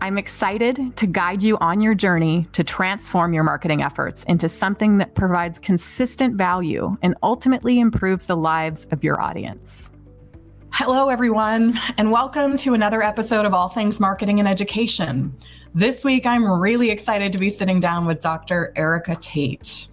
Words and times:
I'm 0.00 0.18
excited 0.18 0.96
to 0.96 1.06
guide 1.06 1.42
you 1.42 1.58
on 1.58 1.80
your 1.80 1.94
journey 1.94 2.48
to 2.52 2.64
transform 2.64 3.32
your 3.32 3.44
marketing 3.44 3.82
efforts 3.82 4.24
into 4.24 4.48
something 4.48 4.98
that 4.98 5.14
provides 5.14 5.58
consistent 5.58 6.36
value 6.36 6.96
and 7.02 7.14
ultimately 7.22 7.78
improves 7.78 8.26
the 8.26 8.36
lives 8.36 8.86
of 8.90 9.04
your 9.04 9.20
audience. 9.20 9.90
Hello, 10.72 11.08
everyone, 11.08 11.78
and 11.98 12.10
welcome 12.10 12.56
to 12.58 12.74
another 12.74 13.02
episode 13.02 13.44
of 13.44 13.54
All 13.54 13.68
Things 13.68 14.00
Marketing 14.00 14.38
and 14.38 14.48
Education. 14.48 15.36
This 15.74 16.04
week, 16.04 16.26
I'm 16.26 16.50
really 16.50 16.90
excited 16.90 17.32
to 17.32 17.38
be 17.38 17.50
sitting 17.50 17.78
down 17.78 18.06
with 18.06 18.20
Dr. 18.20 18.72
Erica 18.74 19.16
Tate. 19.16 19.88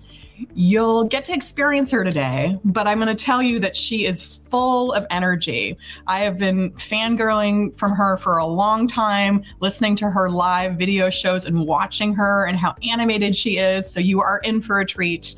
You'll 0.54 1.06
get 1.06 1.26
to 1.26 1.34
experience 1.34 1.92
her 1.92 2.04
today, 2.04 2.58
but 2.64 2.88
I'm 2.88 3.00
going 3.00 3.16
to 3.16 3.24
tell 3.24 3.42
you 3.42 3.60
that 3.60 3.76
she 3.76 4.06
is 4.06 4.22
full 4.50 4.92
of 4.94 5.06
energy. 5.10 5.78
I 6.08 6.20
have 6.20 6.38
been 6.38 6.72
fangirling 6.72 7.78
from 7.78 7.94
her 7.94 8.18
for 8.18 8.38
a 8.38 8.46
long 8.46 8.88
time, 8.88 9.44
listening 9.60 9.96
to 9.98 10.10
her 10.10 10.30
live 10.30 10.76
video 10.76 11.10
shows 11.10 11.46
and 11.46 11.66
watching 11.66 12.14
her 12.16 12.46
and 12.46 12.58
how 12.58 12.76
animated 12.84 13.36
she 13.36 13.58
is. 13.58 13.90
So 13.90 14.00
you 14.00 14.22
are 14.22 14.40
in 14.40 14.62
for 14.62 14.80
a 14.80 14.86
treat. 14.86 15.36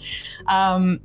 Um, 0.47 0.99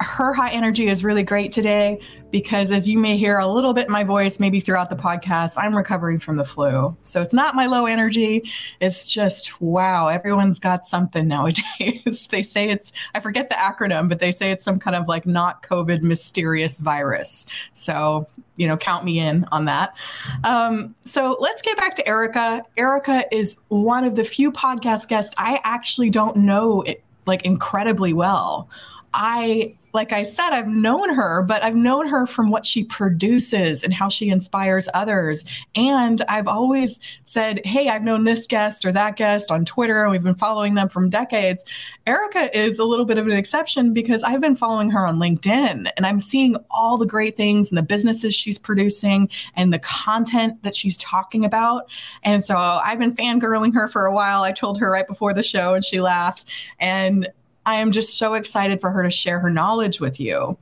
her 0.00 0.32
high 0.32 0.50
energy 0.50 0.86
is 0.86 1.02
really 1.02 1.24
great 1.24 1.50
today 1.50 2.00
because 2.30 2.70
as 2.70 2.88
you 2.88 2.98
may 2.98 3.16
hear 3.16 3.38
a 3.38 3.46
little 3.46 3.72
bit 3.72 3.86
in 3.86 3.92
my 3.92 4.04
voice 4.04 4.38
maybe 4.38 4.60
throughout 4.60 4.90
the 4.90 4.96
podcast 4.96 5.54
i'm 5.56 5.76
recovering 5.76 6.18
from 6.18 6.36
the 6.36 6.44
flu. 6.44 6.96
So 7.02 7.20
it's 7.20 7.32
not 7.32 7.54
my 7.54 7.66
low 7.66 7.86
energy. 7.86 8.50
It's 8.80 9.10
just 9.10 9.60
wow 9.60 10.08
everyone's 10.08 10.58
got 10.58 10.86
something 10.86 11.26
nowadays. 11.26 12.28
They 12.30 12.42
say 12.42 12.68
it's 12.68 12.92
i 13.14 13.20
forget 13.20 13.48
the 13.48 13.54
acronym 13.54 14.08
but 14.08 14.18
they 14.18 14.32
say 14.32 14.50
it's 14.50 14.64
some 14.64 14.78
kind 14.78 14.96
of 14.96 15.08
like 15.08 15.26
not 15.26 15.62
covid 15.62 16.02
mysterious 16.02 16.78
virus. 16.78 17.46
So 17.74 18.26
you 18.56 18.66
know 18.66 18.76
count 18.76 19.04
me 19.04 19.18
in 19.18 19.44
on 19.50 19.64
that. 19.66 19.96
Um, 20.44 20.94
so 21.04 21.36
let's 21.40 21.62
get 21.62 21.76
back 21.76 21.94
to 21.96 22.08
erica. 22.08 22.62
Erica 22.76 23.24
is 23.34 23.56
one 23.68 24.04
of 24.04 24.16
the 24.16 24.24
few 24.24 24.52
podcast 24.52 25.08
guests 25.08 25.34
i 25.38 25.60
actually 25.64 26.10
don't 26.10 26.36
know 26.36 26.82
it 26.82 27.02
like 27.28 27.44
incredibly 27.44 28.12
well. 28.12 28.68
I 29.14 29.76
like 29.98 30.12
I 30.12 30.22
said, 30.22 30.50
I've 30.50 30.68
known 30.68 31.12
her, 31.12 31.42
but 31.42 31.64
I've 31.64 31.74
known 31.74 32.06
her 32.06 32.24
from 32.24 32.50
what 32.50 32.64
she 32.64 32.84
produces 32.84 33.82
and 33.82 33.92
how 33.92 34.08
she 34.08 34.28
inspires 34.28 34.88
others. 34.94 35.44
And 35.74 36.22
I've 36.28 36.46
always 36.46 37.00
said, 37.24 37.66
Hey, 37.66 37.88
I've 37.88 38.04
known 38.04 38.22
this 38.22 38.46
guest 38.46 38.84
or 38.84 38.92
that 38.92 39.16
guest 39.16 39.50
on 39.50 39.64
Twitter, 39.64 40.04
and 40.04 40.12
we've 40.12 40.22
been 40.22 40.36
following 40.36 40.74
them 40.74 40.88
from 40.88 41.10
decades. 41.10 41.64
Erica 42.06 42.56
is 42.56 42.78
a 42.78 42.84
little 42.84 43.06
bit 43.06 43.18
of 43.18 43.26
an 43.26 43.32
exception 43.32 43.92
because 43.92 44.22
I've 44.22 44.40
been 44.40 44.54
following 44.54 44.88
her 44.90 45.04
on 45.04 45.18
LinkedIn 45.18 45.90
and 45.96 46.06
I'm 46.06 46.20
seeing 46.20 46.54
all 46.70 46.96
the 46.96 47.04
great 47.04 47.36
things 47.36 47.68
and 47.68 47.76
the 47.76 47.82
businesses 47.82 48.36
she's 48.36 48.56
producing 48.56 49.28
and 49.56 49.72
the 49.72 49.80
content 49.80 50.62
that 50.62 50.76
she's 50.76 50.96
talking 50.98 51.44
about. 51.44 51.90
And 52.22 52.44
so 52.44 52.56
I've 52.56 53.00
been 53.00 53.16
fangirling 53.16 53.74
her 53.74 53.88
for 53.88 54.06
a 54.06 54.14
while. 54.14 54.44
I 54.44 54.52
told 54.52 54.78
her 54.78 54.92
right 54.92 55.08
before 55.08 55.34
the 55.34 55.42
show 55.42 55.74
and 55.74 55.84
she 55.84 56.00
laughed. 56.00 56.44
And 56.78 57.28
I 57.68 57.74
am 57.74 57.92
just 57.92 58.16
so 58.16 58.32
excited 58.32 58.80
for 58.80 58.90
her 58.90 59.02
to 59.02 59.10
share 59.10 59.38
her 59.40 59.50
knowledge 59.50 60.00
with 60.00 60.18
you. 60.18 60.56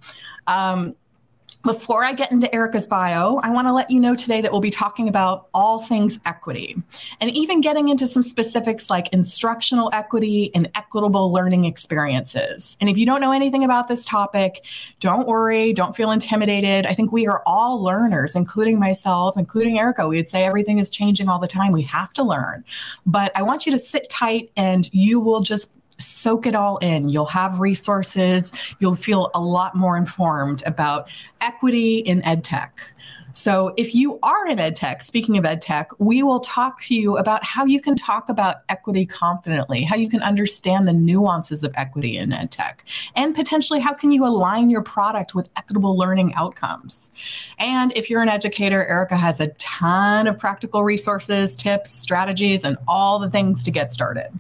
Um, 0.49 0.97
before 1.63 2.05
I 2.05 2.13
get 2.13 2.33
into 2.33 2.53
Erica's 2.53 2.87
bio, 2.87 3.41
I 3.45 3.51
want 3.51 3.69
to 3.69 3.73
let 3.73 3.93
you 3.93 4.01
know 4.01 4.17
today 4.17 4.41
that 4.41 4.51
we'll 4.51 4.61
be 4.61 4.73
talking 4.73 5.09
about 5.09 5.49
all 5.55 5.81
things 5.81 6.19
equity 6.25 6.77
and 7.21 7.31
even 7.31 7.61
getting 7.61 7.91
into 7.91 8.09
some 8.09 8.23
specifics 8.23 8.91
like 8.91 9.09
instructional 9.13 9.89
equity 9.93 10.53
and 10.55 10.69
equitable 10.75 11.33
learning 11.33 11.65
experiences. 11.65 12.77
And 12.81 12.91
if 12.91 12.97
you 12.97 13.07
don't 13.07 13.21
know 13.21 13.33
anything 13.33 13.63
about 13.63 13.87
this 13.87 14.05
topic, 14.05 14.65
don't 14.99 15.29
worry, 15.29 15.73
don't 15.73 15.95
feel 15.95 16.11
intimidated. 16.11 16.87
I 16.87 16.95
think 16.95 17.13
we 17.13 17.29
are 17.29 17.43
all 17.47 17.83
learners, 17.83 18.35
including 18.35 18.81
myself, 18.81 19.37
including 19.37 19.79
Erica. 19.79 20.09
We 20.09 20.17
would 20.17 20.29
say 20.29 20.45
everything 20.45 20.81
is 20.81 20.91
changing 20.91 21.29
all 21.29 21.39
the 21.39 21.49
time. 21.49 21.71
We 21.71 21.83
have 21.83 22.13
to 22.15 22.25
learn. 22.25 22.65
But 23.07 23.31
I 23.37 23.43
want 23.43 23.65
you 23.65 23.73
to 23.73 23.79
sit 23.79 24.11
tight 24.11 24.51
and 24.57 24.93
you 24.93 25.21
will 25.21 25.41
just 25.41 25.71
soak 25.99 26.47
it 26.47 26.55
all 26.55 26.79
in. 26.79 27.09
You'll 27.09 27.27
have 27.27 27.61
resources. 27.61 28.53
You'll 28.79 28.95
feel 28.95 29.31
a 29.35 29.41
lot 29.41 29.75
more 29.75 29.97
informed 29.97 30.63
about 30.67 31.09
equity 31.41 31.99
in 31.99 32.23
edtech. 32.23 32.71
So, 33.37 33.75
if 33.77 33.95
you 33.95 34.19
are 34.23 34.47
in 34.49 34.57
edtech, 34.57 35.03
speaking 35.03 35.37
of 35.37 35.45
edtech, 35.45 35.89
we 35.99 36.23
will 36.23 36.41
talk 36.41 36.81
to 36.85 36.95
you 36.95 37.19
about 37.19 37.45
how 37.45 37.67
you 37.67 37.83
can 37.83 37.95
talk 37.95 38.31
about 38.31 38.63
equity 38.71 39.05
confidently, 39.05 39.83
how 39.83 39.95
you 39.95 40.09
can 40.09 40.23
understand 40.23 40.89
the 40.89 40.95
nuances 40.95 41.63
of 41.63 41.71
equity 41.77 42.17
in 42.17 42.31
edtech, 42.31 42.79
and 43.15 43.35
potentially 43.35 43.79
how 43.79 43.93
can 43.93 44.11
you 44.11 44.25
align 44.25 44.71
your 44.71 44.81
product 44.81 45.35
with 45.35 45.51
equitable 45.55 45.99
learning 45.99 46.33
outcomes. 46.33 47.13
And 47.59 47.93
if 47.95 48.09
you're 48.09 48.23
an 48.23 48.31
educator, 48.31 48.87
Erica 48.87 49.19
has 49.19 49.39
a 49.39 49.49
ton 49.59 50.27
of 50.27 50.39
practical 50.39 50.83
resources, 50.83 51.57
tips, 51.57 51.91
strategies, 51.91 52.65
and 52.65 52.79
all 52.89 53.19
the 53.19 53.29
things 53.29 53.63
to 53.65 53.71
get 53.71 53.93
started. 53.93 54.31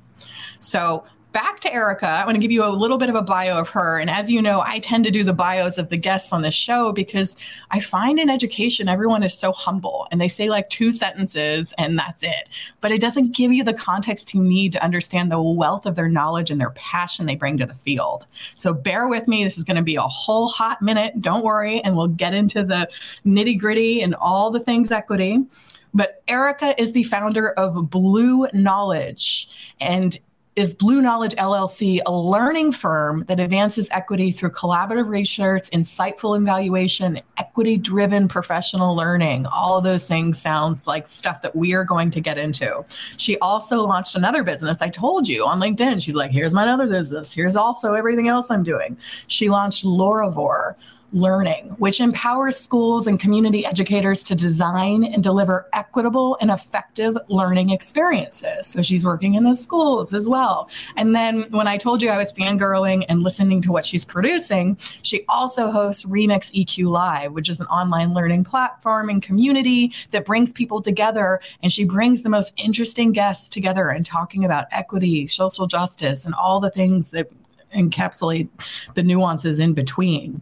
So, 0.60 1.04
back 1.36 1.60
to 1.60 1.70
Erica. 1.70 2.08
I'm 2.08 2.24
going 2.24 2.32
to 2.32 2.40
give 2.40 2.50
you 2.50 2.64
a 2.64 2.72
little 2.72 2.96
bit 2.96 3.10
of 3.10 3.14
a 3.14 3.20
bio 3.20 3.58
of 3.58 3.68
her. 3.68 3.98
And 3.98 4.08
as 4.08 4.30
you 4.30 4.40
know, 4.40 4.62
I 4.62 4.78
tend 4.78 5.04
to 5.04 5.10
do 5.10 5.22
the 5.22 5.34
bios 5.34 5.76
of 5.76 5.90
the 5.90 5.98
guests 5.98 6.32
on 6.32 6.40
this 6.40 6.54
show 6.54 6.92
because 6.92 7.36
I 7.70 7.78
find 7.78 8.18
in 8.18 8.30
education, 8.30 8.88
everyone 8.88 9.22
is 9.22 9.34
so 9.34 9.52
humble 9.52 10.08
and 10.10 10.18
they 10.18 10.28
say 10.28 10.48
like 10.48 10.70
two 10.70 10.90
sentences 10.90 11.74
and 11.76 11.98
that's 11.98 12.22
it. 12.22 12.48
But 12.80 12.90
it 12.90 13.02
doesn't 13.02 13.36
give 13.36 13.52
you 13.52 13.64
the 13.64 13.74
context 13.74 14.32
you 14.32 14.42
need 14.42 14.72
to 14.72 14.82
understand 14.82 15.30
the 15.30 15.38
wealth 15.38 15.84
of 15.84 15.94
their 15.94 16.08
knowledge 16.08 16.50
and 16.50 16.58
their 16.58 16.70
passion 16.70 17.26
they 17.26 17.36
bring 17.36 17.58
to 17.58 17.66
the 17.66 17.74
field. 17.74 18.24
So 18.54 18.72
bear 18.72 19.06
with 19.06 19.28
me. 19.28 19.44
This 19.44 19.58
is 19.58 19.64
going 19.64 19.76
to 19.76 19.82
be 19.82 19.96
a 19.96 20.00
whole 20.00 20.48
hot 20.48 20.80
minute. 20.80 21.20
Don't 21.20 21.44
worry. 21.44 21.82
And 21.82 21.98
we'll 21.98 22.08
get 22.08 22.32
into 22.32 22.64
the 22.64 22.88
nitty 23.26 23.60
gritty 23.60 24.00
and 24.00 24.14
all 24.14 24.50
the 24.50 24.60
things 24.60 24.90
equity. 24.90 25.44
But 25.92 26.22
Erica 26.28 26.80
is 26.80 26.92
the 26.92 27.04
founder 27.04 27.52
of 27.52 27.90
Blue 27.90 28.46
Knowledge. 28.52 29.48
And 29.80 30.16
is 30.56 30.74
Blue 30.74 31.02
Knowledge 31.02 31.34
LLC 31.34 32.00
a 32.06 32.12
learning 32.12 32.72
firm 32.72 33.26
that 33.28 33.38
advances 33.38 33.90
equity 33.90 34.32
through 34.32 34.50
collaborative 34.50 35.06
research, 35.06 35.68
insightful 35.70 36.34
evaluation, 36.34 37.20
equity 37.36 37.76
driven 37.76 38.26
professional 38.26 38.96
learning? 38.96 39.44
All 39.46 39.76
of 39.76 39.84
those 39.84 40.04
things 40.04 40.40
sounds 40.40 40.86
like 40.86 41.08
stuff 41.08 41.42
that 41.42 41.54
we 41.54 41.74
are 41.74 41.84
going 41.84 42.10
to 42.10 42.22
get 42.22 42.38
into. 42.38 42.82
She 43.18 43.38
also 43.40 43.82
launched 43.82 44.16
another 44.16 44.42
business. 44.42 44.78
I 44.80 44.88
told 44.88 45.28
you 45.28 45.44
on 45.44 45.60
LinkedIn, 45.60 46.02
she's 46.02 46.14
like, 46.14 46.30
here's 46.30 46.54
my 46.54 46.66
other 46.66 46.86
business. 46.86 47.34
Here's 47.34 47.54
also 47.54 47.92
everything 47.92 48.28
else 48.28 48.50
I'm 48.50 48.62
doing. 48.62 48.96
She 49.26 49.50
launched 49.50 49.84
Lauravore, 49.84 50.74
learning, 51.12 51.68
which 51.78 52.00
empowers 52.00 52.56
schools 52.56 53.06
and 53.06 53.20
community 53.20 53.64
educators 53.64 54.24
to 54.24 54.34
design 54.34 55.04
and 55.04 55.22
deliver 55.22 55.68
equitable 55.72 56.36
and 56.40 56.50
effective 56.50 57.16
learning 57.28 57.70
experiences. 57.70 58.66
So 58.66 58.82
she's 58.82 59.04
working 59.04 59.34
in 59.34 59.44
the 59.44 59.54
schools 59.54 60.12
as 60.12 60.28
well. 60.28 60.68
And 60.96 61.14
then 61.14 61.46
when 61.50 61.66
I 61.66 61.76
told 61.76 62.02
you 62.02 62.10
I 62.10 62.16
was 62.16 62.32
fangirling 62.32 63.04
and 63.08 63.22
listening 63.22 63.62
to 63.62 63.72
what 63.72 63.86
she's 63.86 64.04
producing, 64.04 64.76
she 65.02 65.24
also 65.28 65.70
hosts 65.70 66.04
Remix 66.04 66.52
EQ 66.52 66.90
Live, 66.90 67.32
which 67.32 67.48
is 67.48 67.60
an 67.60 67.66
online 67.66 68.12
learning 68.12 68.44
platform 68.44 69.08
and 69.08 69.22
community 69.22 69.92
that 70.10 70.24
brings 70.24 70.52
people 70.52 70.82
together. 70.82 71.40
And 71.62 71.72
she 71.72 71.84
brings 71.84 72.22
the 72.22 72.28
most 72.28 72.52
interesting 72.56 73.12
guests 73.12 73.48
together 73.48 73.88
and 73.88 74.04
talking 74.04 74.44
about 74.44 74.66
equity, 74.72 75.26
social 75.26 75.66
justice, 75.66 76.26
and 76.26 76.34
all 76.34 76.60
the 76.60 76.70
things 76.70 77.10
that 77.12 77.30
encapsulate 77.74 78.48
the 78.94 79.02
nuances 79.02 79.60
in 79.60 79.74
between. 79.74 80.40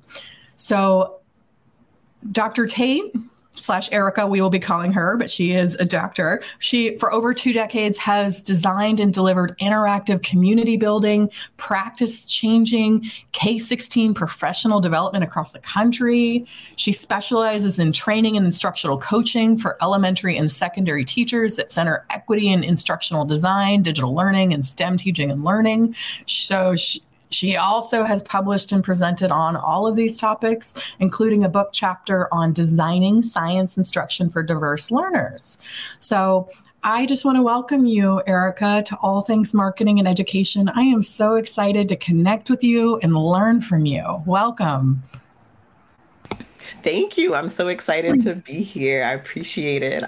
So, 0.56 1.20
Dr. 2.32 2.66
Tate 2.66 3.14
slash 3.56 3.90
Erica, 3.92 4.26
we 4.26 4.40
will 4.40 4.50
be 4.50 4.58
calling 4.58 4.92
her, 4.92 5.16
but 5.16 5.30
she 5.30 5.52
is 5.52 5.74
a 5.76 5.84
doctor. 5.84 6.42
She, 6.58 6.96
for 6.98 7.12
over 7.12 7.32
two 7.32 7.52
decades, 7.52 7.98
has 7.98 8.42
designed 8.42 9.00
and 9.00 9.12
delivered 9.12 9.56
interactive 9.60 10.22
community 10.22 10.76
building, 10.76 11.30
practice 11.56 12.26
changing, 12.26 13.10
K 13.32 13.58
16 13.58 14.14
professional 14.14 14.80
development 14.80 15.24
across 15.24 15.52
the 15.52 15.60
country. 15.60 16.46
She 16.76 16.92
specializes 16.92 17.78
in 17.78 17.92
training 17.92 18.36
and 18.36 18.44
instructional 18.44 18.98
coaching 18.98 19.56
for 19.56 19.76
elementary 19.82 20.36
and 20.36 20.50
secondary 20.50 21.04
teachers 21.04 21.56
that 21.56 21.70
center 21.70 22.04
equity 22.10 22.48
in 22.48 22.64
instructional 22.64 23.24
design, 23.24 23.82
digital 23.82 24.14
learning, 24.14 24.52
and 24.52 24.64
STEM 24.64 24.96
teaching 24.96 25.30
and 25.30 25.44
learning. 25.44 25.94
So, 26.26 26.76
she, 26.76 27.00
she 27.34 27.56
also 27.56 28.04
has 28.04 28.22
published 28.22 28.70
and 28.70 28.84
presented 28.84 29.30
on 29.30 29.56
all 29.56 29.86
of 29.86 29.96
these 29.96 30.18
topics, 30.18 30.72
including 31.00 31.42
a 31.44 31.48
book 31.48 31.70
chapter 31.72 32.32
on 32.32 32.52
designing 32.52 33.22
science 33.22 33.76
instruction 33.76 34.30
for 34.30 34.42
diverse 34.42 34.90
learners. 34.90 35.58
So 35.98 36.48
I 36.84 37.06
just 37.06 37.24
want 37.24 37.36
to 37.36 37.42
welcome 37.42 37.86
you, 37.86 38.22
Erica, 38.26 38.82
to 38.86 38.96
All 39.02 39.22
Things 39.22 39.52
Marketing 39.52 39.98
and 39.98 40.06
Education. 40.06 40.68
I 40.68 40.82
am 40.82 41.02
so 41.02 41.34
excited 41.36 41.88
to 41.88 41.96
connect 41.96 42.50
with 42.50 42.62
you 42.62 42.98
and 42.98 43.16
learn 43.16 43.60
from 43.60 43.86
you. 43.86 44.22
Welcome. 44.26 45.02
Thank 46.82 47.16
you. 47.16 47.34
I'm 47.34 47.48
so 47.48 47.68
excited 47.68 48.20
to 48.22 48.34
be 48.34 48.62
here. 48.62 49.02
I 49.02 49.12
appreciate 49.12 49.82
it. 49.82 50.04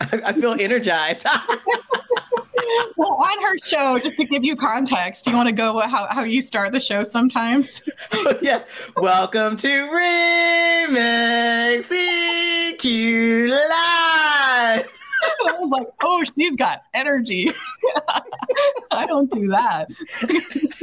I, 0.00 0.32
feel 0.32 0.56
energized. 0.58 1.26
well, 2.96 3.14
on 3.14 3.42
her 3.42 3.56
show, 3.64 3.98
just 3.98 4.16
to 4.16 4.24
give 4.24 4.44
you 4.44 4.56
context, 4.56 5.24
do 5.24 5.30
you 5.30 5.36
want 5.36 5.48
to 5.48 5.54
go 5.54 5.80
how, 5.80 6.06
how 6.10 6.22
you 6.22 6.42
start 6.42 6.72
the 6.72 6.80
show 6.80 7.04
sometimes? 7.04 7.82
yes. 8.42 8.64
Welcome 8.96 9.56
to 9.58 9.68
Remix 9.68 10.96
EQ 11.90 13.50
Live. 13.50 14.92
I 15.46 15.52
was 15.58 15.70
like, 15.70 15.88
oh, 16.02 16.24
she's 16.24 16.56
got 16.56 16.82
energy. 16.94 17.50
I 18.90 19.06
don't 19.06 19.30
do 19.30 19.48
that. 19.48 19.88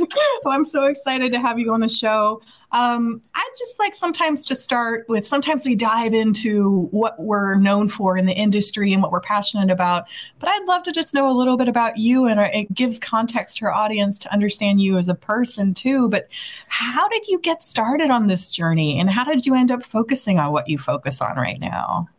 well, 0.43 0.53
I'm 0.53 0.63
so 0.63 0.85
excited 0.85 1.31
to 1.31 1.39
have 1.39 1.59
you 1.59 1.73
on 1.73 1.79
the 1.79 1.87
show. 1.87 2.41
Um, 2.71 3.21
I 3.35 3.49
just 3.57 3.79
like 3.79 3.95
sometimes 3.95 4.43
to 4.45 4.55
start 4.55 5.05
with, 5.07 5.25
sometimes 5.25 5.65
we 5.65 5.75
dive 5.75 6.13
into 6.13 6.87
what 6.91 7.17
we're 7.19 7.55
known 7.55 7.87
for 7.87 8.17
in 8.17 8.25
the 8.25 8.33
industry 8.33 8.91
and 8.91 9.01
what 9.01 9.11
we're 9.11 9.21
passionate 9.21 9.71
about. 9.71 10.05
But 10.39 10.49
I'd 10.49 10.65
love 10.65 10.83
to 10.83 10.91
just 10.91 11.13
know 11.13 11.29
a 11.29 11.31
little 11.31 11.55
bit 11.55 11.69
about 11.69 11.97
you, 11.97 12.25
and 12.25 12.39
it 12.39 12.73
gives 12.73 12.99
context 12.99 13.59
to 13.59 13.65
our 13.65 13.71
audience 13.71 14.19
to 14.19 14.33
understand 14.33 14.81
you 14.81 14.97
as 14.97 15.07
a 15.07 15.15
person 15.15 15.73
too. 15.73 16.09
But 16.09 16.27
how 16.67 17.07
did 17.07 17.27
you 17.27 17.39
get 17.39 17.61
started 17.61 18.09
on 18.09 18.27
this 18.27 18.51
journey, 18.51 18.99
and 18.99 19.09
how 19.09 19.23
did 19.23 19.45
you 19.45 19.55
end 19.55 19.71
up 19.71 19.85
focusing 19.85 20.39
on 20.39 20.51
what 20.51 20.67
you 20.67 20.77
focus 20.77 21.21
on 21.21 21.37
right 21.37 21.59
now? 21.59 22.09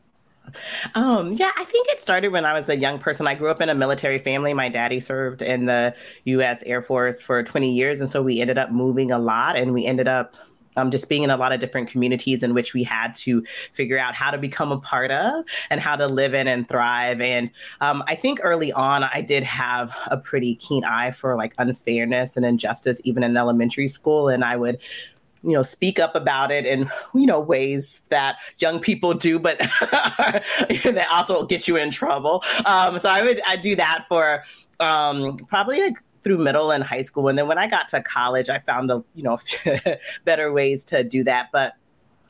Um, 0.95 1.33
yeah, 1.33 1.53
I 1.57 1.65
think 1.65 1.89
it 1.89 2.01
started 2.01 2.29
when 2.29 2.45
I 2.45 2.53
was 2.53 2.69
a 2.69 2.77
young 2.77 2.99
person. 2.99 3.27
I 3.27 3.35
grew 3.35 3.49
up 3.49 3.61
in 3.61 3.69
a 3.69 3.75
military 3.75 4.19
family. 4.19 4.55
My 4.55 4.69
daddy 4.69 5.01
served 5.01 5.43
in 5.43 5.67
the 5.67 5.95
U.S. 6.25 6.63
Air 6.65 6.83
Force 6.83 7.21
for 7.21 7.43
20 7.43 7.73
years, 7.73 8.01
and 8.01 8.09
so 8.09 8.23
we 8.23 8.41
ended 8.41 8.59
up 8.59 8.71
moving 8.71 9.11
a 9.11 9.19
lot, 9.19 9.57
and 9.57 9.73
we 9.73 9.87
ended 9.87 10.09
up 10.09 10.37
um, 10.77 10.91
just 10.91 11.09
being 11.09 11.23
in 11.23 11.31
a 11.31 11.37
lot 11.37 11.53
of 11.53 11.61
different 11.61 11.89
communities 11.89 12.43
in 12.43 12.55
which 12.55 12.75
we 12.75 12.83
had 12.83 13.15
to 13.17 13.45
figure 13.73 13.99
out 13.99 14.15
how 14.15 14.31
to 14.31 14.39
become 14.39 14.73
a 14.73 14.79
part 14.79 15.11
of 15.11 15.45
and 15.71 15.81
how 15.81 15.97
to 15.97 16.07
live 16.07 16.35
in 16.35 16.47
and 16.47 16.69
thrive. 16.69 17.21
And 17.21 17.51
um, 17.81 18.05
I 18.07 18.15
think 18.15 18.41
early 18.43 18.73
on, 18.73 19.05
I 19.05 19.23
did 19.23 19.43
have 19.43 19.97
a 20.07 20.17
pretty 20.17 20.57
keen 20.57 20.85
eye 20.85 21.11
for 21.11 21.37
like 21.37 21.55
unfairness 21.59 22.37
and 22.37 22.45
injustice, 22.45 23.01
even 23.05 23.23
in 23.23 23.37
elementary 23.37 23.89
school. 23.89 24.29
And 24.29 24.45
I 24.45 24.57
would 24.57 24.79
you 25.47 25.53
know 25.53 25.63
speak 25.63 25.99
up 26.01 26.15
about 26.15 26.51
it 26.51 26.67
in 26.67 26.91
you 27.15 27.25
know 27.25 27.41
ways 27.41 28.03
that 28.09 28.37
young 28.59 28.81
people 28.81 29.15
do 29.15 29.39
but 29.39 29.59
that 29.59 31.07
also 31.11 31.47
get 31.47 31.69
you 31.69 31.77
in 31.77 31.91
trouble. 31.91 32.43
Um, 32.67 32.99
so 32.99 33.09
i 33.09 33.23
would 33.23 33.41
i 33.47 33.57
do 33.57 33.77
that 33.77 34.05
for 34.09 34.43
um, 34.81 35.37
probably 35.49 35.81
like 35.81 35.97
through 36.23 36.39
middle 36.39 36.73
and 36.73 36.83
high 36.83 37.03
school. 37.03 37.29
And 37.29 37.39
then 37.39 37.47
when 37.47 37.59
i 37.59 37.69
got 37.69 37.89
to 37.91 38.03
college 38.03 38.49
i 38.49 38.59
found 38.59 38.91
a 38.91 39.03
you 39.15 39.23
know 39.23 39.39
better 40.25 40.53
ways 40.53 40.85
to 40.85 41.05
do 41.05 41.23
that. 41.25 41.51
But 41.53 41.75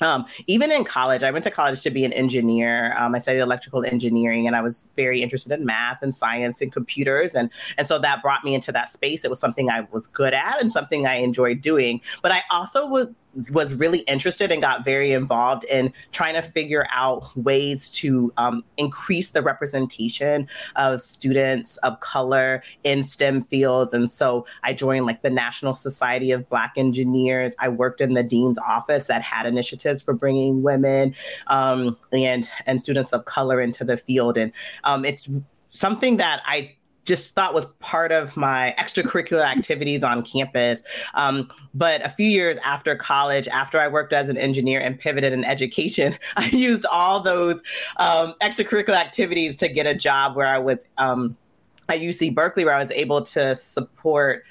um, 0.01 0.27
even 0.47 0.71
in 0.71 0.85
college, 0.85 1.23
I 1.23 1.31
went 1.31 1.45
to 1.45 1.51
college 1.51 1.83
to 1.83 1.91
be 1.91 2.05
an 2.05 2.13
engineer. 2.13 2.97
Um, 2.99 3.15
I 3.15 3.19
studied 3.19 3.41
electrical 3.41 3.85
engineering, 3.85 4.47
and 4.47 4.55
I 4.55 4.63
was 4.63 4.89
very 4.97 5.23
interested 5.23 5.53
in 5.53 5.65
math 5.65 6.03
and 6.03 6.15
science 6.15 6.61
and 6.61 6.73
computers, 6.73 7.35
and 7.35 7.51
and 7.79 7.87
so 7.87 7.99
that 7.99 8.23
brought 8.23 8.45
me 8.45 8.55
into 8.55 8.73
that 8.73 8.89
space. 8.89 9.25
It 9.25 9.31
was 9.31 9.41
something 9.41 9.71
I 9.71 9.87
was 9.93 10.07
good 10.07 10.35
at 10.35 10.61
and 10.61 10.71
something 10.71 11.07
I 11.07 11.17
enjoyed 11.17 11.61
doing. 11.61 12.01
But 12.23 12.33
I 12.33 12.43
also 12.51 12.87
would 12.87 13.15
was 13.53 13.75
really 13.75 14.01
interested 14.01 14.51
and 14.51 14.63
got 14.63 14.85
very 14.85 15.13
involved 15.13 15.65
in 15.65 15.93
trying 16.13 16.35
to 16.35 16.43
figure 16.43 16.87
out 16.91 17.37
ways 17.37 17.91
to 17.91 18.33
um, 18.37 18.65
increase 18.77 19.31
the 19.31 19.43
representation 19.43 20.49
of 20.77 21.01
students 21.01 21.77
of 21.79 22.01
color 22.01 22.63
in 22.85 23.03
STEM 23.03 23.43
fields. 23.43 23.93
And 23.93 24.11
so 24.11 24.47
I 24.63 24.73
joined 24.73 25.07
like 25.07 25.23
the 25.23 25.31
National 25.31 25.75
Society 25.75 26.33
of 26.33 26.49
Black 26.49 26.73
Engineers. 26.77 27.55
I 27.59 27.69
worked 27.69 28.01
in 28.01 28.15
the 28.15 28.23
dean's 28.23 28.59
office 28.59 29.07
that 29.07 29.23
had 29.23 29.47
initiatives 29.47 30.03
for 30.03 30.15
bringing 30.15 30.63
women 30.63 31.15
um, 31.49 31.97
and 32.13 32.49
and 32.67 32.81
students 32.81 33.13
of 33.13 33.25
color 33.25 33.61
into 33.61 33.85
the 33.85 33.97
field. 33.97 34.37
And 34.39 34.53
um, 34.85 35.05
it's 35.05 35.29
something 35.69 36.17
that 36.17 36.43
I 36.47 36.76
just 37.07 37.35
thought 37.35 37.55
was 37.55 37.65
part 37.79 38.13
of 38.13 38.37
my 38.37 38.75
extracurricular 38.79 39.45
activities 39.45 40.03
on 40.03 40.23
campus. 40.23 40.83
Um, 41.15 41.51
but 41.73 42.05
a 42.05 42.09
few 42.09 42.27
years 42.27 42.59
after 42.65 42.95
college, 42.97 43.49
after 43.49 43.81
I 43.81 43.89
worked 43.89 44.13
as 44.13 44.29
an 44.29 44.37
engineer 44.37 44.81
and 44.81 44.99
pivoted 44.99 45.33
in 45.33 45.45
education, 45.45 46.19
I 46.37 46.47
used 46.49 46.85
all 46.87 47.21
those 47.21 47.63
um, 47.97 48.35
extracurricular 48.43 48.97
activities 48.97 49.57
to 49.57 49.69
get 49.69 49.87
a 49.87 49.95
job 49.95 50.37
where 50.37 50.49
I 50.49 50.59
was 50.59 50.87
um, 50.99 51.37
at 51.89 52.01
UC 52.01 52.35
Berkeley, 52.35 52.65
where 52.65 52.75
I 52.75 52.81
was 52.81 52.91
able 52.91 53.23
to 53.23 53.55
support 53.55 54.45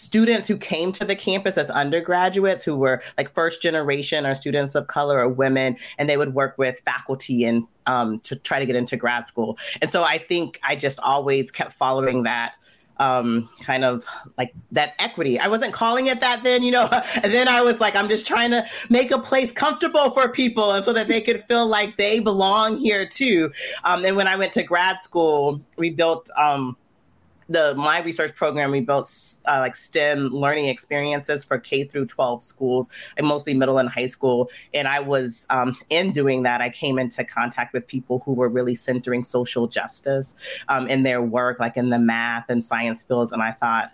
students 0.00 0.48
who 0.48 0.56
came 0.56 0.92
to 0.92 1.04
the 1.04 1.14
campus 1.14 1.58
as 1.58 1.70
undergraduates 1.70 2.64
who 2.64 2.76
were 2.76 3.02
like 3.18 3.32
first 3.34 3.60
generation 3.62 4.26
or 4.26 4.34
students 4.34 4.74
of 4.74 4.86
color 4.86 5.18
or 5.18 5.28
women 5.28 5.76
and 5.98 6.08
they 6.08 6.16
would 6.16 6.34
work 6.34 6.56
with 6.58 6.80
faculty 6.80 7.44
and 7.44 7.64
um, 7.86 8.20
to 8.20 8.36
try 8.36 8.58
to 8.58 8.66
get 8.66 8.76
into 8.76 8.96
grad 8.96 9.26
school 9.26 9.58
and 9.82 9.90
so 9.90 10.02
i 10.02 10.18
think 10.18 10.58
i 10.62 10.74
just 10.74 10.98
always 11.00 11.50
kept 11.50 11.72
following 11.72 12.22
that 12.22 12.56
um, 13.00 13.48
kind 13.62 13.84
of 13.84 14.04
like 14.36 14.52
that 14.72 14.94
equity. 14.98 15.40
I 15.40 15.48
wasn't 15.48 15.72
calling 15.72 16.08
it 16.08 16.20
that 16.20 16.44
then, 16.44 16.62
you 16.62 16.70
know. 16.70 16.86
And 17.14 17.24
then 17.32 17.48
I 17.48 17.62
was 17.62 17.80
like, 17.80 17.96
I'm 17.96 18.08
just 18.08 18.26
trying 18.26 18.50
to 18.50 18.64
make 18.90 19.10
a 19.10 19.18
place 19.18 19.52
comfortable 19.52 20.10
for 20.10 20.28
people, 20.28 20.72
and 20.72 20.84
so 20.84 20.92
that 20.92 21.08
they 21.08 21.22
could 21.22 21.42
feel 21.44 21.66
like 21.66 21.96
they 21.96 22.20
belong 22.20 22.76
here 22.76 23.06
too. 23.06 23.50
Um, 23.84 24.04
and 24.04 24.16
when 24.16 24.28
I 24.28 24.36
went 24.36 24.52
to 24.52 24.62
grad 24.62 25.00
school, 25.00 25.62
we 25.78 25.88
built 25.88 26.28
um, 26.36 26.76
the 27.50 27.74
my 27.74 28.00
research 28.00 28.34
program 28.34 28.70
we 28.70 28.80
built 28.80 29.12
uh, 29.46 29.58
like 29.58 29.74
STEM 29.74 30.28
learning 30.28 30.66
experiences 30.66 31.44
for 31.44 31.58
K 31.58 31.84
through 31.84 32.06
12 32.06 32.42
schools 32.42 32.88
and 33.16 33.26
mostly 33.26 33.52
middle 33.54 33.78
and 33.78 33.88
high 33.88 34.06
school. 34.06 34.48
And 34.72 34.86
I 34.86 35.00
was 35.00 35.46
um, 35.50 35.76
in 35.90 36.12
doing 36.12 36.44
that, 36.44 36.60
I 36.60 36.70
came 36.70 36.98
into 36.98 37.24
contact 37.24 37.74
with 37.74 37.86
people 37.86 38.20
who 38.24 38.34
were 38.34 38.48
really 38.48 38.76
centering 38.76 39.24
social 39.24 39.66
justice 39.66 40.36
um, 40.68 40.86
in 40.86 41.02
their 41.02 41.20
work, 41.20 41.58
like 41.58 41.76
in 41.76 41.90
the 41.90 41.98
math 41.98 42.48
and 42.48 42.62
science 42.62 43.02
fields. 43.02 43.32
And 43.32 43.42
I 43.42 43.50
thought, 43.50 43.92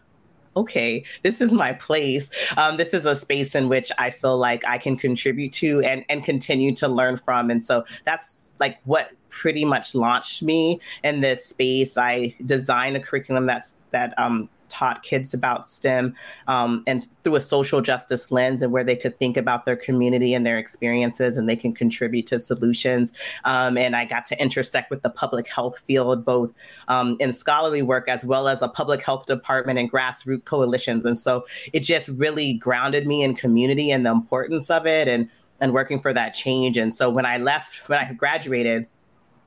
okay, 0.56 1.04
this 1.22 1.40
is 1.40 1.52
my 1.52 1.72
place. 1.74 2.30
Um, 2.56 2.76
this 2.76 2.94
is 2.94 3.04
a 3.04 3.14
space 3.14 3.54
in 3.54 3.68
which 3.68 3.92
I 3.98 4.10
feel 4.10 4.38
like 4.38 4.64
I 4.66 4.78
can 4.78 4.96
contribute 4.96 5.52
to 5.54 5.80
and, 5.82 6.04
and 6.08 6.24
continue 6.24 6.74
to 6.76 6.88
learn 6.88 7.16
from. 7.16 7.50
And 7.50 7.62
so 7.62 7.84
that's 8.04 8.52
like 8.58 8.78
what 8.84 9.12
pretty 9.28 9.64
much 9.64 9.94
launched 9.94 10.42
me 10.42 10.80
in 11.04 11.20
this 11.20 11.44
space. 11.44 11.98
I 11.98 12.34
designed 12.44 12.96
a 12.96 13.00
curriculum 13.00 13.46
that's 13.46 13.76
that 13.90 14.18
um, 14.18 14.48
taught 14.68 15.02
kids 15.02 15.34
about 15.34 15.68
STEM 15.68 16.14
um, 16.48 16.82
and 16.86 17.06
through 17.22 17.36
a 17.36 17.40
social 17.40 17.80
justice 17.80 18.30
lens 18.30 18.62
and 18.62 18.72
where 18.72 18.84
they 18.84 18.96
could 18.96 19.18
think 19.18 19.36
about 19.36 19.64
their 19.64 19.76
community 19.76 20.34
and 20.34 20.46
their 20.46 20.58
experiences 20.58 21.36
and 21.36 21.48
they 21.48 21.56
can 21.56 21.72
contribute 21.72 22.26
to 22.26 22.38
solutions. 22.38 23.12
Um, 23.44 23.76
and 23.76 23.96
I 23.96 24.04
got 24.04 24.26
to 24.26 24.40
intersect 24.40 24.90
with 24.90 25.02
the 25.02 25.10
public 25.10 25.48
health 25.48 25.78
field, 25.78 26.24
both 26.24 26.52
um, 26.88 27.16
in 27.20 27.32
scholarly 27.32 27.82
work 27.82 28.08
as 28.08 28.24
well 28.24 28.48
as 28.48 28.62
a 28.62 28.68
public 28.68 29.02
health 29.02 29.26
department 29.26 29.78
and 29.78 29.90
grassroots 29.90 30.44
coalitions. 30.44 31.04
And 31.04 31.18
so 31.18 31.46
it 31.72 31.80
just 31.80 32.08
really 32.08 32.54
grounded 32.54 33.06
me 33.06 33.22
in 33.22 33.34
community 33.34 33.90
and 33.90 34.04
the 34.04 34.10
importance 34.10 34.70
of 34.70 34.86
it 34.86 35.08
and 35.08 35.28
and 35.60 35.72
working 35.72 35.98
for 35.98 36.12
that 36.12 36.34
change. 36.34 36.76
And 36.76 36.94
so 36.94 37.08
when 37.08 37.24
I 37.24 37.38
left, 37.38 37.88
when 37.88 37.98
I 37.98 38.12
graduated, 38.12 38.86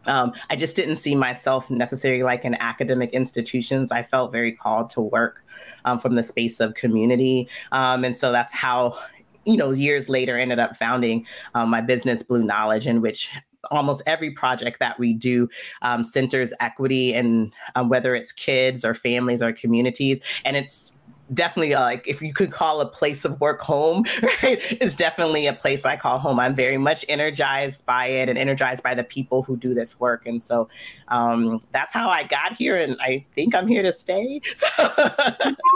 um, 0.06 0.34
I 0.50 0.56
just 0.56 0.76
didn't 0.76 0.96
see 0.96 1.16
myself 1.16 1.70
necessarily 1.70 2.24
like 2.24 2.46
in 2.46 2.56
academic 2.56 3.12
institutions. 3.12 3.92
I 3.92 4.04
felt 4.04 4.32
very 4.32 4.52
called 4.52 4.90
to 4.92 5.02
work 5.02 5.44
um, 5.86 6.00
from 6.00 6.16
the 6.16 6.24
space 6.24 6.60
of 6.60 6.74
community. 6.74 7.48
Um, 7.72 8.04
and 8.04 8.16
so 8.16 8.32
that's 8.32 8.54
how, 8.54 8.98
you 9.46 9.58
know, 9.58 9.72
years 9.72 10.10
later 10.10 10.38
ended 10.38 10.60
up 10.60 10.76
founding 10.76 11.26
um, 11.54 11.70
my 11.70 11.82
business, 11.82 12.24
Blue 12.24 12.44
Knowledge, 12.44 12.88
in 12.88 13.02
which 13.02 13.30
almost 13.72 14.02
every 14.06 14.32
project 14.32 14.80
that 14.80 14.98
we 15.00 15.14
do 15.14 15.50
um, 15.82 16.04
centers 16.04 16.54
equity 16.60 17.14
and 17.14 17.52
um, 17.76 17.90
whether 17.90 18.16
it's 18.16 18.32
kids 18.32 18.86
or 18.86 18.94
families 18.94 19.42
or 19.42 19.52
communities. 19.52 20.22
And 20.46 20.56
it's 20.56 20.94
definitely 21.34 21.74
uh, 21.74 21.82
like 21.82 22.08
if 22.08 22.22
you 22.22 22.34
could 22.34 22.52
call 22.52 22.82
a 22.82 22.86
place 22.86 23.26
of 23.26 23.40
work 23.40 23.62
home 23.62 24.04
right 24.24 24.60
it's 24.82 24.96
definitely 24.96 25.48
a 25.48 25.54
place 25.54 25.86
i 25.86 25.96
call 25.96 26.20
home. 26.20 26.40
I'm 26.40 26.56
very 26.56 26.78
much 26.78 27.06
energized 27.08 27.86
by 27.86 28.08
it 28.08 28.30
and 28.30 28.38
energized 28.38 28.84
by 28.84 28.96
the 28.96 29.04
people 29.04 29.44
who 29.44 29.58
do 29.58 29.74
this 29.74 30.00
work. 30.00 30.26
And 30.26 30.42
so 30.42 30.70
um, 31.08 31.62
that's 31.72 31.94
how 31.94 32.10
i 32.10 32.24
got 32.24 32.54
here 32.54 32.76
and 32.76 32.98
i 33.02 33.26
think 33.34 33.56
i'm 33.56 33.68
here 33.68 33.84
to 33.84 33.94
stay. 33.94 34.42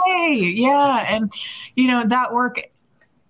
Hey 0.06 0.36
yeah 0.36 1.04
and 1.08 1.32
you 1.76 1.86
know 1.86 2.04
that 2.04 2.32
work 2.32 2.60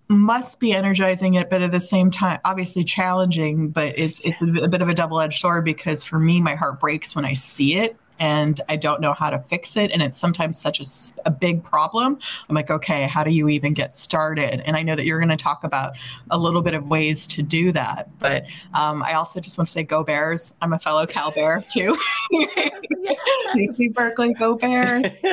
must 0.08 0.60
be 0.60 0.72
energizing 0.72 1.34
it 1.34 1.48
but 1.48 1.62
at 1.62 1.70
the 1.70 1.80
same 1.80 2.10
time 2.10 2.40
obviously 2.44 2.84
challenging 2.84 3.70
but 3.70 3.98
it's 3.98 4.20
it's 4.20 4.42
a, 4.42 4.46
a 4.64 4.68
bit 4.68 4.82
of 4.82 4.88
a 4.88 4.94
double-edged 4.94 5.40
sword 5.40 5.64
because 5.64 6.04
for 6.04 6.18
me 6.18 6.40
my 6.40 6.54
heart 6.54 6.78
breaks 6.80 7.16
when 7.16 7.24
i 7.24 7.32
see 7.32 7.76
it 7.76 7.96
and 8.18 8.60
I 8.68 8.76
don't 8.76 9.00
know 9.00 9.12
how 9.12 9.30
to 9.30 9.38
fix 9.38 9.76
it. 9.76 9.90
And 9.90 10.02
it's 10.02 10.18
sometimes 10.18 10.58
such 10.58 10.80
a, 10.80 10.84
a 11.26 11.30
big 11.30 11.62
problem. 11.62 12.18
I'm 12.48 12.54
like, 12.54 12.70
okay, 12.70 13.06
how 13.06 13.24
do 13.24 13.30
you 13.30 13.48
even 13.48 13.74
get 13.74 13.94
started? 13.94 14.60
And 14.66 14.76
I 14.76 14.82
know 14.82 14.94
that 14.96 15.04
you're 15.04 15.18
going 15.18 15.28
to 15.30 15.36
talk 15.36 15.64
about 15.64 15.96
a 16.30 16.38
little 16.38 16.62
bit 16.62 16.74
of 16.74 16.86
ways 16.86 17.26
to 17.28 17.42
do 17.42 17.72
that. 17.72 18.08
But 18.18 18.44
um, 18.74 19.02
I 19.02 19.14
also 19.14 19.40
just 19.40 19.58
want 19.58 19.66
to 19.68 19.72
say, 19.72 19.82
go 19.82 20.04
Bears. 20.04 20.54
I'm 20.62 20.72
a 20.72 20.78
fellow 20.78 21.06
Cal 21.06 21.30
Bear 21.32 21.64
too. 21.70 21.98
UC 22.32 23.92
Berkeley, 23.94 24.34
go 24.34 24.54
Bears. 24.56 25.04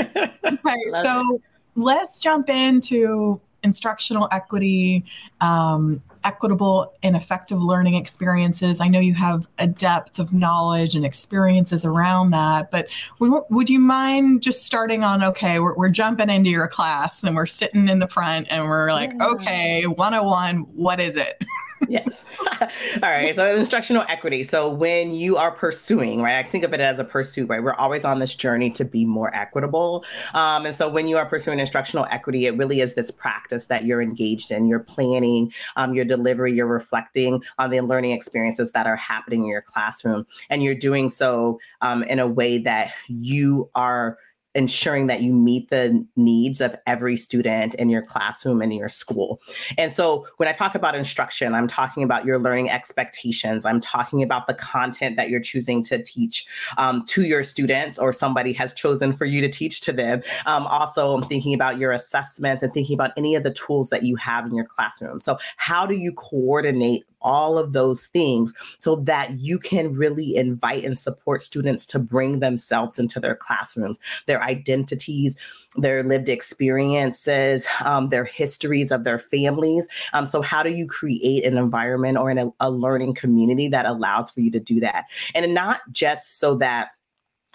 Okay, 0.43 0.77
so 1.03 1.35
it. 1.35 1.41
let's 1.75 2.19
jump 2.19 2.49
into 2.49 3.39
instructional 3.63 4.27
equity, 4.31 5.05
um, 5.39 6.01
equitable 6.23 6.93
and 7.03 7.15
effective 7.15 7.61
learning 7.61 7.95
experiences. 7.95 8.79
I 8.79 8.87
know 8.87 8.99
you 8.99 9.13
have 9.13 9.47
a 9.59 9.67
depth 9.67 10.19
of 10.19 10.33
knowledge 10.33 10.95
and 10.95 11.05
experiences 11.05 11.85
around 11.85 12.31
that, 12.31 12.71
but 12.71 12.87
would, 13.19 13.43
would 13.49 13.69
you 13.69 13.79
mind 13.79 14.41
just 14.41 14.65
starting 14.65 15.03
on 15.03 15.23
okay, 15.23 15.59
we're, 15.59 15.75
we're 15.75 15.89
jumping 15.89 16.29
into 16.29 16.49
your 16.49 16.67
class 16.67 17.23
and 17.23 17.35
we're 17.35 17.45
sitting 17.45 17.87
in 17.87 17.99
the 17.99 18.07
front 18.07 18.47
and 18.49 18.65
we're 18.65 18.91
like, 18.91 19.13
yeah. 19.17 19.27
okay, 19.27 19.87
101, 19.87 20.57
what 20.75 20.99
is 20.99 21.15
it? 21.15 21.41
yes. 21.87 22.23
All 22.61 23.09
right. 23.09 23.35
So 23.35 23.55
instructional 23.55 24.03
equity. 24.07 24.43
So 24.43 24.69
when 24.69 25.13
you 25.13 25.37
are 25.37 25.51
pursuing, 25.51 26.21
right, 26.21 26.43
I 26.43 26.47
think 26.47 26.63
of 26.63 26.73
it 26.73 26.79
as 26.79 26.99
a 26.99 27.03
pursuit, 27.03 27.49
right? 27.49 27.63
We're 27.63 27.73
always 27.73 28.05
on 28.05 28.19
this 28.19 28.35
journey 28.35 28.69
to 28.71 28.85
be 28.85 29.05
more 29.05 29.33
equitable. 29.35 30.05
Um, 30.33 30.65
and 30.65 30.75
so 30.75 30.89
when 30.89 31.07
you 31.07 31.17
are 31.17 31.25
pursuing 31.25 31.59
instructional 31.59 32.07
equity, 32.11 32.45
it 32.45 32.57
really 32.57 32.81
is 32.81 32.93
this 32.93 33.11
practice 33.11 33.67
that 33.67 33.85
you're 33.85 34.01
engaged 34.01 34.51
in. 34.51 34.67
You're 34.67 34.79
planning 34.79 35.51
um, 35.75 35.93
your 35.93 36.05
delivery, 36.05 36.53
you're 36.53 36.67
reflecting 36.67 37.41
on 37.57 37.69
the 37.69 37.81
learning 37.81 38.11
experiences 38.11 38.71
that 38.73 38.87
are 38.87 38.95
happening 38.95 39.43
in 39.43 39.47
your 39.47 39.61
classroom. 39.61 40.25
And 40.49 40.63
you're 40.63 40.75
doing 40.75 41.09
so 41.09 41.59
um, 41.81 42.03
in 42.03 42.19
a 42.19 42.27
way 42.27 42.57
that 42.59 42.93
you 43.07 43.69
are 43.75 44.17
ensuring 44.53 45.07
that 45.07 45.21
you 45.21 45.33
meet 45.33 45.69
the 45.69 46.05
needs 46.15 46.61
of 46.61 46.75
every 46.85 47.15
student 47.15 47.73
in 47.75 47.89
your 47.89 48.01
classroom 48.01 48.61
and 48.61 48.71
in 48.71 48.77
your 48.77 48.89
school. 48.89 49.41
And 49.77 49.91
so 49.91 50.27
when 50.37 50.49
I 50.49 50.51
talk 50.51 50.75
about 50.75 50.95
instruction, 50.95 51.53
I'm 51.53 51.67
talking 51.67 52.03
about 52.03 52.25
your 52.25 52.39
learning 52.39 52.69
expectations. 52.69 53.65
I'm 53.65 53.79
talking 53.79 54.21
about 54.23 54.47
the 54.47 54.53
content 54.53 55.15
that 55.15 55.29
you're 55.29 55.41
choosing 55.41 55.83
to 55.85 56.03
teach 56.03 56.45
um, 56.77 57.05
to 57.07 57.23
your 57.23 57.43
students 57.43 57.97
or 57.97 58.11
somebody 58.11 58.53
has 58.53 58.73
chosen 58.73 59.13
for 59.13 59.25
you 59.25 59.41
to 59.41 59.49
teach 59.49 59.81
to 59.81 59.93
them. 59.93 60.21
Um, 60.45 60.67
also, 60.67 61.13
I'm 61.13 61.23
thinking 61.23 61.53
about 61.53 61.77
your 61.77 61.91
assessments 61.91 62.63
and 62.63 62.73
thinking 62.73 62.93
about 62.93 63.11
any 63.17 63.35
of 63.35 63.43
the 63.43 63.51
tools 63.51 63.89
that 63.89 64.03
you 64.03 64.15
have 64.17 64.45
in 64.45 64.53
your 64.53 64.65
classroom. 64.65 65.19
So 65.19 65.37
how 65.57 65.85
do 65.85 65.95
you 65.95 66.11
coordinate 66.11 67.05
all 67.21 67.57
of 67.57 67.73
those 67.73 68.07
things 68.07 68.53
so 68.79 68.95
that 68.95 69.39
you 69.39 69.59
can 69.59 69.93
really 69.93 70.35
invite 70.35 70.83
and 70.83 70.97
support 70.97 71.41
students 71.41 71.85
to 71.87 71.99
bring 71.99 72.39
themselves 72.39 72.99
into 72.99 73.19
their 73.19 73.35
classrooms, 73.35 73.97
their 74.25 74.41
identities, 74.43 75.35
their 75.77 76.03
lived 76.03 76.29
experiences, 76.29 77.65
um, 77.83 78.09
their 78.09 78.25
histories 78.25 78.91
of 78.91 79.03
their 79.03 79.19
families. 79.19 79.87
Um, 80.13 80.25
so, 80.25 80.41
how 80.41 80.63
do 80.63 80.71
you 80.71 80.87
create 80.87 81.45
an 81.45 81.57
environment 81.57 82.17
or 82.17 82.29
in 82.29 82.37
a, 82.37 82.51
a 82.59 82.69
learning 82.69 83.13
community 83.13 83.69
that 83.69 83.85
allows 83.85 84.29
for 84.29 84.41
you 84.41 84.51
to 84.51 84.59
do 84.59 84.79
that? 84.81 85.05
And 85.33 85.53
not 85.53 85.81
just 85.91 86.39
so 86.39 86.55
that 86.55 86.89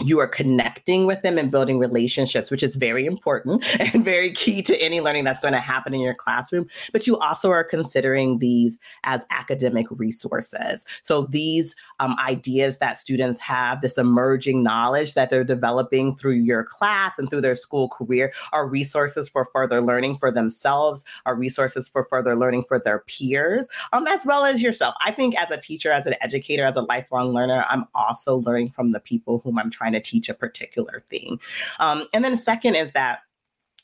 you 0.00 0.18
are 0.18 0.26
connecting 0.26 1.06
with 1.06 1.22
them 1.22 1.38
and 1.38 1.50
building 1.50 1.78
relationships, 1.78 2.50
which 2.50 2.62
is 2.62 2.76
very 2.76 3.06
important 3.06 3.64
and 3.80 4.04
very 4.04 4.30
key 4.30 4.62
to 4.62 4.76
any 4.76 5.00
learning 5.00 5.24
that's 5.24 5.40
going 5.40 5.54
to 5.54 5.60
happen 5.60 5.94
in 5.94 6.00
your 6.00 6.14
classroom. 6.14 6.68
But 6.92 7.06
you 7.06 7.18
also 7.18 7.50
are 7.50 7.64
considering 7.64 8.38
these 8.38 8.78
as 9.04 9.24
academic 9.30 9.86
resources. 9.90 10.84
So 11.02 11.22
these 11.22 11.74
um, 11.98 12.16
ideas 12.18 12.78
that 12.78 12.98
students 12.98 13.40
have, 13.40 13.80
this 13.80 13.96
emerging 13.96 14.62
knowledge 14.62 15.14
that 15.14 15.30
they're 15.30 15.44
developing 15.44 16.14
through 16.14 16.34
your 16.34 16.64
class 16.64 17.18
and 17.18 17.30
through 17.30 17.40
their 17.40 17.54
school 17.54 17.88
career, 17.88 18.32
are 18.52 18.68
resources 18.68 19.30
for 19.30 19.46
further 19.46 19.80
learning 19.80 20.18
for 20.18 20.30
themselves, 20.30 21.04
are 21.24 21.34
resources 21.34 21.88
for 21.88 22.04
further 22.10 22.36
learning 22.36 22.64
for 22.68 22.78
their 22.78 22.98
peers, 23.00 23.66
um, 23.92 24.06
as 24.06 24.26
well 24.26 24.44
as 24.44 24.62
yourself. 24.62 24.94
I 25.00 25.10
think 25.10 25.40
as 25.40 25.50
a 25.50 25.56
teacher, 25.56 25.90
as 25.90 26.06
an 26.06 26.16
educator, 26.20 26.66
as 26.66 26.76
a 26.76 26.82
lifelong 26.82 27.32
learner, 27.32 27.64
I'm 27.70 27.86
also 27.94 28.36
learning 28.36 28.70
from 28.70 28.92
the 28.92 29.00
people 29.00 29.40
whom 29.42 29.58
I'm 29.58 29.70
trying 29.70 29.85
trying 29.86 29.92
to 29.92 30.10
teach 30.10 30.28
a 30.28 30.34
particular 30.34 31.02
thing. 31.08 31.40
Um, 31.78 32.06
and 32.12 32.24
then 32.24 32.32
the 32.32 32.38
second 32.38 32.74
is 32.74 32.92
that 32.92 33.20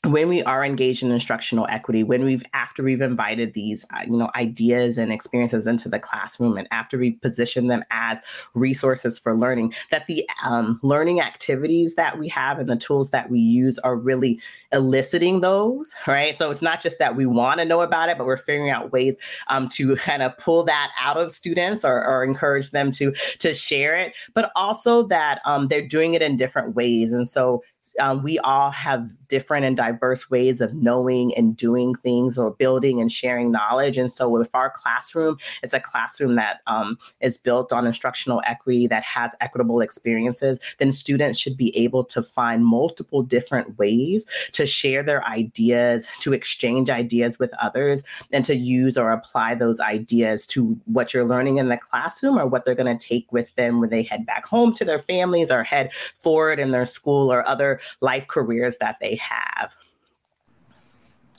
when 0.05 0.27
we 0.27 0.43
are 0.43 0.65
engaged 0.65 1.01
in 1.01 1.11
instructional 1.11 1.65
equity 1.69 2.03
when 2.03 2.25
we've 2.25 2.43
after 2.53 2.83
we've 2.83 3.01
invited 3.01 3.53
these 3.53 3.85
uh, 3.93 4.01
you 4.05 4.17
know 4.17 4.29
ideas 4.35 4.97
and 4.97 5.13
experiences 5.13 5.65
into 5.65 5.87
the 5.87 5.99
classroom 5.99 6.57
and 6.57 6.67
after 6.71 6.97
we've 6.97 7.19
positioned 7.21 7.71
them 7.71 7.83
as 7.89 8.19
resources 8.53 9.17
for 9.17 9.33
learning 9.33 9.73
that 9.91 10.05
the 10.07 10.27
um, 10.43 10.77
learning 10.83 11.21
activities 11.21 11.95
that 11.95 12.19
we 12.19 12.27
have 12.27 12.59
and 12.59 12.69
the 12.69 12.75
tools 12.75 13.11
that 13.11 13.29
we 13.29 13.39
use 13.39 13.79
are 13.79 13.95
really 13.95 14.39
eliciting 14.73 15.39
those 15.39 15.95
right? 16.05 16.35
So 16.35 16.51
it's 16.51 16.61
not 16.61 16.81
just 16.81 16.99
that 16.99 17.15
we 17.15 17.25
want 17.25 17.61
to 17.61 17.65
know 17.65 17.79
about 17.79 18.09
it 18.09 18.17
but 18.17 18.27
we're 18.27 18.35
figuring 18.35 18.71
out 18.71 18.91
ways 18.91 19.15
um, 19.47 19.69
to 19.69 19.95
kind 19.95 20.21
of 20.21 20.37
pull 20.37 20.63
that 20.63 20.91
out 20.99 21.15
of 21.15 21.31
students 21.31 21.85
or, 21.85 22.05
or, 22.05 22.23
encourage 22.23 22.71
them 22.71 22.89
to 22.91 23.13
to 23.39 23.53
share 23.53 23.95
it 23.95 24.15
but 24.33 24.51
also 24.55 25.03
that 25.03 25.39
um, 25.45 25.67
they're 25.67 25.85
doing 25.85 26.13
it 26.13 26.21
in 26.21 26.37
different 26.37 26.75
ways. 26.75 27.13
And 27.13 27.27
so 27.27 27.63
um, 27.99 28.23
we 28.23 28.39
all 28.39 28.71
have 28.71 29.09
different 29.27 29.65
and 29.65 29.75
diverse 29.75 30.29
ways 30.29 30.61
of 30.61 30.73
knowing 30.73 31.33
and 31.35 31.57
doing 31.57 31.95
things 31.95 32.37
or 32.37 32.51
building 32.51 33.01
and 33.01 33.11
sharing 33.11 33.51
knowledge. 33.51 33.97
And 33.97 34.11
so, 34.11 34.37
if 34.37 34.47
our 34.53 34.69
classroom 34.69 35.37
is 35.63 35.73
a 35.73 35.79
classroom 35.79 36.35
that 36.35 36.61
um, 36.67 36.97
is 37.19 37.37
built 37.37 37.73
on 37.73 37.87
instructional 37.87 38.41
equity, 38.45 38.87
that 38.87 39.03
has 39.03 39.35
equitable 39.41 39.81
experiences, 39.81 40.59
then 40.77 40.91
students 40.91 41.39
should 41.39 41.57
be 41.57 41.75
able 41.77 42.03
to 42.05 42.21
find 42.21 42.65
multiple 42.65 43.21
different 43.23 43.77
ways 43.77 44.25
to 44.53 44.65
share 44.65 45.03
their 45.03 45.25
ideas, 45.25 46.07
to 46.19 46.33
exchange 46.33 46.89
ideas 46.89 47.39
with 47.39 47.53
others, 47.61 48.03
and 48.31 48.45
to 48.45 48.55
use 48.55 48.97
or 48.97 49.11
apply 49.11 49.55
those 49.55 49.79
ideas 49.79 50.45
to 50.47 50.79
what 50.85 51.13
you're 51.13 51.27
learning 51.27 51.57
in 51.57 51.69
the 51.69 51.77
classroom 51.77 52.37
or 52.37 52.45
what 52.45 52.65
they're 52.65 52.75
going 52.75 52.97
to 52.97 53.07
take 53.07 53.31
with 53.31 53.53
them 53.55 53.79
when 53.79 53.89
they 53.89 54.03
head 54.03 54.25
back 54.25 54.45
home 54.45 54.73
to 54.73 54.85
their 54.85 54.99
families 54.99 55.51
or 55.51 55.63
head 55.63 55.91
forward 55.93 56.59
in 56.59 56.71
their 56.71 56.85
school 56.85 57.31
or 57.31 57.47
other 57.47 57.72
life 58.01 58.27
careers 58.27 58.77
that 58.77 58.97
they 59.01 59.15
have. 59.15 59.75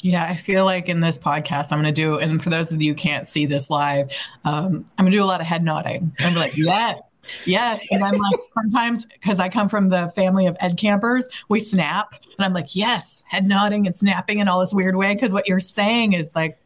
Yeah, 0.01 0.25
I 0.25 0.37
feel 0.37 0.67
like 0.67 0.91
in 0.91 1.01
this 1.01 1.19
podcast, 1.19 1.73
I'm 1.73 1.81
going 1.81 1.93
to 1.93 1.93
do, 1.93 2.19
and 2.19 2.43
for 2.43 2.51
those 2.51 2.71
of 2.73 2.83
you 2.83 2.93
who 2.93 2.95
can't 2.95 3.27
see 3.27 3.47
this 3.47 3.71
live, 3.71 4.11
um, 4.45 4.85
I'm 4.99 5.05
going 5.05 5.13
to 5.13 5.17
do 5.17 5.25
a 5.25 5.27
lot 5.27 5.41
of 5.41 5.47
head 5.47 5.65
nodding. 5.65 6.15
I'm 6.19 6.35
like, 6.35 6.57
yes, 6.59 7.01
yes. 7.47 7.83
And 7.91 8.05
I'm 8.05 8.19
like, 8.19 8.39
sometimes 8.55 9.07
because 9.07 9.41
I 9.41 9.49
come 9.49 9.67
from 9.67 9.89
the 9.89 10.13
family 10.15 10.45
of 10.47 10.59
ed 10.61 10.77
campers, 10.77 11.29
we 11.49 11.59
snap. 11.59 12.13
And 12.37 12.45
I'm 12.45 12.53
like, 12.53 12.77
yes, 12.77 13.25
head 13.27 13.47
nodding 13.47 13.87
and 13.87 13.97
snapping 13.97 14.41
in 14.41 14.49
all 14.49 14.61
this 14.61 14.75
weird 14.75 14.97
way. 14.97 15.15
Because 15.15 15.33
what 15.33 15.49
you're 15.49 15.59
saying 15.59 16.13
is 16.13 16.37
like 16.37 16.59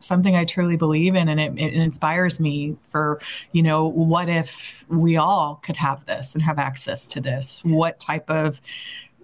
something 0.00 0.34
I 0.36 0.44
truly 0.44 0.76
believe 0.76 1.14
in, 1.14 1.28
and 1.28 1.40
it, 1.40 1.52
it, 1.58 1.74
inspires 1.74 2.40
me 2.40 2.76
for, 2.90 3.20
you 3.52 3.62
know, 3.62 3.86
what 3.86 4.28
if 4.28 4.84
we 4.88 5.16
all 5.16 5.60
could 5.62 5.76
have 5.76 6.06
this 6.06 6.34
and 6.34 6.42
have 6.42 6.58
access 6.58 7.08
to 7.08 7.20
this? 7.20 7.62
What 7.64 7.98
type 7.98 8.28
of 8.30 8.60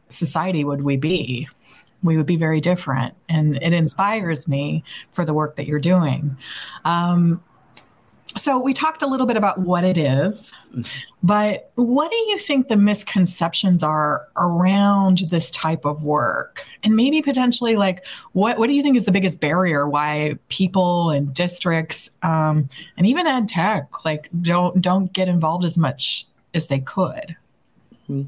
society 0.08 0.64
would 0.64 0.82
we 0.82 0.96
be? 0.96 1.48
We 2.02 2.16
would 2.16 2.26
be 2.26 2.36
very 2.36 2.60
different. 2.60 3.14
And 3.28 3.56
it 3.56 3.72
inspires 3.72 4.46
me 4.46 4.84
for 5.12 5.24
the 5.24 5.34
work 5.34 5.56
that 5.56 5.66
you're 5.66 5.80
doing. 5.80 6.36
Um, 6.84 7.42
so 8.36 8.58
we 8.58 8.72
talked 8.72 9.02
a 9.02 9.06
little 9.06 9.26
bit 9.26 9.36
about 9.36 9.58
what 9.60 9.84
it 9.84 9.96
is, 9.96 10.52
but 11.22 11.70
what 11.76 12.10
do 12.10 12.16
you 12.16 12.38
think 12.38 12.68
the 12.68 12.76
misconceptions 12.76 13.82
are 13.82 14.26
around 14.36 15.18
this 15.30 15.50
type 15.50 15.84
of 15.84 16.02
work? 16.02 16.64
And 16.82 16.96
maybe 16.96 17.22
potentially 17.22 17.76
like 17.76 18.04
what 18.32 18.58
what 18.58 18.66
do 18.66 18.72
you 18.72 18.82
think 18.82 18.96
is 18.96 19.04
the 19.04 19.12
biggest 19.12 19.40
barrier 19.40 19.88
why 19.88 20.38
people 20.48 21.10
and 21.10 21.32
districts 21.32 22.10
um, 22.22 22.68
and 22.96 23.06
even 23.06 23.26
ed 23.26 23.48
tech 23.48 24.04
like 24.04 24.28
don't 24.40 24.80
don't 24.80 25.12
get 25.12 25.28
involved 25.28 25.64
as 25.64 25.78
much 25.78 26.26
as 26.54 26.66
they 26.66 26.80
could? 26.80 27.36
Hmm. 28.06 28.22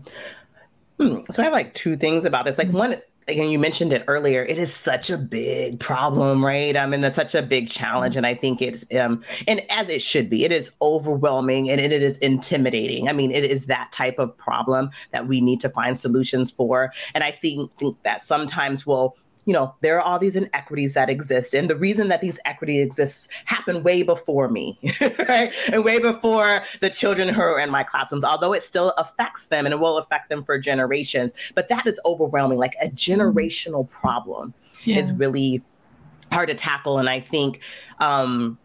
Hmm. 0.99 1.19
So 1.31 1.43
I 1.43 1.45
have 1.45 1.53
like 1.53 1.75
two 1.75 1.97
things 1.97 2.25
about 2.25 2.45
this. 2.45 2.59
Like 2.59 2.71
one 2.71 2.97
and 3.29 3.51
you 3.51 3.59
mentioned 3.59 3.93
it 3.93 4.05
earlier, 4.07 4.45
it 4.45 4.57
is 4.57 4.73
such 4.73 5.11
a 5.11 5.19
big 5.19 5.81
problem, 5.81 6.45
right? 6.45 6.77
I 6.77 6.87
mean, 6.87 7.03
it's 7.03 7.17
such 7.17 7.35
a 7.35 7.43
big 7.43 7.69
challenge. 7.69 8.17
And 8.17 8.25
I 8.25 8.35
think 8.35 8.63
it's, 8.63 8.87
um, 8.95 9.25
and 9.49 9.63
as 9.71 9.89
it 9.89 10.01
should 10.01 10.31
be, 10.31 10.45
it 10.45 10.53
is 10.53 10.71
overwhelming 10.81 11.69
and 11.69 11.81
it 11.81 11.93
is 11.93 12.19
intimidating. 12.19 13.09
I 13.09 13.13
mean, 13.13 13.33
it 13.33 13.45
is 13.45 13.67
that 13.67 13.91
type 13.91 14.19
of 14.19 14.37
problem 14.37 14.91
that 15.11 15.27
we 15.27 15.41
need 15.41 15.61
to 15.61 15.69
find 15.69 15.99
solutions 15.99 16.51
for. 16.53 16.93
And 17.15 17.25
I 17.25 17.33
see, 17.33 17.69
think 17.79 18.01
that 18.05 18.23
sometimes 18.23 18.87
we'll, 18.87 19.17
you 19.47 19.53
know, 19.53 19.75
there 19.81 19.97
are 19.97 20.03
all 20.03 20.19
these 20.19 20.35
inequities 20.35 20.95
that 20.95 21.09
exist. 21.09 21.55
And 21.55 21.71
the 21.71 21.77
reason 21.77 22.09
that 22.09 22.21
these 22.21 22.39
equity 22.45 22.81
exists 22.81 23.29
happened 23.45 23.85
way 23.85 24.03
before 24.03 24.49
me, 24.49 24.79
right? 25.01 25.55
And 25.73 25.85
way 25.85 26.01
before 26.01 26.63
the 26.81 26.91
children 26.91 27.29
who 27.29 27.41
are 27.41 27.61
in 27.61 27.71
my 27.71 27.85
classrooms, 27.85 28.25
although 28.25 28.53
it 28.53 28.65
still 28.65 28.91
affects 28.99 29.47
them 29.47 29.65
and 29.65 29.73
it 29.73 29.79
will 29.79 29.99
affect 29.99 30.31
them 30.31 30.45
for 30.45 30.59
generations. 30.59 31.33
But 31.55 31.69
that 31.69 31.87
is 31.87 32.01
overwhelming. 32.05 32.59
Like 32.59 32.75
a 32.83 32.89
generational 32.89 33.89
problem 33.89 34.53
yeah. 34.83 34.99
is 34.99 35.13
really 35.13 35.63
hard 36.33 36.49
to 36.49 36.55
tackle. 36.55 36.99
And 36.99 37.09
I 37.09 37.21
think, 37.21 37.61
um, 38.01 38.59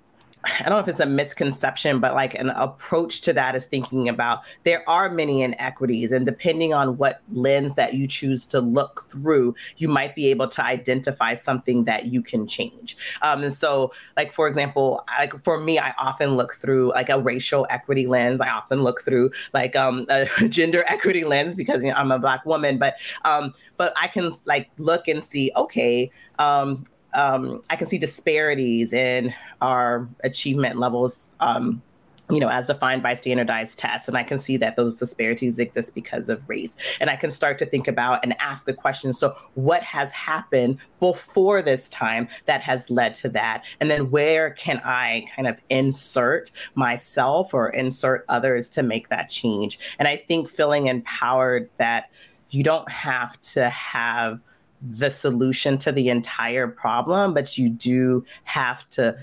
I 0.43 0.63
don't 0.63 0.71
know 0.71 0.79
if 0.79 0.87
it's 0.87 0.99
a 0.99 1.05
misconception, 1.05 1.99
but 1.99 2.13
like 2.13 2.33
an 2.33 2.49
approach 2.49 3.21
to 3.21 3.33
that 3.33 3.55
is 3.55 3.65
thinking 3.65 4.09
about 4.09 4.41
there 4.63 4.87
are 4.89 5.09
many 5.09 5.43
inequities, 5.43 6.11
and 6.11 6.25
depending 6.25 6.73
on 6.73 6.97
what 6.97 7.21
lens 7.31 7.75
that 7.75 7.93
you 7.93 8.07
choose 8.07 8.47
to 8.47 8.59
look 8.59 9.03
through, 9.07 9.53
you 9.77 9.87
might 9.87 10.15
be 10.15 10.27
able 10.27 10.47
to 10.47 10.65
identify 10.65 11.35
something 11.35 11.83
that 11.85 12.07
you 12.07 12.23
can 12.23 12.47
change. 12.47 12.97
Um, 13.21 13.43
and 13.43 13.53
so, 13.53 13.93
like 14.17 14.33
for 14.33 14.47
example, 14.47 15.03
like 15.19 15.39
for 15.43 15.59
me, 15.59 15.77
I 15.77 15.93
often 15.99 16.35
look 16.37 16.53
through 16.55 16.89
like 16.89 17.09
a 17.09 17.19
racial 17.19 17.67
equity 17.69 18.07
lens. 18.07 18.41
I 18.41 18.49
often 18.49 18.83
look 18.83 19.01
through 19.01 19.31
like 19.53 19.75
um, 19.75 20.07
a 20.09 20.25
gender 20.47 20.83
equity 20.87 21.23
lens 21.23 21.53
because 21.53 21.83
you 21.83 21.91
know, 21.91 21.95
I'm 21.95 22.11
a 22.11 22.19
black 22.19 22.45
woman, 22.45 22.79
but 22.79 22.95
um, 23.25 23.53
but 23.77 23.93
I 23.95 24.07
can 24.07 24.33
like 24.45 24.71
look 24.77 25.07
and 25.07 25.23
see, 25.23 25.51
okay. 25.55 26.09
Um, 26.39 26.85
um, 27.13 27.61
I 27.69 27.75
can 27.75 27.87
see 27.87 27.97
disparities 27.97 28.93
in 28.93 29.33
our 29.61 30.07
achievement 30.23 30.77
levels, 30.77 31.31
um, 31.39 31.81
you 32.29 32.39
know, 32.39 32.47
as 32.47 32.67
defined 32.67 33.03
by 33.03 33.13
standardized 33.13 33.77
tests. 33.77 34.07
And 34.07 34.17
I 34.17 34.23
can 34.23 34.39
see 34.39 34.55
that 34.57 34.77
those 34.77 34.97
disparities 34.97 35.59
exist 35.59 35.93
because 35.93 36.29
of 36.29 36.47
race. 36.47 36.77
And 37.01 37.09
I 37.09 37.17
can 37.17 37.29
start 37.29 37.59
to 37.59 37.65
think 37.65 37.89
about 37.89 38.21
and 38.23 38.39
ask 38.39 38.69
a 38.69 38.73
question. 38.73 39.11
So, 39.11 39.33
what 39.55 39.83
has 39.83 40.13
happened 40.13 40.77
before 41.01 41.61
this 41.61 41.89
time 41.89 42.29
that 42.45 42.61
has 42.61 42.89
led 42.89 43.15
to 43.15 43.29
that? 43.29 43.65
And 43.81 43.91
then 43.91 44.09
where 44.11 44.51
can 44.51 44.81
I 44.85 45.25
kind 45.35 45.47
of 45.47 45.59
insert 45.69 46.51
myself 46.75 47.53
or 47.53 47.69
insert 47.69 48.23
others 48.29 48.69
to 48.69 48.83
make 48.83 49.09
that 49.09 49.29
change? 49.29 49.77
And 49.99 50.07
I 50.07 50.15
think 50.15 50.49
feeling 50.49 50.87
empowered 50.87 51.69
that 51.77 52.11
you 52.49 52.63
don't 52.63 52.89
have 52.89 53.39
to 53.41 53.69
have 53.69 54.39
the 54.81 55.11
solution 55.11 55.77
to 55.79 55.91
the 55.91 56.09
entire 56.09 56.67
problem, 56.67 57.33
but 57.33 57.57
you 57.57 57.69
do 57.69 58.25
have 58.43 58.87
to 58.91 59.15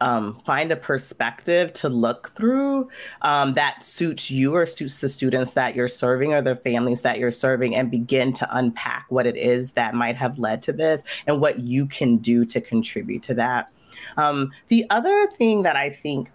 um, 0.00 0.34
find 0.34 0.70
a 0.70 0.76
perspective 0.76 1.72
to 1.74 1.88
look 1.88 2.30
through 2.30 2.88
um, 3.22 3.54
that 3.54 3.84
suits 3.84 4.30
you 4.30 4.54
or 4.54 4.66
suits 4.66 5.00
the 5.00 5.08
students 5.08 5.54
that 5.54 5.74
you're 5.74 5.88
serving 5.88 6.32
or 6.32 6.42
the 6.42 6.56
families 6.56 7.02
that 7.02 7.18
you're 7.18 7.30
serving 7.30 7.74
and 7.74 7.90
begin 7.90 8.32
to 8.34 8.56
unpack 8.56 9.06
what 9.08 9.26
it 9.26 9.36
is 9.36 9.72
that 9.72 9.94
might 9.94 10.16
have 10.16 10.38
led 10.38 10.62
to 10.62 10.72
this 10.72 11.02
and 11.26 11.40
what 11.40 11.60
you 11.60 11.86
can 11.86 12.16
do 12.18 12.44
to 12.44 12.60
contribute 12.60 13.22
to 13.24 13.34
that. 13.34 13.70
Um, 14.16 14.52
the 14.68 14.86
other 14.90 15.26
thing 15.26 15.62
that 15.64 15.74
I 15.74 15.90
think 15.90 16.30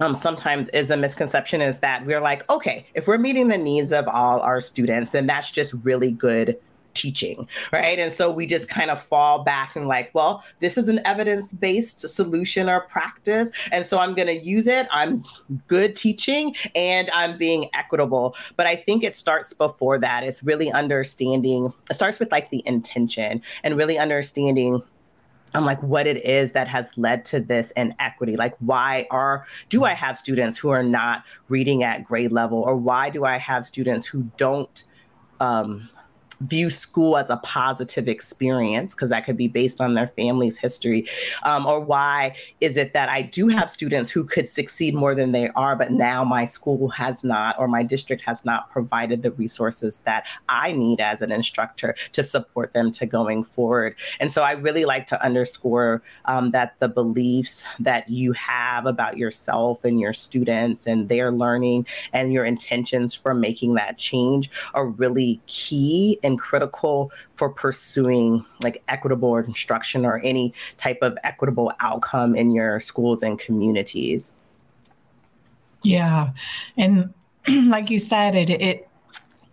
um, 0.00 0.14
sometimes 0.14 0.68
is 0.70 0.90
a 0.90 0.96
misconception 0.96 1.60
is 1.60 1.80
that 1.80 2.04
we're 2.04 2.20
like, 2.20 2.48
okay, 2.50 2.86
if 2.94 3.06
we're 3.06 3.18
meeting 3.18 3.48
the 3.48 3.58
needs 3.58 3.92
of 3.92 4.08
all 4.08 4.40
our 4.40 4.60
students, 4.60 5.10
then 5.10 5.26
that's 5.26 5.50
just 5.50 5.74
really 5.82 6.10
good 6.10 6.58
teaching, 6.94 7.48
right? 7.72 7.98
And 7.98 8.12
so 8.12 8.32
we 8.32 8.46
just 8.46 8.68
kind 8.68 8.90
of 8.90 9.02
fall 9.02 9.44
back 9.44 9.76
and 9.76 9.88
like, 9.88 10.10
well, 10.14 10.44
this 10.60 10.78
is 10.78 10.88
an 10.88 11.00
evidence 11.04 11.52
based 11.52 12.08
solution 12.08 12.68
or 12.68 12.80
practice. 12.82 13.50
And 13.70 13.84
so 13.84 13.98
I'm 13.98 14.14
going 14.14 14.28
to 14.28 14.38
use 14.38 14.66
it. 14.66 14.86
I'm 14.90 15.22
good 15.66 15.96
teaching 15.96 16.54
and 16.74 17.10
I'm 17.14 17.38
being 17.38 17.68
equitable. 17.74 18.36
But 18.56 18.66
I 18.66 18.76
think 18.76 19.04
it 19.04 19.14
starts 19.16 19.52
before 19.52 19.98
that. 19.98 20.24
It's 20.24 20.42
really 20.42 20.70
understanding, 20.70 21.72
it 21.90 21.94
starts 21.94 22.18
with 22.18 22.30
like 22.32 22.50
the 22.50 22.62
intention 22.66 23.42
and 23.62 23.76
really 23.76 23.98
understanding 23.98 24.82
I'm 25.54 25.64
like 25.64 25.82
what 25.82 26.06
it 26.06 26.24
is 26.24 26.52
that 26.52 26.68
has 26.68 26.96
led 26.96 27.24
to 27.26 27.40
this 27.40 27.72
inequity. 27.72 28.36
Like, 28.36 28.54
why 28.60 29.06
are 29.10 29.46
do 29.68 29.84
I 29.84 29.92
have 29.92 30.16
students 30.16 30.56
who 30.58 30.70
are 30.70 30.82
not 30.82 31.24
reading 31.48 31.82
at 31.82 32.04
grade 32.04 32.32
level, 32.32 32.62
or 32.62 32.76
why 32.76 33.10
do 33.10 33.24
I 33.24 33.36
have 33.36 33.66
students 33.66 34.06
who 34.06 34.30
don't 34.36 34.84
um, 35.40 35.88
view 36.42 36.70
school 36.70 37.16
as 37.16 37.30
a 37.30 37.36
positive 37.38 38.08
experience 38.08 38.94
because 38.94 39.10
that 39.10 39.24
could 39.24 39.36
be 39.36 39.48
based 39.48 39.80
on 39.80 39.94
their 39.94 40.08
family's 40.08 40.58
history 40.58 41.06
um, 41.42 41.66
or 41.66 41.80
why 41.80 42.34
is 42.60 42.76
it 42.76 42.92
that 42.92 43.08
i 43.08 43.22
do 43.22 43.48
have 43.48 43.70
students 43.70 44.10
who 44.10 44.24
could 44.24 44.48
succeed 44.48 44.94
more 44.94 45.14
than 45.14 45.32
they 45.32 45.48
are 45.50 45.76
but 45.76 45.90
now 45.92 46.24
my 46.24 46.44
school 46.44 46.88
has 46.88 47.24
not 47.24 47.58
or 47.58 47.68
my 47.68 47.82
district 47.82 48.22
has 48.22 48.44
not 48.44 48.70
provided 48.70 49.22
the 49.22 49.30
resources 49.32 50.00
that 50.04 50.26
i 50.48 50.72
need 50.72 51.00
as 51.00 51.22
an 51.22 51.32
instructor 51.32 51.94
to 52.12 52.22
support 52.22 52.72
them 52.72 52.90
to 52.90 53.06
going 53.06 53.44
forward. 53.44 53.94
And 54.20 54.30
so 54.30 54.42
i 54.42 54.52
really 54.52 54.84
like 54.84 55.06
to 55.08 55.22
underscore 55.22 56.02
um, 56.24 56.50
that 56.52 56.78
the 56.80 56.88
beliefs 56.88 57.64
that 57.78 58.08
you 58.08 58.32
have 58.32 58.86
about 58.86 59.16
yourself 59.16 59.84
and 59.84 60.00
your 60.00 60.12
students 60.12 60.86
and 60.86 61.08
their 61.08 61.30
learning 61.30 61.86
and 62.12 62.32
your 62.32 62.44
intentions 62.44 63.14
for 63.14 63.34
making 63.34 63.74
that 63.74 63.98
change 63.98 64.50
are 64.74 64.86
really 64.86 65.40
key 65.46 66.18
in 66.22 66.31
and 66.32 66.40
critical 66.40 67.12
for 67.34 67.48
pursuing 67.48 68.44
like 68.62 68.82
equitable 68.88 69.36
instruction 69.36 70.04
or 70.04 70.18
any 70.18 70.52
type 70.76 70.98
of 71.02 71.16
equitable 71.22 71.72
outcome 71.80 72.34
in 72.34 72.50
your 72.50 72.80
schools 72.80 73.22
and 73.22 73.38
communities. 73.38 74.32
Yeah. 75.82 76.30
And 76.76 77.12
like 77.48 77.90
you 77.90 77.98
said, 77.98 78.34
it, 78.34 78.50
it, 78.50 78.88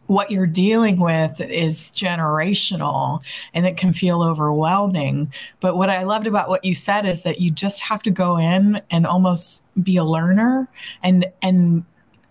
what 0.08 0.32
you're 0.32 0.48
dealing 0.48 1.00
with 1.00 1.40
is 1.40 1.92
generational 1.92 3.22
and 3.54 3.68
it 3.68 3.78
can 3.78 3.94
feel 3.94 4.24
overwhelming. 4.24 5.32
But 5.60 5.78
what 5.78 5.90
I 5.90 6.04
loved 6.04 6.26
about 6.26 6.50
what 6.50 6.66
you 6.66 6.74
said 6.74 7.06
is 7.06 7.24
that 7.24 7.40
you 7.40 7.52
just 7.52 7.82
have 7.82 8.02
to 8.04 8.12
go 8.12 8.38
in 8.38 8.82
and 8.90 9.06
almost 9.06 9.66
be 9.84 9.98
a 9.98 10.04
learner 10.04 10.68
and 11.04 11.32
and 11.42 11.86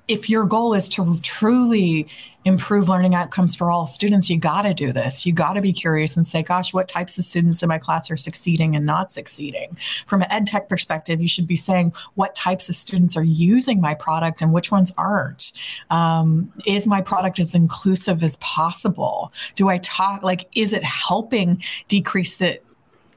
if 0.08 0.28
your 0.28 0.44
goal 0.44 0.72
is 0.72 0.88
to 0.88 1.18
truly 1.20 2.08
improve 2.48 2.88
learning 2.88 3.14
outcomes 3.14 3.54
for 3.54 3.70
all 3.70 3.86
students, 3.86 4.28
you 4.28 4.38
got 4.38 4.62
to 4.62 4.74
do 4.74 4.92
this. 4.92 5.24
You 5.24 5.32
got 5.32 5.52
to 5.52 5.60
be 5.60 5.72
curious 5.72 6.16
and 6.16 6.26
say, 6.26 6.42
gosh, 6.42 6.74
what 6.74 6.88
types 6.88 7.16
of 7.18 7.24
students 7.24 7.62
in 7.62 7.68
my 7.68 7.78
class 7.78 8.10
are 8.10 8.16
succeeding 8.16 8.74
and 8.74 8.84
not 8.84 9.12
succeeding? 9.12 9.76
From 10.06 10.22
an 10.22 10.28
ed 10.30 10.46
tech 10.46 10.68
perspective, 10.68 11.20
you 11.20 11.28
should 11.28 11.46
be 11.46 11.56
saying, 11.56 11.92
what 12.14 12.34
types 12.34 12.68
of 12.68 12.74
students 12.74 13.16
are 13.16 13.22
using 13.22 13.80
my 13.80 13.94
product 13.94 14.42
and 14.42 14.52
which 14.52 14.72
ones 14.72 14.92
aren't? 14.98 15.52
Um, 15.90 16.52
is 16.66 16.86
my 16.86 17.00
product 17.00 17.38
as 17.38 17.54
inclusive 17.54 18.24
as 18.24 18.36
possible? 18.38 19.32
Do 19.54 19.68
I 19.68 19.78
talk, 19.78 20.22
like, 20.22 20.48
is 20.54 20.72
it 20.72 20.82
helping 20.82 21.62
decrease 21.86 22.36
the 22.36 22.60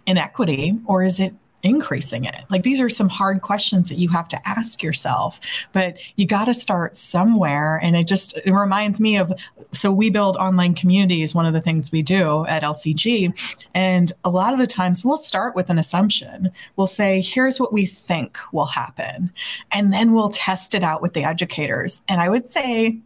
inequity 0.05 0.77
or 0.85 1.03
is 1.03 1.19
it 1.19 1.33
increasing 1.63 2.25
it? 2.25 2.43
Like 2.49 2.63
these 2.63 2.81
are 2.81 2.89
some 2.89 3.09
hard 3.09 3.41
questions 3.41 3.89
that 3.89 3.97
you 3.97 4.09
have 4.09 4.27
to 4.29 4.47
ask 4.47 4.81
yourself, 4.81 5.39
but 5.73 5.97
you 6.15 6.25
got 6.25 6.45
to 6.45 6.53
start 6.53 6.95
somewhere. 6.95 7.77
And 7.77 7.95
it 7.95 8.07
just 8.07 8.37
it 8.37 8.51
reminds 8.51 8.99
me 8.99 9.17
of 9.17 9.31
so 9.73 9.91
we 9.91 10.09
build 10.09 10.37
online 10.37 10.75
communities, 10.75 11.35
one 11.35 11.45
of 11.45 11.53
the 11.53 11.61
things 11.61 11.91
we 11.91 12.01
do 12.01 12.45
at 12.47 12.63
LCG. 12.63 13.37
And 13.73 14.11
a 14.23 14.29
lot 14.29 14.53
of 14.53 14.59
the 14.59 14.67
times 14.67 15.05
we'll 15.05 15.17
start 15.17 15.55
with 15.55 15.69
an 15.69 15.77
assumption. 15.77 16.51
We'll 16.75 16.87
say, 16.87 17.21
here's 17.21 17.59
what 17.59 17.73
we 17.73 17.85
think 17.85 18.37
will 18.51 18.65
happen. 18.65 19.31
And 19.71 19.93
then 19.93 20.13
we'll 20.13 20.29
test 20.29 20.75
it 20.75 20.83
out 20.83 21.01
with 21.01 21.13
the 21.13 21.23
educators. 21.23 22.01
And 22.07 22.21
I 22.21 22.29
would 22.29 22.47
say 22.47 22.99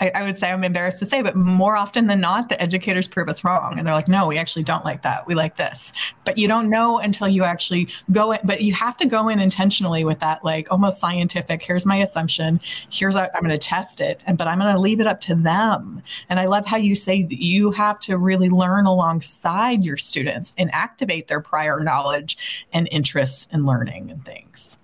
I, 0.00 0.10
I, 0.14 0.22
would 0.22 0.38
say 0.38 0.50
I'm 0.50 0.64
embarrassed 0.64 0.98
to 1.00 1.06
say, 1.06 1.22
but 1.22 1.36
more 1.36 1.76
often 1.76 2.06
than 2.06 2.20
not, 2.20 2.48
the 2.48 2.60
educators 2.60 3.06
prove 3.06 3.28
us 3.28 3.44
wrong. 3.44 3.78
And 3.78 3.86
they're 3.86 3.94
like, 3.94 4.08
no, 4.08 4.26
we 4.26 4.38
actually 4.38 4.62
don't 4.62 4.84
like 4.84 5.02
that. 5.02 5.26
We 5.26 5.34
like 5.34 5.56
this. 5.56 5.92
But 6.24 6.38
you 6.38 6.48
don't 6.48 6.70
know 6.70 6.98
until 6.98 7.28
you 7.28 7.44
actually 7.44 7.88
go 8.10 8.32
in, 8.32 8.40
but 8.42 8.62
you 8.62 8.72
have 8.72 8.96
to 8.98 9.06
go 9.06 9.28
in 9.28 9.38
intentionally 9.38 10.04
with 10.04 10.18
that, 10.20 10.44
like 10.44 10.70
almost 10.70 11.00
scientific. 11.00 11.62
Here's 11.62 11.86
my 11.86 11.96
assumption. 11.96 12.60
Here's, 12.90 13.14
i 13.14 13.26
I'm 13.34 13.42
going 13.42 13.50
to 13.50 13.58
test 13.58 14.00
it, 14.00 14.22
and 14.26 14.38
but 14.38 14.48
I'm 14.48 14.58
going 14.58 14.74
to 14.74 14.80
leave 14.80 15.00
it 15.00 15.06
up 15.06 15.20
to 15.22 15.34
them. 15.34 16.02
And 16.28 16.40
I 16.40 16.46
love 16.46 16.66
how 16.66 16.78
you 16.78 16.94
say 16.94 17.22
that 17.22 17.42
you 17.42 17.70
have 17.72 17.98
to 18.00 18.16
really 18.16 18.48
learn 18.48 18.86
alongside 18.86 19.84
your 19.84 19.96
students 19.96 20.54
and 20.58 20.70
activate 20.72 21.28
their 21.28 21.40
prior 21.40 21.80
knowledge 21.80 22.38
and 22.72 22.88
interests 22.90 23.48
in 23.52 23.66
learning 23.66 24.10
and 24.10 24.24
things. 24.24 24.79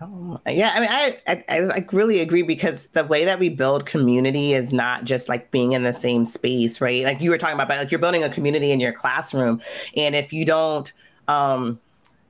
Oh, 0.00 0.40
yeah, 0.46 0.72
I 0.74 0.80
mean, 0.80 0.88
I, 0.90 1.18
I, 1.26 1.44
I 1.48 1.58
like 1.60 1.92
really 1.92 2.18
agree 2.20 2.42
because 2.42 2.88
the 2.88 3.04
way 3.04 3.24
that 3.24 3.38
we 3.38 3.48
build 3.48 3.86
community 3.86 4.52
is 4.52 4.72
not 4.72 5.04
just 5.04 5.28
like 5.28 5.50
being 5.52 5.72
in 5.72 5.84
the 5.84 5.92
same 5.92 6.24
space, 6.24 6.80
right? 6.80 7.04
Like 7.04 7.20
you 7.20 7.30
were 7.30 7.38
talking 7.38 7.54
about, 7.54 7.68
but 7.68 7.78
like 7.78 7.90
you're 7.92 8.00
building 8.00 8.24
a 8.24 8.28
community 8.28 8.72
in 8.72 8.80
your 8.80 8.92
classroom, 8.92 9.62
and 9.96 10.16
if 10.16 10.32
you 10.32 10.44
don't, 10.44 10.92
um, 11.28 11.78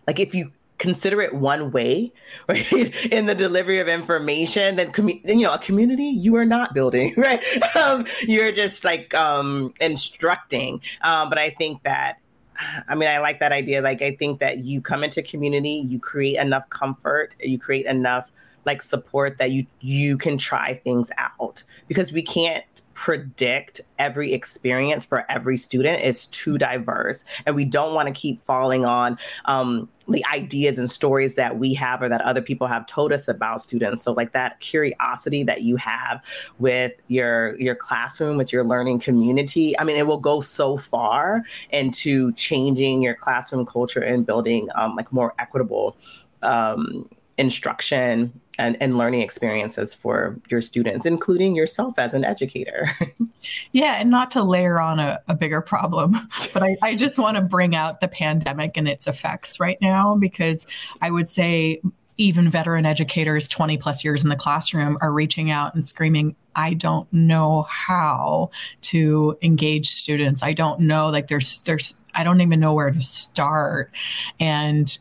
like 0.06 0.20
if 0.20 0.34
you 0.34 0.52
consider 0.78 1.22
it 1.22 1.32
one 1.34 1.70
way, 1.70 2.12
right, 2.48 2.70
in 3.06 3.24
the 3.24 3.34
delivery 3.34 3.78
of 3.78 3.88
information, 3.88 4.76
then, 4.76 4.92
commu- 4.92 5.24
you 5.24 5.42
know 5.42 5.54
a 5.54 5.58
community 5.58 6.04
you 6.04 6.36
are 6.36 6.44
not 6.44 6.74
building, 6.74 7.14
right? 7.16 7.42
Um, 7.76 8.06
you're 8.22 8.52
just 8.52 8.84
like 8.84 9.14
um, 9.14 9.72
instructing. 9.80 10.80
Um, 11.00 11.28
but 11.28 11.38
I 11.38 11.50
think 11.50 11.82
that 11.82 12.18
I 12.88 12.94
mean, 12.94 13.08
I 13.08 13.18
like 13.18 13.40
that 13.40 13.52
idea. 13.52 13.82
Like, 13.82 14.02
I 14.02 14.14
think 14.16 14.40
that 14.40 14.58
you 14.58 14.80
come 14.80 15.04
into 15.04 15.22
community, 15.22 15.84
you 15.88 15.98
create 15.98 16.36
enough 16.36 16.68
comfort, 16.70 17.36
you 17.40 17.58
create 17.58 17.86
enough 17.86 18.30
like 18.66 18.80
support 18.80 19.36
that 19.38 19.50
you 19.50 19.66
you 19.80 20.16
can 20.16 20.38
try 20.38 20.74
things 20.84 21.10
out 21.18 21.62
because 21.86 22.12
we 22.12 22.22
can't 22.22 22.73
predict 22.94 23.80
every 23.98 24.32
experience 24.32 25.04
for 25.04 25.30
every 25.30 25.56
student 25.56 26.02
is 26.02 26.26
too 26.26 26.58
diverse. 26.58 27.24
And 27.46 27.54
we 27.54 27.64
don't 27.64 27.94
want 27.94 28.08
to 28.08 28.14
keep 28.14 28.40
falling 28.40 28.86
on 28.86 29.18
um, 29.44 29.88
the 30.08 30.24
ideas 30.32 30.78
and 30.78 30.90
stories 30.90 31.34
that 31.34 31.58
we 31.58 31.74
have 31.74 32.02
or 32.02 32.08
that 32.08 32.20
other 32.22 32.42
people 32.42 32.66
have 32.66 32.86
told 32.86 33.12
us 33.12 33.26
about 33.28 33.60
students. 33.62 34.02
So 34.02 34.12
like 34.12 34.32
that 34.32 34.60
curiosity 34.60 35.42
that 35.44 35.62
you 35.62 35.76
have 35.76 36.22
with 36.58 36.92
your 37.08 37.58
your 37.60 37.74
classroom 37.74 38.36
with 38.36 38.52
your 38.52 38.64
learning 38.64 38.98
community 38.98 39.78
i 39.78 39.84
mean 39.84 39.96
it 39.96 40.06
will 40.06 40.18
go 40.18 40.40
so 40.40 40.76
far 40.76 41.42
into 41.70 42.32
changing 42.32 43.02
your 43.02 43.14
classroom 43.14 43.66
culture 43.66 44.00
and 44.00 44.26
building 44.26 44.68
um, 44.74 44.94
like 44.96 45.12
more 45.12 45.34
equitable 45.38 45.96
um, 46.42 47.08
instruction 47.38 48.40
and, 48.58 48.76
and 48.80 48.96
learning 48.96 49.20
experiences 49.20 49.94
for 49.94 50.38
your 50.48 50.62
students, 50.62 51.06
including 51.06 51.54
yourself 51.54 51.98
as 51.98 52.14
an 52.14 52.24
educator. 52.24 52.88
yeah, 53.72 53.94
and 53.94 54.10
not 54.10 54.30
to 54.32 54.42
layer 54.42 54.80
on 54.80 55.00
a, 55.00 55.20
a 55.28 55.34
bigger 55.34 55.60
problem, 55.60 56.16
but 56.52 56.62
I, 56.62 56.76
I 56.82 56.94
just 56.94 57.18
want 57.18 57.36
to 57.36 57.42
bring 57.42 57.74
out 57.74 58.00
the 58.00 58.08
pandemic 58.08 58.76
and 58.76 58.88
its 58.88 59.06
effects 59.06 59.60
right 59.60 59.78
now 59.80 60.16
because 60.16 60.66
I 61.00 61.10
would 61.10 61.28
say 61.28 61.80
even 62.16 62.48
veteran 62.48 62.86
educators 62.86 63.48
20 63.48 63.76
plus 63.78 64.04
years 64.04 64.22
in 64.22 64.28
the 64.28 64.36
classroom 64.36 64.96
are 65.00 65.12
reaching 65.12 65.50
out 65.50 65.74
and 65.74 65.84
screaming 65.84 66.36
i 66.54 66.72
don't 66.72 67.12
know 67.12 67.62
how 67.62 68.50
to 68.82 69.36
engage 69.42 69.90
students 69.90 70.42
i 70.42 70.52
don't 70.52 70.80
know 70.80 71.08
like 71.08 71.28
there's 71.28 71.60
there's 71.60 71.94
i 72.14 72.22
don't 72.22 72.40
even 72.40 72.60
know 72.60 72.72
where 72.72 72.90
to 72.90 73.00
start 73.00 73.90
and 74.38 74.98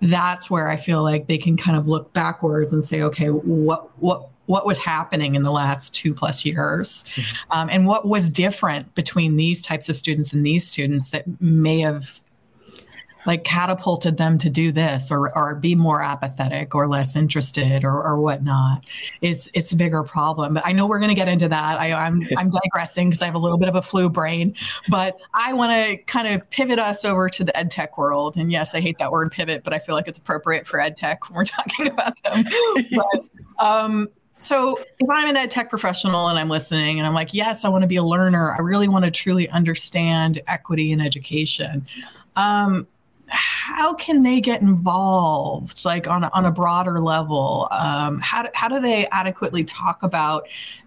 that's 0.00 0.50
where 0.50 0.68
I 0.68 0.76
feel 0.76 1.02
like 1.02 1.26
they 1.26 1.38
can 1.38 1.56
kind 1.56 1.76
of 1.76 1.88
look 1.88 2.12
backwards 2.12 2.72
and 2.72 2.84
say, 2.84 3.02
okay, 3.02 3.28
what 3.28 3.90
what 4.00 4.28
what 4.46 4.66
was 4.66 4.78
happening 4.78 5.34
in 5.34 5.42
the 5.42 5.50
last 5.50 5.94
two 5.94 6.12
plus 6.12 6.44
years, 6.44 7.04
mm-hmm. 7.14 7.58
um, 7.58 7.68
and 7.70 7.86
what 7.86 8.06
was 8.06 8.30
different 8.30 8.94
between 8.94 9.36
these 9.36 9.62
types 9.62 9.88
of 9.88 9.96
students 9.96 10.32
and 10.32 10.44
these 10.44 10.70
students 10.70 11.08
that 11.10 11.24
may 11.40 11.80
have 11.80 12.20
like 13.26 13.44
catapulted 13.44 14.16
them 14.16 14.38
to 14.38 14.50
do 14.50 14.72
this 14.72 15.10
or 15.10 15.36
or 15.36 15.54
be 15.54 15.74
more 15.74 16.02
apathetic 16.02 16.74
or 16.74 16.86
less 16.86 17.16
interested 17.16 17.84
or, 17.84 18.02
or 18.02 18.20
whatnot. 18.20 18.84
It's 19.20 19.48
it's 19.54 19.72
a 19.72 19.76
bigger 19.76 20.02
problem. 20.02 20.54
But 20.54 20.66
I 20.66 20.72
know 20.72 20.86
we're 20.86 20.98
going 20.98 21.08
to 21.10 21.14
get 21.14 21.28
into 21.28 21.48
that. 21.48 21.80
I, 21.80 21.92
I'm 21.92 22.22
I'm 22.36 22.50
digressing 22.50 23.10
because 23.10 23.22
I 23.22 23.26
have 23.26 23.34
a 23.34 23.38
little 23.38 23.58
bit 23.58 23.68
of 23.68 23.76
a 23.76 23.82
flu 23.82 24.08
brain. 24.08 24.54
But 24.88 25.18
I 25.32 25.52
want 25.52 25.72
to 25.72 25.96
kind 26.04 26.28
of 26.28 26.48
pivot 26.50 26.78
us 26.78 27.04
over 27.04 27.28
to 27.30 27.44
the 27.44 27.56
ed 27.56 27.70
tech 27.70 27.98
world. 27.98 28.36
And 28.36 28.52
yes, 28.52 28.74
I 28.74 28.80
hate 28.80 28.98
that 28.98 29.10
word 29.10 29.32
pivot, 29.32 29.64
but 29.64 29.72
I 29.72 29.78
feel 29.78 29.94
like 29.94 30.08
it's 30.08 30.18
appropriate 30.18 30.66
for 30.66 30.80
ed 30.80 30.96
tech 30.96 31.28
when 31.28 31.36
we're 31.36 31.44
talking 31.44 31.88
about 31.88 32.14
them. 32.22 32.44
but, 32.92 33.64
um, 33.64 34.08
so 34.38 34.78
if 34.98 35.08
I'm 35.08 35.28
an 35.28 35.36
ed 35.36 35.50
tech 35.50 35.70
professional 35.70 36.28
and 36.28 36.38
I'm 36.38 36.50
listening 36.50 36.98
and 36.98 37.06
I'm 37.06 37.14
like, 37.14 37.32
yes, 37.32 37.64
I 37.64 37.68
want 37.70 37.82
to 37.82 37.88
be 37.88 37.96
a 37.96 38.02
learner. 38.02 38.52
I 38.52 38.60
really 38.60 38.88
want 38.88 39.04
to 39.06 39.10
truly 39.10 39.48
understand 39.48 40.42
equity 40.46 40.92
in 40.92 41.00
education. 41.00 41.86
Um, 42.36 42.86
how 43.28 43.94
can 43.94 44.22
they 44.22 44.40
get 44.40 44.60
involved 44.60 45.84
like 45.84 46.06
on 46.06 46.24
a, 46.24 46.30
on 46.32 46.44
a 46.44 46.50
broader 46.50 47.00
level? 47.00 47.68
Um, 47.70 48.20
how, 48.20 48.42
do, 48.42 48.48
how 48.54 48.68
do 48.68 48.80
they 48.80 49.06
adequately 49.08 49.64
talk 49.64 50.02
about 50.02 50.46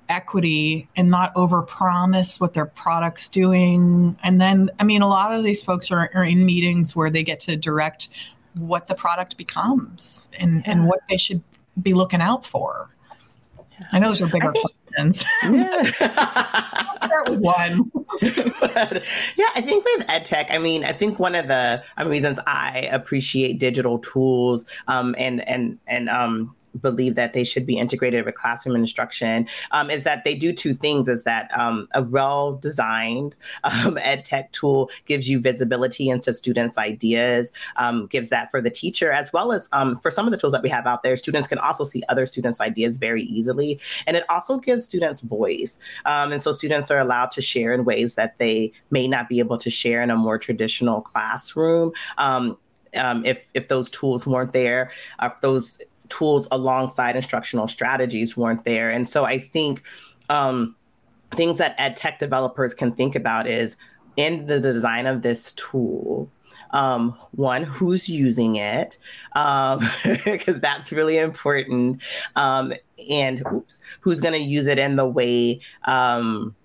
equity 0.10 0.88
and 0.96 1.10
not 1.10 1.34
overpromise 1.36 2.40
what 2.40 2.54
their 2.54 2.66
product's 2.66 3.30
doing? 3.30 4.18
And 4.24 4.40
then 4.40 4.70
i 4.80 4.84
mean 4.84 5.02
a 5.02 5.08
lot 5.08 5.34
of 5.34 5.44
these 5.44 5.62
folks 5.62 5.92
are, 5.92 6.10
are 6.14 6.24
in 6.24 6.46
meetings 6.46 6.96
where 6.96 7.10
they 7.10 7.24
get 7.24 7.40
to 7.42 7.58
direct 7.58 8.10
what 8.56 8.88
the 8.88 8.96
product 8.96 9.38
becomes 9.38 10.28
and, 10.40 10.56
yeah. 10.56 10.62
and 10.66 10.88
what 10.88 11.00
they 11.10 11.18
should 11.18 11.44
be 11.82 11.94
looking 11.94 12.22
out 12.22 12.46
for. 12.46 12.90
I 13.92 14.00
know 14.00 14.08
those 14.08 14.22
are 14.22 14.28
bigger 14.28 14.52
think, 14.52 14.66
yeah. 15.44 15.84
Start 16.98 17.30
with 17.30 17.40
one 17.40 17.92
but, 18.22 19.04
yeah, 19.36 19.50
I 19.56 19.62
think 19.62 19.86
with 19.86 20.08
EdTech, 20.08 20.48
I 20.50 20.58
mean, 20.58 20.84
I 20.84 20.92
think 20.92 21.20
one 21.20 21.36
of 21.36 21.48
the 21.48 21.84
um, 21.98 22.08
reasons 22.08 22.40
I 22.48 22.90
appreciate 22.92 23.60
digital 23.60 24.00
tools 24.00 24.66
um, 24.88 25.14
and 25.18 25.48
and 25.48 25.78
and 25.88 26.10
um, 26.10 26.56
believe 26.82 27.16
that 27.16 27.34
they 27.34 27.44
should 27.44 27.66
be 27.66 27.78
integrated 27.78 28.26
with 28.26 28.36
classroom 28.36 28.76
instruction 28.76 29.48
um, 29.72 29.90
is 29.90 30.04
that 30.04 30.24
they 30.24 30.36
do 30.36 30.54
two 30.54 30.74
things 30.74 31.08
is 31.08 31.24
that 31.24 31.50
um, 31.58 31.88
a 31.94 32.02
well-designed 32.02 33.36
um, 33.64 33.98
ed 34.02 34.26
tech 34.26 34.52
tool 34.52 34.90
gives 35.06 35.30
you 35.30 35.40
visibility 35.40 36.10
into 36.10 36.34
students 36.34 36.78
ideas 36.78 37.52
um, 37.78 38.08
gives 38.08 38.30
that 38.30 38.50
for 38.52 38.62
the 38.62 38.70
teacher 38.70 39.12
as 39.12 39.32
well 39.34 39.52
as 39.52 39.70
um, 39.72 39.96
for 39.96 40.12
some 40.12 40.26
of 40.26 40.32
the 40.32 40.38
tools 40.38 40.54
that 40.54 40.64
we 40.64 40.70
have 40.70 40.86
out 40.86 41.04
there 41.04 41.16
students 41.16 41.48
can 41.48 41.58
also 41.58 41.84
see 41.84 42.04
other 42.10 42.26
students 42.26 42.62
ideas 42.62 42.98
very 42.98 43.24
easily. 43.24 43.80
And 44.06 44.16
it 44.16 44.24
also 44.30 44.58
gives 44.58 44.86
students 44.86 45.22
voice 45.22 45.80
um, 46.06 46.32
and 46.32 46.42
so 46.42 46.52
students 46.52 46.92
are 46.92 47.00
allowed 47.00 47.32
to 47.32 47.42
share 47.42 47.74
in 47.74 47.86
ways 47.86 48.16
that 48.16 48.38
they 48.38 48.72
may 48.92 49.08
not 49.08 49.30
be 49.30 49.40
able 49.40 49.58
to 49.58 49.70
share 49.70 50.02
in 50.02 50.10
a 50.10 50.16
more 50.16 50.38
traditional 50.38 51.02
classroom. 51.02 51.92
Um, 52.18 52.58
if 52.94 53.46
if 53.54 53.68
those 53.68 53.90
tools 53.90 54.26
weren't 54.26 54.54
there, 54.54 54.92
if 55.22 55.40
those 55.42 55.80
tools 56.10 56.48
alongside 56.52 57.16
instructional 57.16 57.68
strategies 57.68 58.36
weren't 58.38 58.64
there. 58.66 58.90
And 58.90 59.08
so 59.08 59.26
I 59.26 59.40
think 59.40 59.84
um, 60.30 60.76
things 61.34 61.58
that 61.58 61.76
ed 61.78 61.96
tech 61.96 62.20
developers 62.20 62.74
can 62.74 62.92
think 62.92 63.16
about 63.16 63.48
is 63.48 63.76
in 64.16 64.48
the 64.48 64.60
design 64.60 65.08
of 65.08 65.22
this 65.22 65.52
tool, 65.54 66.30
um, 66.72 67.12
one, 67.32 67.64
who's 67.64 68.10
using 68.10 68.56
it, 68.56 68.98
because 69.34 70.56
um, 70.56 70.60
that's 70.62 70.92
really 70.92 71.18
important, 71.18 72.02
um, 72.36 72.74
and 73.10 73.46
oops, 73.54 73.80
who's 74.02 74.20
going 74.20 74.34
to 74.34 74.40
use 74.40 74.68
it 74.68 74.80
in 74.80 74.96
the 74.96 75.06
way 75.06 75.60
um, 75.86 76.56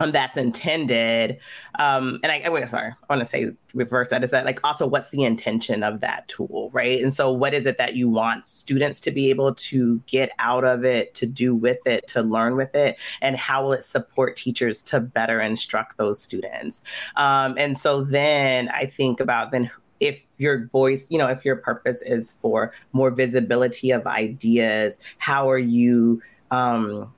um, 0.00 0.12
that's 0.12 0.36
intended. 0.36 1.38
Um, 1.78 2.20
and 2.22 2.32
I, 2.32 2.42
I 2.44 2.64
sorry, 2.66 2.90
I 2.90 3.14
want 3.14 3.20
to 3.20 3.24
say 3.24 3.50
reverse 3.74 4.08
that 4.10 4.24
is 4.24 4.30
that 4.30 4.44
like 4.44 4.60
also 4.64 4.86
what's 4.86 5.10
the 5.10 5.24
intention 5.24 5.82
of 5.82 6.00
that 6.00 6.28
tool, 6.28 6.70
right? 6.72 7.02
And 7.02 7.12
so 7.12 7.32
what 7.32 7.54
is 7.54 7.66
it 7.66 7.78
that 7.78 7.94
you 7.94 8.08
want 8.08 8.46
students 8.46 9.00
to 9.00 9.10
be 9.10 9.30
able 9.30 9.54
to 9.54 10.00
get 10.06 10.30
out 10.38 10.64
of 10.64 10.84
it, 10.84 11.14
to 11.14 11.26
do 11.26 11.54
with 11.54 11.86
it, 11.86 12.06
to 12.08 12.22
learn 12.22 12.56
with 12.56 12.74
it, 12.74 12.98
and 13.20 13.36
how 13.36 13.64
will 13.64 13.72
it 13.72 13.84
support 13.84 14.36
teachers 14.36 14.82
to 14.82 15.00
better 15.00 15.40
instruct 15.40 15.96
those 15.96 16.20
students? 16.20 16.82
Um, 17.16 17.54
and 17.58 17.78
so 17.78 18.02
then 18.02 18.68
I 18.68 18.86
think 18.86 19.20
about 19.20 19.50
then 19.50 19.70
if 20.00 20.20
your 20.38 20.66
voice, 20.66 21.06
you 21.10 21.16
know, 21.16 21.28
if 21.28 21.44
your 21.44 21.56
purpose 21.56 22.02
is 22.02 22.32
for 22.42 22.72
more 22.92 23.10
visibility 23.10 23.90
of 23.90 24.06
ideas, 24.06 24.98
how 25.16 25.50
are 25.50 25.58
you 25.58 26.22
um, 26.50 27.12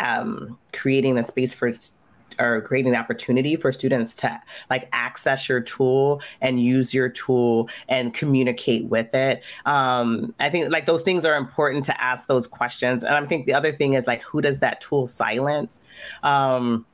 um, 0.00 0.58
creating 0.72 1.18
a 1.18 1.22
space 1.22 1.54
for 1.54 1.72
or 2.38 2.60
creating 2.62 2.94
an 2.94 2.98
opportunity 2.98 3.56
for 3.56 3.72
students 3.72 4.14
to 4.14 4.40
like 4.70 4.88
access 4.92 5.48
your 5.48 5.60
tool 5.60 6.20
and 6.40 6.62
use 6.62 6.92
your 6.92 7.08
tool 7.08 7.68
and 7.88 8.14
communicate 8.14 8.86
with 8.86 9.14
it. 9.14 9.42
Um, 9.64 10.34
I 10.40 10.50
think 10.50 10.70
like 10.70 10.86
those 10.86 11.02
things 11.02 11.24
are 11.24 11.36
important 11.36 11.84
to 11.86 12.00
ask 12.02 12.26
those 12.26 12.46
questions. 12.46 13.04
And 13.04 13.14
I 13.14 13.26
think 13.26 13.46
the 13.46 13.54
other 13.54 13.72
thing 13.72 13.94
is 13.94 14.06
like, 14.06 14.22
who 14.22 14.40
does 14.40 14.60
that 14.60 14.80
tool 14.80 15.06
silence? 15.06 15.80
Um, 16.22 16.86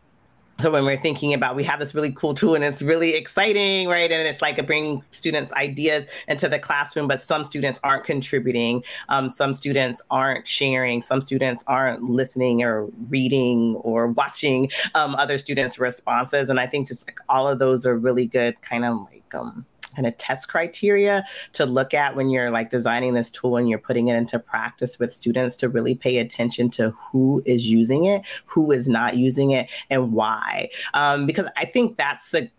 so 0.59 0.71
when 0.71 0.85
we're 0.85 0.97
thinking 0.97 1.35
about 1.35 1.57
we 1.57 1.65
have 1.65 1.81
this 1.81 1.95
really 1.95 2.13
cool 2.13 2.35
tool 2.35 2.55
and 2.55 2.65
it's 2.65 2.83
really 2.83 3.15
exciting 3.15 3.89
right? 3.89 4.11
And 4.11 4.27
it's 4.27 4.43
like 4.43 4.65
bringing 4.67 5.03
students 5.11 5.53
ideas 5.55 6.07
into 6.29 6.49
the 6.49 6.59
classroom 6.59 7.09
but 7.09 7.21
some 7.21 7.45
students 7.45 7.81
aren't 7.83 8.05
contributing. 8.05 8.83
Um, 9.09 9.29
some 9.29 9.55
students 9.55 10.03
aren't 10.11 10.47
sharing. 10.47 11.03
Some 11.03 11.21
students 11.21 11.65
aren't 11.67 12.03
listening 12.03 12.63
or 12.63 12.87
reading 13.09 13.77
or 13.77 14.09
watching 14.09 14.71
um, 14.95 15.15
other 15.17 15.39
students 15.39 15.79
responses. 15.79 16.49
And 16.49 16.61
i 16.61 16.67
think 16.67 16.89
just 16.89 17.07
like 17.07 17.19
all 17.29 17.49
of 17.49 17.59
those 17.59 17.85
are 17.87 17.97
really 17.97 18.27
good 18.27 18.61
kind 18.63 18.85
of 18.85 19.03
like 19.11 19.35
um, 19.35 19.67
kind 19.93 20.07
of 20.07 20.17
test 20.17 20.49
criteria 20.49 21.25
to 21.53 21.67
look 21.67 21.95
at 21.95 22.17
when 22.17 22.31
you're 22.31 22.51
like 22.51 22.71
designing 22.71 23.15
this 23.15 23.31
tool 23.31 23.57
and 23.57 23.69
you're 23.69 23.79
putting 23.79 24.09
it 24.09 24.17
into 24.17 24.39
practice 24.39 24.99
with 24.99 25.13
students 25.13 25.57
to 25.57 25.69
really 25.69 25.95
pay 25.95 26.19
attention 26.19 26.71
to 26.71 26.91
who 26.91 27.43
is 27.47 27.67
using 27.67 28.05
it, 28.05 28.23
who 28.47 28.73
is 28.73 28.89
not 28.89 29.17
using 29.17 29.51
it, 29.51 29.71
and 29.91 30.13
why. 30.13 30.69
Um, 30.95 31.27
because 31.27 31.47
I 31.57 31.65
think 31.65 31.97
that's 31.97 32.31
the 32.31 32.51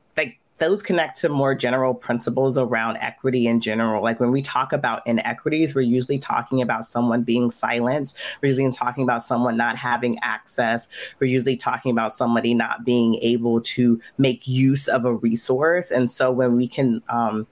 those 0.63 0.82
connect 0.82 1.17
to 1.17 1.30
more 1.30 1.54
general 1.54 1.93
principles 1.93 2.58
around 2.58 2.97
equity 2.97 3.47
in 3.47 3.60
general. 3.60 4.02
Like 4.02 4.19
when 4.19 4.32
we 4.32 4.41
talk 4.41 4.71
about 4.71 5.06
inequities, 5.06 5.76
we're 5.76 5.82
usually 5.82 6.19
talking 6.19 6.62
about 6.62 6.86
someone 6.86 7.23
being 7.23 7.52
silenced. 7.52 8.17
We're 8.41 8.49
usually 8.49 8.71
talking 8.71 9.04
about 9.04 9.23
someone 9.23 9.58
not 9.58 9.78
having 9.78 10.17
access. 10.21 10.88
We're 11.19 11.28
usually 11.28 11.58
talking 11.58 11.91
about 11.91 12.13
somebody 12.13 12.54
not 12.54 12.86
being 12.86 13.15
able 13.15 13.62
to 13.62 13.99
make 14.17 14.47
use 14.47 14.88
of 14.88 15.04
a 15.06 15.13
resource. 15.13 15.91
And 15.91 16.10
so 16.10 16.32
when 16.32 16.56
we 16.56 16.67
can, 16.67 17.02
um, 17.10 17.45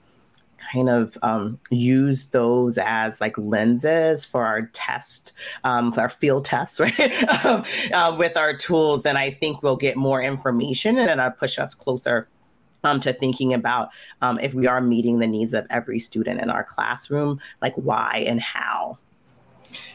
kind 0.72 0.88
of 0.88 1.18
um, 1.22 1.58
use 1.70 2.30
those 2.30 2.78
as 2.78 3.20
like 3.20 3.36
lenses 3.36 4.24
for 4.24 4.46
our 4.46 4.62
test, 4.72 5.32
um, 5.64 5.92
for 5.92 6.02
our 6.02 6.08
field 6.08 6.44
tests, 6.44 6.80
right? 6.80 7.44
um, 7.44 7.64
uh, 7.92 8.14
with 8.16 8.36
our 8.36 8.56
tools, 8.56 9.02
then 9.02 9.16
I 9.16 9.30
think 9.30 9.62
we'll 9.62 9.76
get 9.76 9.96
more 9.96 10.22
information 10.22 10.96
and 10.98 11.10
it'll 11.10 11.30
push 11.32 11.58
us 11.58 11.74
closer 11.74 12.28
um, 12.84 13.00
to 13.00 13.12
thinking 13.12 13.54
about 13.54 13.90
um, 14.20 14.38
if 14.40 14.54
we 14.54 14.66
are 14.66 14.80
meeting 14.80 15.18
the 15.18 15.26
needs 15.26 15.52
of 15.52 15.66
every 15.70 15.98
student 15.98 16.40
in 16.40 16.50
our 16.50 16.64
classroom, 16.64 17.40
like 17.60 17.74
why 17.76 18.24
and 18.26 18.40
how. 18.40 18.98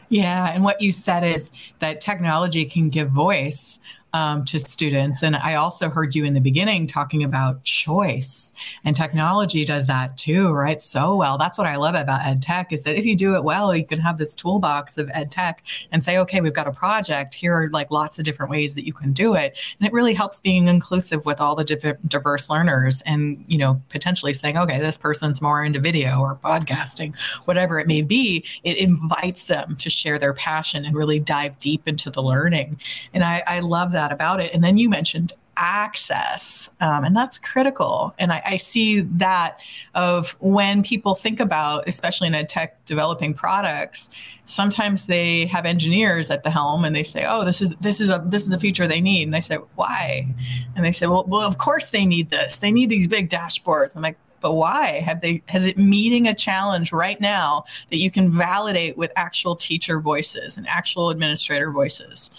Yeah. 0.10 0.52
And 0.54 0.64
what 0.64 0.82
you 0.82 0.92
said 0.92 1.24
is 1.24 1.52
that 1.80 2.02
technology 2.02 2.66
can 2.66 2.90
give 2.90 3.10
voice 3.10 3.80
um, 4.14 4.46
to 4.46 4.60
students. 4.60 5.22
And 5.22 5.36
I 5.36 5.56
also 5.56 5.90
heard 5.90 6.16
you 6.16 6.24
in 6.24 6.34
the 6.34 6.42
beginning 6.42 6.88
talking 6.88 7.24
about 7.24 7.64
choice, 7.64 8.54
and 8.84 8.96
technology 8.96 9.66
does 9.66 9.88
that 9.88 10.18
too, 10.18 10.52
right? 10.52 10.80
So 10.80 11.16
well. 11.16 11.38
That's 11.38 11.58
what 11.58 11.68
I 11.68 11.76
love 11.76 11.96
about 11.96 12.22
ed 12.26 12.42
tech 12.42 12.72
is 12.74 12.84
that 12.84 12.96
if 12.96 13.06
you 13.06 13.16
do 13.16 13.36
it 13.36 13.44
well, 13.44 13.76
you 13.76 13.86
can 13.86 14.00
have 14.00 14.18
this 14.18 14.34
toolbox 14.34 14.98
of 14.98 15.10
ed 15.14 15.30
tech 15.30 15.64
and 15.92 16.04
say, 16.04 16.18
okay, 16.18 16.42
we've 16.42 16.54
got 16.54 16.68
a 16.68 16.72
project. 16.72 17.36
Here 17.36 17.54
are 17.54 17.70
like 17.70 17.92
lots 17.92 18.18
of 18.18 18.26
different 18.26 18.50
ways 18.52 18.76
that 18.76 18.86
you 18.86 18.94
can 18.94 19.14
do 19.14 19.36
it, 19.36 19.58
and 19.80 19.88
it 19.88 19.94
really 19.94 20.14
helps 20.14 20.40
being 20.40 20.68
inclusive 20.68 21.26
with 21.26 21.40
all 21.40 21.56
the 21.56 21.64
different 21.64 22.08
diverse 22.08 22.50
learners, 22.50 23.02
and 23.02 23.44
you 23.48 23.58
know 23.58 23.82
potentially 23.90 24.34
saying, 24.34 24.58
okay, 24.58 24.80
this 24.80 24.98
person's 24.98 25.42
more 25.42 25.64
into 25.64 25.80
video 25.80 26.20
or 26.20 26.36
podcasting, 26.36 27.16
whatever 27.46 27.80
it 27.80 27.88
may 27.88 28.02
be. 28.02 28.44
It 28.64 28.78
invites 28.78 29.46
them 29.46 29.76
to 29.78 29.90
share 29.90 30.18
their 30.18 30.34
passion 30.34 30.86
and 30.86 30.96
really 30.96 31.20
dive 31.20 31.60
deep 31.60 31.88
into 31.88 32.10
the 32.10 32.24
learning, 32.24 32.80
and 33.14 33.24
I, 33.24 33.44
I 33.46 33.60
love 33.60 33.92
that 33.98 34.12
about 34.12 34.40
it. 34.40 34.54
And 34.54 34.64
then 34.64 34.78
you 34.78 34.90
mentioned 34.90 35.34
access, 35.58 36.70
um, 36.82 37.04
and 37.04 37.16
that's 37.16 37.40
critical. 37.40 38.14
And 38.20 38.32
I, 38.32 38.42
I, 38.46 38.58
see 38.58 39.02
that 39.02 39.60
of 39.96 40.38
when 40.40 40.84
people 40.84 41.16
think 41.16 41.40
about, 41.40 41.88
especially 41.88 42.28
in 42.28 42.36
ed 42.36 42.48
tech 42.48 42.86
developing 42.86 43.34
products, 43.34 44.16
sometimes 44.46 45.08
they 45.08 45.48
have 45.48 45.66
engineers 45.66 46.30
at 46.30 46.44
the 46.44 46.52
helm 46.52 46.86
and 46.86 46.96
they 46.96 47.02
say, 47.02 47.26
"Oh, 47.28 47.44
this 47.44 47.60
is 47.60 47.76
this 47.78 48.00
is 48.00 48.10
a 48.10 48.24
this 48.28 48.46
is 48.46 48.54
a 48.54 48.60
feature 48.60 48.88
they 48.88 49.02
need." 49.02 49.24
And 49.24 49.36
I 49.36 49.40
say, 49.40 49.58
"Why?" 49.76 50.28
And 50.76 50.86
they 50.86 50.92
say, 50.92 51.08
"Well, 51.08 51.26
well, 51.28 51.42
of 51.42 51.58
course 51.58 51.90
they 51.90 52.06
need 52.06 52.30
this. 52.30 52.58
They 52.58 52.72
need 52.72 52.90
these 52.90 53.08
big 53.08 53.30
dashboards." 53.30 53.96
I'm 53.96 54.04
like, 54.04 54.18
but 54.42 54.54
why 54.54 55.00
have 55.02 55.22
they 55.22 55.42
has 55.48 55.66
it 55.66 55.78
meeting 55.78 56.28
a 56.28 56.34
challenge 56.34 56.92
right 56.92 57.20
now 57.20 57.66
that 57.90 57.98
you 57.98 58.12
can 58.12 58.32
validate 58.32 58.98
with 58.98 59.12
actual 59.16 59.56
teacher 59.56 60.00
voices 60.00 60.58
and 60.58 60.68
actual 60.68 61.10
administrator 61.10 61.72
voices 61.72 62.30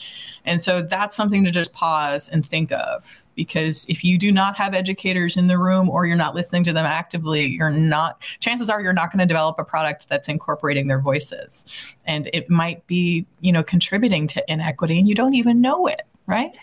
and 0.48 0.60
so 0.62 0.82
that's 0.82 1.14
something 1.14 1.44
to 1.44 1.50
just 1.50 1.72
pause 1.74 2.28
and 2.28 2.44
think 2.44 2.72
of 2.72 3.24
because 3.38 3.86
if 3.88 4.02
you 4.02 4.18
do 4.18 4.32
not 4.32 4.56
have 4.56 4.74
educators 4.74 5.36
in 5.36 5.46
the 5.46 5.58
room 5.58 5.88
or 5.88 6.06
you're 6.06 6.16
not 6.16 6.34
listening 6.34 6.64
to 6.64 6.72
them 6.72 6.84
actively, 6.84 7.46
you're 7.46 7.70
not, 7.70 8.20
chances 8.40 8.68
are 8.68 8.82
you're 8.82 8.92
not 8.92 9.12
going 9.12 9.20
to 9.20 9.26
develop 9.26 9.56
a 9.60 9.64
product 9.64 10.08
that's 10.08 10.28
incorporating 10.28 10.88
their 10.88 11.00
voices. 11.00 11.64
And 12.04 12.28
it 12.32 12.50
might 12.50 12.84
be, 12.88 13.26
you 13.40 13.52
know, 13.52 13.62
contributing 13.62 14.26
to 14.28 14.44
inequity 14.52 14.98
and 14.98 15.08
you 15.08 15.14
don't 15.14 15.34
even 15.34 15.60
know 15.60 15.86
it, 15.86 16.02
right? 16.26 16.56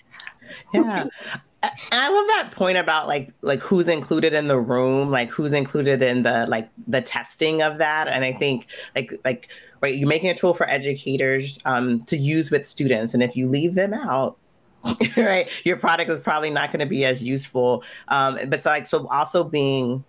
Yeah. 0.73 1.05
And 1.63 1.99
I 1.99 2.09
love 2.09 2.27
that 2.27 2.49
point 2.51 2.77
about 2.77 3.07
like 3.07 3.33
like 3.41 3.59
who's 3.59 3.87
included 3.87 4.33
in 4.33 4.47
the 4.47 4.59
room, 4.59 5.09
like 5.09 5.31
who's 5.31 5.51
included 5.51 6.01
in 6.01 6.23
the 6.23 6.45
like 6.47 6.69
the 6.87 7.01
testing 7.01 7.61
of 7.63 7.79
that. 7.79 8.07
And 8.07 8.23
I 8.23 8.33
think 8.33 8.67
like 8.95 9.13
like 9.23 9.49
right, 9.81 9.95
you're 9.95 10.07
making 10.07 10.29
a 10.29 10.35
tool 10.35 10.53
for 10.53 10.69
educators 10.69 11.59
um, 11.65 12.03
to 12.05 12.17
use 12.17 12.51
with 12.51 12.67
students, 12.67 13.13
and 13.13 13.23
if 13.23 13.35
you 13.35 13.47
leave 13.47 13.75
them 13.75 13.93
out, 13.93 14.37
right, 15.17 15.49
your 15.63 15.77
product 15.77 16.11
is 16.11 16.19
probably 16.19 16.49
not 16.49 16.71
going 16.71 16.79
to 16.79 16.85
be 16.85 17.05
as 17.05 17.23
useful. 17.23 17.83
Um, 18.07 18.37
but 18.47 18.61
so 18.61 18.69
like 18.69 18.85
so 18.85 19.07
also 19.07 19.43
being 19.43 20.03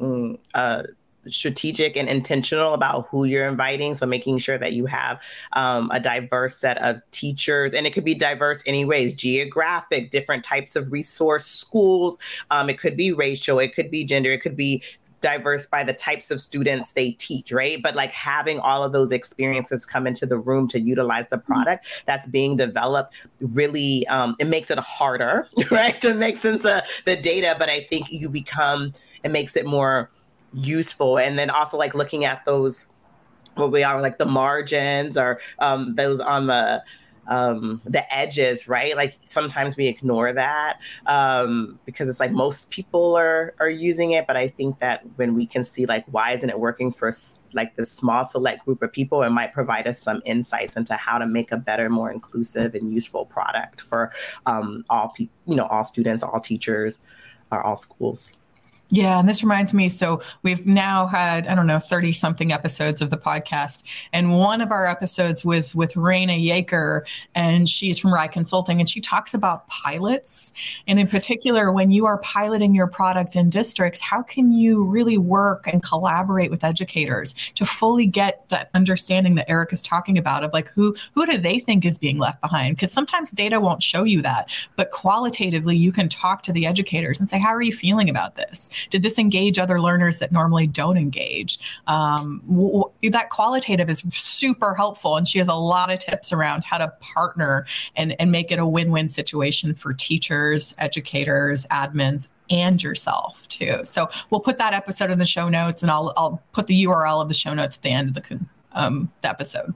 mm, 0.00 0.38
uh, 0.54 0.84
strategic 1.28 1.96
and 1.96 2.08
intentional 2.08 2.74
about 2.74 3.06
who 3.10 3.24
you're 3.24 3.46
inviting. 3.46 3.94
So 3.94 4.06
making 4.06 4.38
sure 4.38 4.58
that 4.58 4.72
you 4.72 4.86
have 4.86 5.22
um, 5.52 5.90
a 5.92 6.00
diverse 6.00 6.56
set 6.56 6.78
of 6.78 7.00
teachers, 7.10 7.74
and 7.74 7.86
it 7.86 7.92
could 7.92 8.04
be 8.04 8.14
diverse 8.14 8.62
anyways, 8.66 9.14
geographic, 9.14 10.10
different 10.10 10.44
types 10.44 10.76
of 10.76 10.90
resource 10.90 11.46
schools. 11.46 12.18
Um, 12.50 12.68
it 12.70 12.78
could 12.78 12.96
be 12.96 13.12
racial, 13.12 13.58
it 13.58 13.74
could 13.74 13.90
be 13.90 14.04
gender, 14.04 14.32
it 14.32 14.40
could 14.40 14.56
be 14.56 14.82
diverse 15.22 15.66
by 15.66 15.82
the 15.82 15.94
types 15.94 16.30
of 16.30 16.40
students 16.40 16.92
they 16.92 17.12
teach, 17.12 17.50
right? 17.50 17.82
But 17.82 17.94
like 17.94 18.12
having 18.12 18.60
all 18.60 18.84
of 18.84 18.92
those 18.92 19.12
experiences 19.12 19.86
come 19.86 20.06
into 20.06 20.26
the 20.26 20.36
room 20.36 20.68
to 20.68 20.80
utilize 20.80 21.28
the 21.28 21.38
mm-hmm. 21.38 21.52
product 21.52 21.86
that's 22.04 22.26
being 22.26 22.56
developed 22.56 23.14
really 23.40 24.06
um, 24.08 24.36
it 24.38 24.48
makes 24.48 24.70
it 24.70 24.78
harder, 24.78 25.48
right, 25.70 25.98
to 26.02 26.12
make 26.12 26.36
sense 26.36 26.64
of 26.66 26.82
the 27.06 27.16
data. 27.16 27.56
But 27.58 27.70
I 27.70 27.80
think 27.84 28.12
you 28.12 28.28
become 28.28 28.92
it 29.22 29.30
makes 29.30 29.56
it 29.56 29.64
more 29.64 30.10
useful 30.52 31.18
and 31.18 31.38
then 31.38 31.48
also 31.48 31.78
like 31.78 31.94
looking 31.94 32.26
at 32.26 32.44
those 32.44 32.86
what 33.54 33.72
we 33.72 33.82
are 33.82 34.00
like 34.00 34.18
the 34.18 34.26
margins 34.26 35.16
or 35.16 35.40
um, 35.58 35.94
those 35.94 36.20
on 36.20 36.46
the 36.46 36.82
um, 37.28 37.80
the 37.84 38.12
edges, 38.14 38.68
right? 38.68 38.96
Like 38.96 39.16
sometimes 39.24 39.76
we 39.76 39.86
ignore 39.86 40.32
that 40.32 40.78
um, 41.06 41.78
because 41.84 42.08
it's 42.08 42.20
like 42.20 42.32
most 42.32 42.70
people 42.70 43.16
are 43.16 43.54
are 43.60 43.70
using 43.70 44.12
it, 44.12 44.26
but 44.26 44.36
I 44.36 44.48
think 44.48 44.78
that 44.80 45.02
when 45.16 45.34
we 45.34 45.46
can 45.46 45.64
see 45.64 45.86
like 45.86 46.04
why 46.10 46.32
isn't 46.32 46.48
it 46.48 46.58
working 46.58 46.92
for 46.92 47.12
like 47.54 47.76
this 47.76 47.90
small 47.90 48.24
select 48.24 48.64
group 48.64 48.82
of 48.82 48.92
people, 48.92 49.22
it 49.22 49.30
might 49.30 49.52
provide 49.52 49.86
us 49.86 49.98
some 49.98 50.22
insights 50.24 50.76
into 50.76 50.94
how 50.94 51.18
to 51.18 51.26
make 51.26 51.52
a 51.52 51.56
better, 51.56 51.88
more 51.88 52.10
inclusive 52.10 52.74
and 52.74 52.92
useful 52.92 53.26
product 53.26 53.80
for 53.80 54.12
um, 54.46 54.84
all 54.90 55.08
people, 55.08 55.34
you 55.46 55.56
know, 55.56 55.66
all 55.66 55.84
students, 55.84 56.22
all 56.22 56.40
teachers, 56.40 57.00
or 57.50 57.62
all 57.62 57.76
schools. 57.76 58.32
Yeah, 58.92 59.18
and 59.18 59.26
this 59.26 59.42
reminds 59.42 59.72
me. 59.72 59.88
So 59.88 60.20
we've 60.42 60.66
now 60.66 61.06
had, 61.06 61.46
I 61.46 61.54
don't 61.54 61.66
know, 61.66 61.78
30 61.78 62.12
something 62.12 62.52
episodes 62.52 63.00
of 63.00 63.08
the 63.08 63.16
podcast. 63.16 63.84
And 64.12 64.36
one 64.36 64.60
of 64.60 64.70
our 64.70 64.86
episodes 64.86 65.46
was 65.46 65.74
with 65.74 65.94
Raina 65.94 66.38
Yaker, 66.38 67.06
and 67.34 67.66
she's 67.66 67.98
from 67.98 68.12
Rye 68.12 68.28
Consulting, 68.28 68.80
and 68.80 68.90
she 68.90 69.00
talks 69.00 69.32
about 69.32 69.66
pilots. 69.68 70.52
And 70.86 71.00
in 71.00 71.08
particular, 71.08 71.72
when 71.72 71.90
you 71.90 72.04
are 72.04 72.18
piloting 72.18 72.74
your 72.74 72.86
product 72.86 73.34
in 73.34 73.48
districts, 73.48 73.98
how 73.98 74.20
can 74.20 74.52
you 74.52 74.84
really 74.84 75.16
work 75.16 75.66
and 75.66 75.82
collaborate 75.82 76.50
with 76.50 76.62
educators 76.62 77.32
to 77.54 77.64
fully 77.64 78.06
get 78.06 78.46
that 78.50 78.68
understanding 78.74 79.36
that 79.36 79.48
Erica's 79.48 79.80
talking 79.80 80.18
about 80.18 80.44
of 80.44 80.52
like 80.52 80.68
who 80.68 80.94
who 81.14 81.24
do 81.24 81.38
they 81.38 81.60
think 81.60 81.86
is 81.86 81.98
being 81.98 82.18
left 82.18 82.42
behind? 82.42 82.76
Because 82.76 82.92
sometimes 82.92 83.30
data 83.30 83.58
won't 83.58 83.82
show 83.82 84.04
you 84.04 84.20
that, 84.20 84.50
but 84.76 84.90
qualitatively 84.90 85.78
you 85.78 85.92
can 85.92 86.10
talk 86.10 86.42
to 86.42 86.52
the 86.52 86.66
educators 86.66 87.20
and 87.20 87.30
say, 87.30 87.38
how 87.38 87.54
are 87.54 87.62
you 87.62 87.72
feeling 87.72 88.10
about 88.10 88.34
this? 88.34 88.68
Did 88.90 89.02
this 89.02 89.18
engage 89.18 89.58
other 89.58 89.80
learners 89.80 90.18
that 90.18 90.32
normally 90.32 90.66
don't 90.66 90.96
engage? 90.96 91.58
Um, 91.86 92.42
w- 92.48 92.90
that 93.10 93.30
qualitative 93.30 93.88
is 93.88 94.02
super 94.12 94.74
helpful. 94.74 95.16
And 95.16 95.26
she 95.26 95.38
has 95.38 95.48
a 95.48 95.54
lot 95.54 95.92
of 95.92 95.98
tips 95.98 96.32
around 96.32 96.64
how 96.64 96.78
to 96.78 96.88
partner 97.00 97.66
and, 97.96 98.14
and 98.20 98.30
make 98.30 98.50
it 98.50 98.58
a 98.58 98.66
win 98.66 98.90
win 98.90 99.08
situation 99.08 99.74
for 99.74 99.92
teachers, 99.92 100.74
educators, 100.78 101.66
admins, 101.66 102.28
and 102.50 102.82
yourself 102.82 103.46
too. 103.48 103.80
So 103.84 104.08
we'll 104.30 104.40
put 104.40 104.58
that 104.58 104.74
episode 104.74 105.10
in 105.10 105.18
the 105.18 105.24
show 105.24 105.48
notes 105.48 105.82
and 105.82 105.90
I'll, 105.90 106.12
I'll 106.16 106.42
put 106.52 106.66
the 106.66 106.84
URL 106.84 107.22
of 107.22 107.28
the 107.28 107.34
show 107.34 107.54
notes 107.54 107.76
at 107.76 107.82
the 107.82 107.90
end 107.90 108.08
of 108.08 108.14
the, 108.14 108.40
um, 108.72 109.10
the 109.22 109.30
episode. 109.30 109.74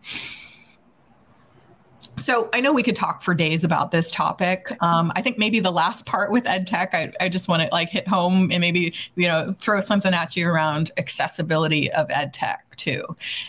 So 2.18 2.48
I 2.52 2.60
know 2.60 2.72
we 2.72 2.82
could 2.82 2.96
talk 2.96 3.22
for 3.22 3.34
days 3.34 3.62
about 3.62 3.90
this 3.90 4.10
topic. 4.10 4.72
Um, 4.80 5.12
I 5.14 5.22
think 5.22 5.38
maybe 5.38 5.60
the 5.60 5.70
last 5.70 6.06
part 6.06 6.32
with 6.32 6.46
ed 6.46 6.66
tech, 6.66 6.94
I, 6.94 7.12
I 7.20 7.28
just 7.28 7.46
want 7.46 7.62
to 7.62 7.68
like 7.70 7.90
hit 7.90 8.08
home 8.08 8.50
and 8.50 8.60
maybe 8.60 8.94
you 9.16 9.28
know 9.28 9.54
throw 9.58 9.80
something 9.80 10.14
at 10.14 10.36
you 10.36 10.48
around 10.48 10.90
accessibility 10.96 11.90
of 11.92 12.10
ed 12.10 12.32
tech 12.32 12.74
too. 12.76 13.02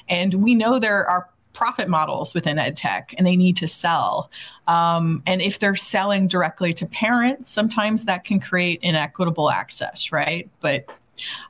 And 0.10 0.34
we 0.36 0.54
know 0.54 0.80
there 0.80 1.06
are 1.06 1.30
profit 1.54 1.90
models 1.90 2.36
within 2.36 2.60
ed 2.60 2.78
tech 2.78 3.16
and 3.18 3.26
they 3.26 3.36
need 3.36 3.58
to 3.58 3.68
sell. 3.68 4.30
Um, 4.68 5.24
and 5.26 5.42
if 5.42 5.58
they're 5.58 5.76
selling 5.76 6.28
directly 6.28 6.72
to 6.74 6.86
parents, 6.86 7.50
sometimes 7.50 8.06
that 8.06 8.26
can 8.26 8.40
create 8.40 8.80
inequitable 8.84 9.50
access, 9.50 10.12
right? 10.12 10.48
But 10.60 10.86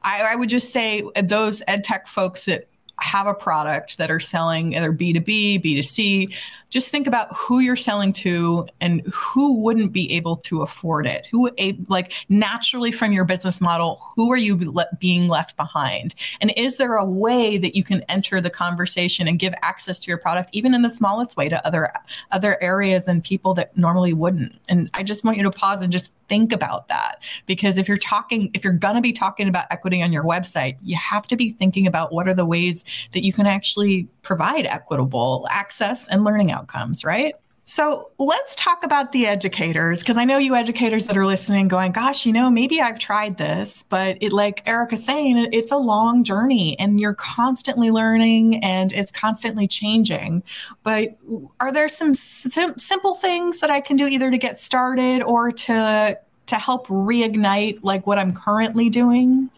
I, 0.04 0.22
I 0.22 0.36
would 0.36 0.50
just 0.50 0.72
say 0.72 1.04
those 1.22 1.62
ed 1.68 1.84
tech 1.84 2.08
folks 2.08 2.46
that 2.46 2.68
have 3.00 3.28
a 3.28 3.34
product 3.34 3.98
that 3.98 4.10
are 4.10 4.20
selling 4.20 4.76
either 4.76 4.92
B2B, 4.92 5.64
B2C, 5.64 6.34
just 6.70 6.90
think 6.90 7.08
about 7.08 7.34
who 7.36 7.60
you're 7.60 7.76
selling 7.76 8.12
to 8.14 8.68
and 8.82 9.02
who 9.14 9.64
wouldn't 9.64 9.94
be 9.94 10.12
able 10.12 10.38
to 10.38 10.62
afford 10.62 11.08
it. 11.08 11.26
Who, 11.32 11.50
like, 11.88 12.14
naturally 12.30 12.92
from 12.92 13.14
your 13.14 13.26
business 13.26 13.62
model, 13.62 14.02
who 14.16 14.32
are 14.32 14.38
you 14.38 14.58
le- 14.72 14.88
being 15.00 15.28
left 15.28 15.56
behind? 15.56 16.14
And 16.42 16.54
is 16.58 16.78
there 16.78 16.96
a 16.96 17.06
way 17.06 17.58
that 17.58 17.76
you 17.76 17.84
can 17.84 18.02
enter 18.04 18.42
the 18.42 18.50
conversation 18.50 19.28
and 19.28 19.40
give 19.40 19.54
access 19.62 20.00
to 20.02 20.12
your 20.12 20.18
product, 20.18 20.50
even 20.54 20.74
in 20.74 20.82
the 20.82 20.90
smallest 20.90 21.38
way, 21.38 21.48
to 21.50 21.66
other 21.66 21.92
other 22.32 22.62
areas 22.62 23.08
and 23.08 23.24
people 23.24 23.54
that 23.54 23.78
normally 23.78 24.14
wouldn't? 24.14 24.54
And 24.68 24.90
I 24.94 25.04
just 25.04 25.24
want 25.24 25.38
you 25.38 25.44
to 25.44 25.52
pause 25.52 25.82
and 25.82 25.92
just 25.92 26.12
think 26.28 26.52
about 26.52 26.88
that 26.88 27.22
because 27.46 27.78
if 27.78 27.88
you're 27.88 27.98
talking 27.98 28.52
if 28.54 28.64
you're 28.64 28.74
going 28.74 28.96
to 28.96 29.02
be 29.02 29.14
talking 29.14 29.48
about 29.48 29.66
equity 29.72 30.02
on 30.02 30.12
your 30.12 30.24
website 30.24 30.78
you 30.84 30.96
have 30.96 31.26
to 31.28 31.36
be 31.36 31.50
thinking 31.52 31.88
about 31.88 32.12
what 32.12 32.28
are 32.28 32.34
the 32.34 32.46
ways 32.46 32.84
that 33.12 33.24
you 33.24 33.32
can 33.32 33.48
actually 33.48 34.08
provide 34.24 34.66
equitable 34.66 35.48
access 35.50 36.08
and 36.10 36.24
learning 36.24 36.52
outcomes 36.58 37.04
right 37.04 37.36
so 37.70 38.12
let's 38.18 38.56
talk 38.56 38.86
about 38.86 39.12
the 39.12 39.28
educators 39.28 40.00
because 40.00 40.16
I 40.16 40.24
know 40.24 40.38
you 40.38 40.56
educators 40.56 41.06
that 41.08 41.18
are 41.18 41.26
listening 41.26 41.68
going, 41.68 41.92
gosh, 41.92 42.26
you 42.26 42.32
know, 42.32 42.50
maybe 42.50 42.80
I've 42.80 42.98
tried 42.98 43.38
this, 43.38 43.84
but 43.84 44.18
it 44.22 44.32
like 44.32 44.66
Erica's 44.66 45.04
saying, 45.04 45.50
it's 45.52 45.70
a 45.70 45.78
long 45.78 46.24
journey 46.24 46.80
and 46.80 46.98
you're 46.98 47.14
constantly 47.14 47.92
learning 47.92 48.64
and 48.64 48.94
it's 48.94 49.12
constantly 49.12 49.68
changing. 49.68 50.44
But 50.84 51.18
are 51.60 51.74
there 51.74 51.90
some 51.90 52.14
sim- 52.14 52.78
simple 52.80 53.16
things 53.16 53.60
that 53.60 53.70
I 53.70 53.82
can 53.82 53.98
do 53.98 54.08
either 54.08 54.32
to 54.32 54.38
get 54.38 54.58
started 54.58 55.22
or 55.22 55.52
to 55.52 56.18
to 56.46 56.56
help 56.56 56.88
reignite 56.88 57.80
like 57.82 58.08
what 58.08 58.18
I'm 58.18 58.34
currently 58.34 58.90
doing? 58.90 59.50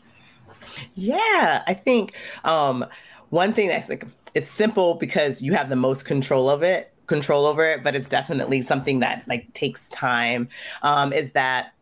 Yeah, 0.96 1.62
I 1.68 1.76
think 1.76 2.16
um 2.44 2.88
one 3.30 3.54
thing 3.54 3.68
that's 3.68 3.88
like 3.88 4.08
it's 4.34 4.50
simple 4.50 4.96
because 4.96 5.44
you 5.44 5.54
have 5.54 5.70
the 5.70 5.76
most 5.76 6.06
control 6.06 6.50
of 6.50 6.64
it 6.64 6.89
control 7.10 7.46
over 7.46 7.66
it 7.66 7.84
but 7.84 7.96
it's 7.96 8.08
definitely 8.08 8.62
something 8.62 9.02
that 9.02 9.28
like 9.28 9.54
takes 9.54 9.90
time 9.90 10.48
um, 10.84 11.12
is 11.12 11.34
that 11.34 11.74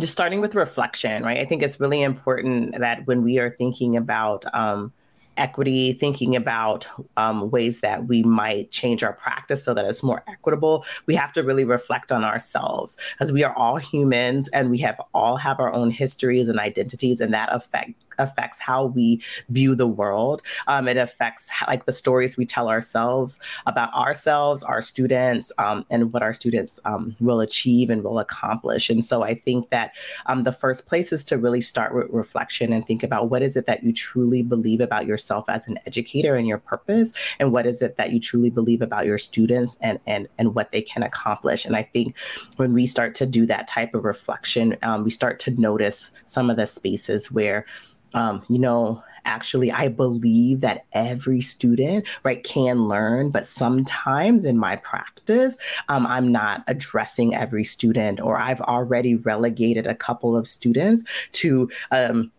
just 0.00 0.12
starting 0.12 0.40
with 0.40 0.54
reflection 0.54 1.22
right? 1.22 1.38
I 1.38 1.44
think 1.44 1.62
it's 1.62 1.80
really 1.80 2.02
important 2.02 2.78
that 2.78 3.06
when 3.06 3.22
we 3.22 3.38
are 3.38 3.50
thinking 3.50 3.96
about 3.96 4.44
um, 4.54 4.92
equity, 5.36 5.92
thinking 5.92 6.34
about 6.34 6.86
um, 7.16 7.50
ways 7.50 7.80
that 7.80 8.06
we 8.06 8.22
might 8.22 8.70
change 8.70 9.02
our 9.02 9.12
practice 9.12 9.62
so 9.62 9.74
that 9.74 9.84
it's 9.84 10.02
more 10.02 10.22
equitable, 10.28 10.84
we 11.06 11.14
have 11.14 11.32
to 11.34 11.42
really 11.42 11.64
reflect 11.64 12.10
on 12.10 12.24
ourselves. 12.24 12.96
As 13.20 13.32
we 13.32 13.44
are 13.44 13.54
all 13.54 13.76
humans 13.76 14.48
and 14.48 14.70
we 14.70 14.78
have 14.78 15.00
all 15.14 15.36
have 15.36 15.60
our 15.60 15.72
own 15.72 15.90
histories 15.90 16.48
and 16.48 16.58
identities, 16.58 17.20
and 17.20 17.34
that 17.34 17.48
affect 17.52 18.05
affects 18.18 18.58
how 18.58 18.86
we 18.86 19.22
view 19.48 19.74
the 19.74 19.86
world. 19.86 20.42
Um, 20.66 20.88
it 20.88 20.96
affects 20.96 21.50
like 21.66 21.84
the 21.84 21.92
stories 21.92 22.36
we 22.36 22.46
tell 22.46 22.68
ourselves 22.68 23.38
about 23.66 23.92
ourselves, 23.94 24.62
our 24.62 24.82
students, 24.82 25.52
um, 25.58 25.84
and 25.90 26.12
what 26.12 26.22
our 26.22 26.34
students 26.34 26.80
um, 26.84 27.16
will 27.20 27.40
achieve 27.40 27.90
and 27.90 28.02
will 28.02 28.18
accomplish. 28.18 28.90
And 28.90 29.04
so 29.04 29.22
I 29.22 29.34
think 29.34 29.70
that 29.70 29.92
um, 30.26 30.42
the 30.42 30.52
first 30.52 30.86
place 30.86 31.12
is 31.12 31.24
to 31.24 31.38
really 31.38 31.60
start 31.60 31.94
with 31.94 32.08
reflection 32.10 32.72
and 32.72 32.86
think 32.86 33.02
about 33.02 33.30
what 33.30 33.42
is 33.42 33.56
it 33.56 33.66
that 33.66 33.82
you 33.82 33.92
truly 33.92 34.42
believe 34.42 34.80
about 34.80 35.06
yourself 35.06 35.48
as 35.48 35.66
an 35.68 35.78
educator 35.86 36.36
and 36.36 36.46
your 36.46 36.58
purpose 36.58 37.12
and 37.38 37.52
what 37.52 37.66
is 37.66 37.82
it 37.82 37.96
that 37.96 38.12
you 38.12 38.20
truly 38.20 38.50
believe 38.50 38.82
about 38.82 39.06
your 39.06 39.18
students 39.18 39.76
and 39.80 39.98
and 40.06 40.28
and 40.38 40.54
what 40.54 40.72
they 40.72 40.80
can 40.80 41.02
accomplish 41.02 41.64
and 41.64 41.76
i 41.76 41.82
think 41.82 42.16
when 42.56 42.72
we 42.72 42.86
start 42.86 43.14
to 43.14 43.26
do 43.26 43.46
that 43.46 43.68
type 43.68 43.94
of 43.94 44.04
reflection 44.04 44.76
um, 44.82 45.04
we 45.04 45.10
start 45.10 45.38
to 45.38 45.50
notice 45.60 46.10
some 46.26 46.50
of 46.50 46.56
the 46.56 46.66
spaces 46.66 47.30
where 47.30 47.64
um, 48.14 48.42
you 48.48 48.58
know 48.58 49.02
actually 49.24 49.72
i 49.72 49.88
believe 49.88 50.60
that 50.60 50.84
every 50.92 51.40
student 51.40 52.06
right 52.22 52.44
can 52.44 52.88
learn 52.88 53.28
but 53.28 53.44
sometimes 53.44 54.44
in 54.44 54.56
my 54.56 54.76
practice 54.76 55.56
um, 55.88 56.06
i'm 56.06 56.30
not 56.30 56.62
addressing 56.68 57.34
every 57.34 57.64
student 57.64 58.20
or 58.20 58.38
i've 58.38 58.60
already 58.62 59.16
relegated 59.16 59.86
a 59.86 59.94
couple 59.94 60.36
of 60.36 60.46
students 60.46 61.02
to 61.32 61.68
um, 61.90 62.30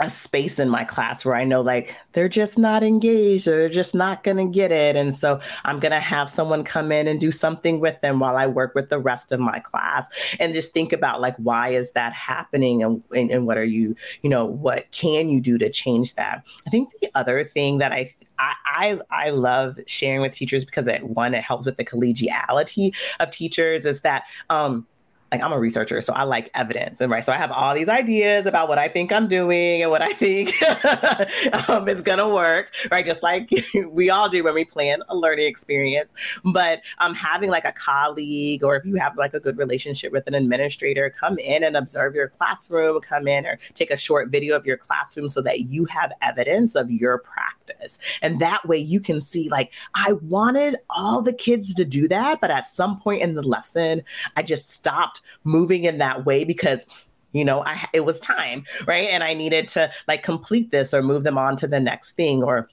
a 0.00 0.08
space 0.08 0.58
in 0.58 0.68
my 0.68 0.82
class 0.82 1.24
where 1.24 1.36
I 1.36 1.44
know 1.44 1.60
like 1.60 1.94
they're 2.12 2.28
just 2.28 2.58
not 2.58 2.82
engaged 2.82 3.46
or 3.46 3.56
they're 3.56 3.68
just 3.68 3.94
not 3.94 4.24
going 4.24 4.38
to 4.38 4.48
get 4.48 4.72
it. 4.72 4.96
And 4.96 5.14
so 5.14 5.40
I'm 5.64 5.78
going 5.78 5.92
to 5.92 6.00
have 6.00 6.30
someone 6.30 6.64
come 6.64 6.90
in 6.90 7.06
and 7.06 7.20
do 7.20 7.30
something 7.30 7.80
with 7.80 8.00
them 8.00 8.18
while 8.18 8.36
I 8.36 8.46
work 8.46 8.74
with 8.74 8.88
the 8.88 8.98
rest 8.98 9.30
of 9.30 9.40
my 9.40 9.60
class 9.60 10.08
and 10.40 10.54
just 10.54 10.72
think 10.72 10.92
about 10.92 11.20
like, 11.20 11.36
why 11.36 11.68
is 11.68 11.92
that 11.92 12.14
happening? 12.14 12.82
And, 12.82 13.02
and, 13.14 13.30
and 13.30 13.46
what 13.46 13.58
are 13.58 13.64
you, 13.64 13.94
you 14.22 14.30
know, 14.30 14.46
what 14.46 14.90
can 14.90 15.28
you 15.28 15.40
do 15.40 15.58
to 15.58 15.68
change 15.68 16.14
that? 16.14 16.44
I 16.66 16.70
think 16.70 16.90
the 17.00 17.10
other 17.14 17.44
thing 17.44 17.78
that 17.78 17.92
I, 17.92 18.12
I, 18.38 18.54
I, 18.64 19.00
I 19.10 19.30
love 19.30 19.78
sharing 19.86 20.22
with 20.22 20.32
teachers 20.32 20.64
because 20.64 20.86
it 20.86 21.02
one, 21.04 21.34
it 21.34 21.42
helps 21.42 21.66
with 21.66 21.76
the 21.76 21.84
collegiality 21.84 22.96
of 23.20 23.30
teachers 23.30 23.84
is 23.84 24.00
that, 24.00 24.24
um, 24.48 24.86
like 25.32 25.42
I'm 25.42 25.52
a 25.52 25.58
researcher, 25.58 26.00
so 26.00 26.12
I 26.12 26.24
like 26.24 26.50
evidence, 26.54 27.00
and 27.00 27.10
right, 27.10 27.24
so 27.24 27.32
I 27.32 27.36
have 27.36 27.52
all 27.52 27.74
these 27.74 27.88
ideas 27.88 28.46
about 28.46 28.68
what 28.68 28.78
I 28.78 28.88
think 28.88 29.12
I'm 29.12 29.28
doing 29.28 29.82
and 29.82 29.90
what 29.90 30.02
I 30.02 30.12
think 30.12 30.52
um, 31.68 31.88
is 31.88 32.02
gonna 32.02 32.28
work, 32.28 32.72
right? 32.90 33.04
Just 33.04 33.22
like 33.22 33.48
we 33.90 34.10
all 34.10 34.28
do 34.28 34.42
when 34.42 34.54
we 34.54 34.64
plan 34.64 35.02
a 35.08 35.16
learning 35.16 35.46
experience. 35.46 36.12
But 36.44 36.82
um, 36.98 37.14
having 37.14 37.50
like 37.50 37.64
a 37.64 37.72
colleague, 37.72 38.64
or 38.64 38.76
if 38.76 38.84
you 38.84 38.96
have 38.96 39.16
like 39.16 39.34
a 39.34 39.40
good 39.40 39.56
relationship 39.56 40.12
with 40.12 40.26
an 40.26 40.34
administrator, 40.34 41.10
come 41.10 41.38
in 41.38 41.62
and 41.62 41.76
observe 41.76 42.14
your 42.14 42.28
classroom, 42.28 43.00
come 43.00 43.28
in 43.28 43.46
or 43.46 43.58
take 43.74 43.90
a 43.90 43.96
short 43.96 44.30
video 44.30 44.56
of 44.56 44.66
your 44.66 44.76
classroom 44.76 45.28
so 45.28 45.40
that 45.42 45.60
you 45.60 45.84
have 45.84 46.12
evidence 46.22 46.74
of 46.74 46.90
your 46.90 47.18
practice, 47.18 47.59
and 48.22 48.38
that 48.40 48.66
way 48.66 48.78
you 48.78 49.00
can 49.00 49.20
see 49.20 49.48
like 49.50 49.72
I 49.94 50.14
wanted 50.14 50.76
all 50.90 51.22
the 51.22 51.32
kids 51.32 51.74
to 51.74 51.84
do 51.84 52.08
that, 52.08 52.40
but 52.40 52.50
at 52.50 52.64
some 52.64 53.00
point 53.00 53.22
in 53.22 53.34
the 53.34 53.42
lesson, 53.42 54.02
I 54.36 54.42
just 54.42 54.70
stopped 54.70 55.20
moving 55.44 55.84
in 55.84 55.98
that 55.98 56.24
way 56.24 56.44
because 56.44 56.86
you 57.32 57.44
know 57.44 57.62
i 57.64 57.86
it 57.92 58.04
was 58.04 58.18
time 58.18 58.64
right? 58.86 59.08
And 59.08 59.22
i 59.22 59.34
needed 59.34 59.68
to 59.68 59.90
like 60.08 60.22
complete 60.22 60.70
this 60.70 60.92
or 60.92 61.02
move 61.02 61.24
them 61.24 61.38
on 61.38 61.56
to 61.58 61.66
the 61.66 61.80
next 61.80 62.12
thing 62.12 62.42
or 62.42 62.68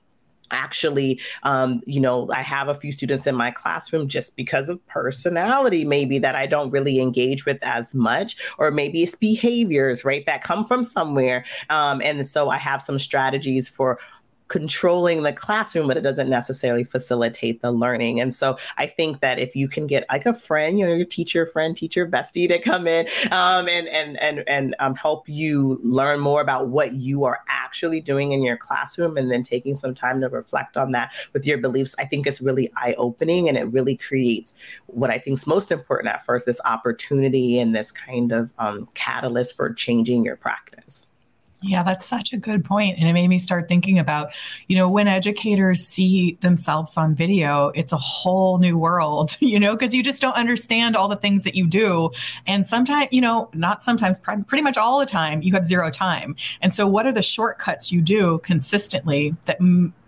actually 0.51 1.19
um, 1.43 1.81
you 1.85 1.99
know 1.99 2.29
i 2.31 2.41
have 2.41 2.67
a 2.67 2.75
few 2.75 2.91
students 2.91 3.27
in 3.27 3.35
my 3.35 3.51
classroom 3.51 4.07
just 4.07 4.35
because 4.35 4.69
of 4.69 4.85
personality 4.87 5.83
maybe 5.83 6.19
that 6.19 6.35
i 6.35 6.45
don't 6.45 6.71
really 6.71 6.99
engage 6.99 7.45
with 7.45 7.57
as 7.61 7.93
much 7.93 8.37
or 8.57 8.71
maybe 8.71 9.03
it's 9.03 9.15
behaviors 9.15 10.05
right 10.05 10.25
that 10.25 10.43
come 10.43 10.65
from 10.65 10.83
somewhere. 10.83 11.43
Um, 11.69 12.01
and 12.01 12.25
so 12.27 12.49
i 12.49 12.57
have 12.57 12.81
some 12.81 12.99
strategies 12.99 13.69
for 13.69 13.99
controlling 14.47 15.23
the 15.23 15.33
classroom, 15.33 15.87
but 15.87 15.97
it 15.97 16.01
doesn't 16.01 16.29
necessarily 16.29 16.83
facilitate 16.83 17.61
the 17.61 17.71
learning. 17.71 18.19
And 18.19 18.33
so 18.33 18.57
I 18.77 18.87
think 18.87 19.19
that 19.19 19.39
if 19.39 19.55
you 19.55 19.67
can 19.67 19.87
get 19.87 20.05
like 20.09 20.25
a 20.25 20.33
friend, 20.33 20.79
you 20.79 20.85
know, 20.85 20.93
your 20.93 21.05
teacher 21.05 21.45
friend, 21.45 21.75
teacher 21.75 22.07
bestie 22.07 22.47
to 22.47 22.59
come 22.59 22.87
in 22.87 23.07
um, 23.31 23.67
and 23.67 23.87
and 23.87 24.19
and 24.19 24.43
and 24.47 24.75
um, 24.79 24.95
help 24.95 25.27
you 25.27 25.79
learn 25.81 26.19
more 26.19 26.41
about 26.41 26.69
what 26.69 26.93
you 26.93 27.23
are 27.23 27.39
actually 27.47 28.01
doing 28.01 28.31
in 28.31 28.41
your 28.41 28.57
classroom, 28.57 29.17
and 29.17 29.31
then 29.31 29.43
taking 29.43 29.75
some 29.75 29.93
time 29.93 30.21
to 30.21 30.29
reflect 30.29 30.77
on 30.77 30.91
that 30.91 31.11
with 31.33 31.45
your 31.45 31.57
beliefs, 31.57 31.95
I 31.99 32.05
think 32.05 32.27
is 32.27 32.41
really 32.41 32.71
eye 32.77 32.95
opening, 32.97 33.49
and 33.49 33.57
it 33.57 33.65
really 33.65 33.95
creates 33.95 34.53
what 34.87 35.09
I 35.09 35.19
think 35.19 35.39
is 35.39 35.47
most 35.47 35.71
important 35.71 36.13
at 36.13 36.25
first: 36.25 36.45
this 36.45 36.61
opportunity 36.65 37.59
and 37.59 37.75
this 37.75 37.91
kind 37.91 38.31
of 38.31 38.53
um, 38.59 38.87
catalyst 38.93 39.55
for 39.55 39.73
changing 39.73 40.23
your 40.23 40.35
practice. 40.35 41.07
Yeah, 41.61 41.81
that's 41.81 42.05
such 42.05 42.33
a 42.33 42.37
good 42.37 42.63
point. 42.63 42.99
And 42.99 43.09
it 43.09 43.13
made 43.13 43.27
me 43.27 43.39
start 43.39 43.67
thinking 43.67 43.97
about, 43.97 44.29
you 44.67 44.75
know, 44.75 44.87
when 44.87 45.07
educators 45.07 45.81
see 45.81 46.37
themselves 46.41 46.97
on 46.97 47.15
video, 47.15 47.69
it's 47.69 47.91
a 47.91 47.97
whole 47.97 48.59
new 48.59 48.77
world, 48.77 49.35
you 49.39 49.59
know, 49.59 49.75
because 49.75 49.93
you 49.95 50.03
just 50.03 50.21
don't 50.21 50.35
understand 50.35 50.95
all 50.95 51.07
the 51.07 51.15
things 51.15 51.43
that 51.45 51.55
you 51.55 51.65
do. 51.65 52.11
And 52.45 52.67
sometimes, 52.67 53.09
you 53.11 53.21
know, 53.21 53.49
not 53.53 53.81
sometimes, 53.81 54.19
pretty 54.19 54.61
much 54.61 54.77
all 54.77 54.99
the 54.99 55.05
time, 55.07 55.41
you 55.41 55.53
have 55.53 55.63
zero 55.63 55.89
time. 55.89 56.35
And 56.61 56.73
so, 56.75 56.87
what 56.87 57.07
are 57.07 57.11
the 57.11 57.23
shortcuts 57.23 57.91
you 57.91 58.01
do 58.01 58.39
consistently 58.39 59.35
that, 59.45 59.57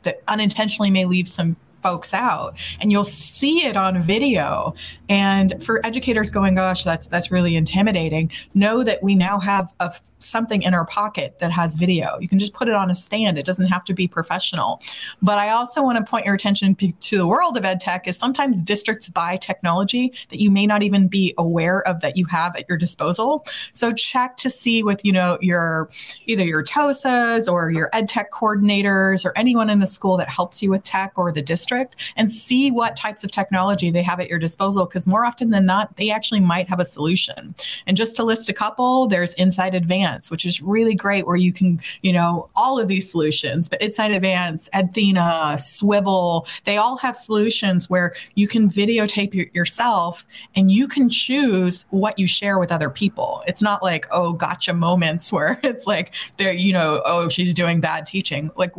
that 0.03 0.21
unintentionally 0.27 0.91
may 0.91 1.05
leave 1.05 1.27
some 1.27 1.55
folks 1.81 2.13
out 2.13 2.55
and 2.79 2.91
you'll 2.91 3.03
see 3.03 3.65
it 3.65 3.77
on 3.77 4.01
video. 4.01 4.73
And 5.07 5.61
for 5.63 5.85
educators 5.85 6.29
going 6.29 6.55
gosh 6.55 6.83
that's 6.83 7.07
that's 7.07 7.31
really 7.31 7.55
intimidating 7.55 8.31
know 8.53 8.83
that 8.83 9.01
we 9.01 9.15
now 9.15 9.39
have 9.39 9.73
a, 9.79 9.93
something 10.19 10.61
in 10.61 10.73
our 10.73 10.85
pocket 10.85 11.37
that 11.39 11.51
has 11.51 11.75
video. 11.75 12.17
You 12.19 12.27
can 12.27 12.39
just 12.39 12.53
put 12.53 12.67
it 12.67 12.73
on 12.73 12.91
a 12.91 12.95
stand. 12.95 13.37
It 13.37 13.45
doesn't 13.45 13.67
have 13.67 13.83
to 13.85 13.93
be 13.93 14.07
professional. 14.07 14.81
But 15.21 15.37
i 15.37 15.49
also 15.49 15.81
want 15.81 15.97
to 15.97 16.03
point 16.03 16.25
your 16.25 16.35
attention 16.35 16.75
to 16.75 17.17
the 17.17 17.27
world 17.27 17.57
of 17.57 17.65
ed 17.65 17.79
tech 17.79 18.07
is 18.07 18.17
sometimes 18.17 18.61
districts 18.61 19.09
buy 19.09 19.37
technology 19.37 20.13
that 20.29 20.39
you 20.39 20.51
may 20.51 20.67
not 20.67 20.83
even 20.83 21.07
be 21.07 21.33
aware 21.37 21.87
of 21.87 22.01
that 22.01 22.17
you 22.17 22.25
have 22.25 22.55
at 22.55 22.67
your 22.67 22.77
disposal. 22.77 23.45
So 23.73 23.91
check 23.91 24.37
to 24.37 24.49
see 24.49 24.83
with 24.83 25.03
you 25.03 25.11
know 25.11 25.37
your 25.41 25.89
either 26.25 26.43
your 26.43 26.63
TOSAs 26.63 27.51
or 27.51 27.71
your 27.71 27.89
ed 27.93 28.09
tech 28.09 28.31
coordinators 28.31 29.25
or 29.25 29.33
anyone 29.37 29.69
in 29.69 29.79
the 29.79 29.87
school 29.87 30.17
that 30.17 30.29
helps 30.29 30.61
you 30.61 30.69
with 30.69 30.83
tech 30.83 31.13
or 31.15 31.31
the 31.31 31.41
district 31.41 31.68
district 31.69 31.95
and 32.15 32.31
see 32.31 32.71
what 32.71 32.95
types 32.95 33.23
of 33.23 33.31
technology 33.31 33.91
they 33.91 34.01
have 34.01 34.19
at 34.19 34.27
your 34.27 34.39
disposal 34.39 34.85
because 34.85 35.05
more 35.05 35.25
often 35.25 35.51
than 35.51 35.65
not, 35.65 35.95
they 35.97 36.09
actually 36.09 36.39
might 36.39 36.67
have 36.67 36.79
a 36.79 36.85
solution. 36.85 37.53
And 37.85 37.95
just 37.95 38.15
to 38.15 38.23
list 38.23 38.49
a 38.49 38.53
couple, 38.53 39.07
there's 39.07 39.33
Insight 39.35 39.75
Advance, 39.75 40.31
which 40.31 40.45
is 40.45 40.61
really 40.61 40.95
great 40.95 41.27
where 41.27 41.35
you 41.35 41.53
can, 41.53 41.79
you 42.01 42.11
know, 42.11 42.49
all 42.55 42.79
of 42.79 42.87
these 42.87 43.09
solutions, 43.09 43.69
but 43.69 43.81
Insight 43.81 44.11
Advance, 44.11 44.69
Edthena 44.73 45.55
Swivl 45.59 46.47
they 46.65 46.77
all 46.77 46.97
have 46.97 47.15
solutions 47.15 47.89
where 47.89 48.13
you 48.35 48.47
can 48.47 48.69
videotape 48.69 49.35
y- 49.35 49.49
yourself 49.53 50.25
and 50.55 50.71
you 50.71 50.87
can 50.87 51.09
choose 51.09 51.85
what 51.89 52.17
you 52.17 52.27
share 52.27 52.59
with 52.59 52.71
other 52.71 52.89
people. 52.89 53.43
It's 53.47 53.61
not 53.61 53.83
like, 53.83 54.07
oh, 54.11 54.33
gotcha 54.33 54.73
moments 54.73 55.31
where 55.31 55.59
it's 55.63 55.85
like, 55.85 56.13
they're, 56.37 56.53
you 56.53 56.73
know, 56.73 57.01
oh, 57.05 57.29
she's 57.29 57.53
doing 57.53 57.79
bad 57.79 58.05
teaching. 58.05 58.51
Like, 58.55 58.73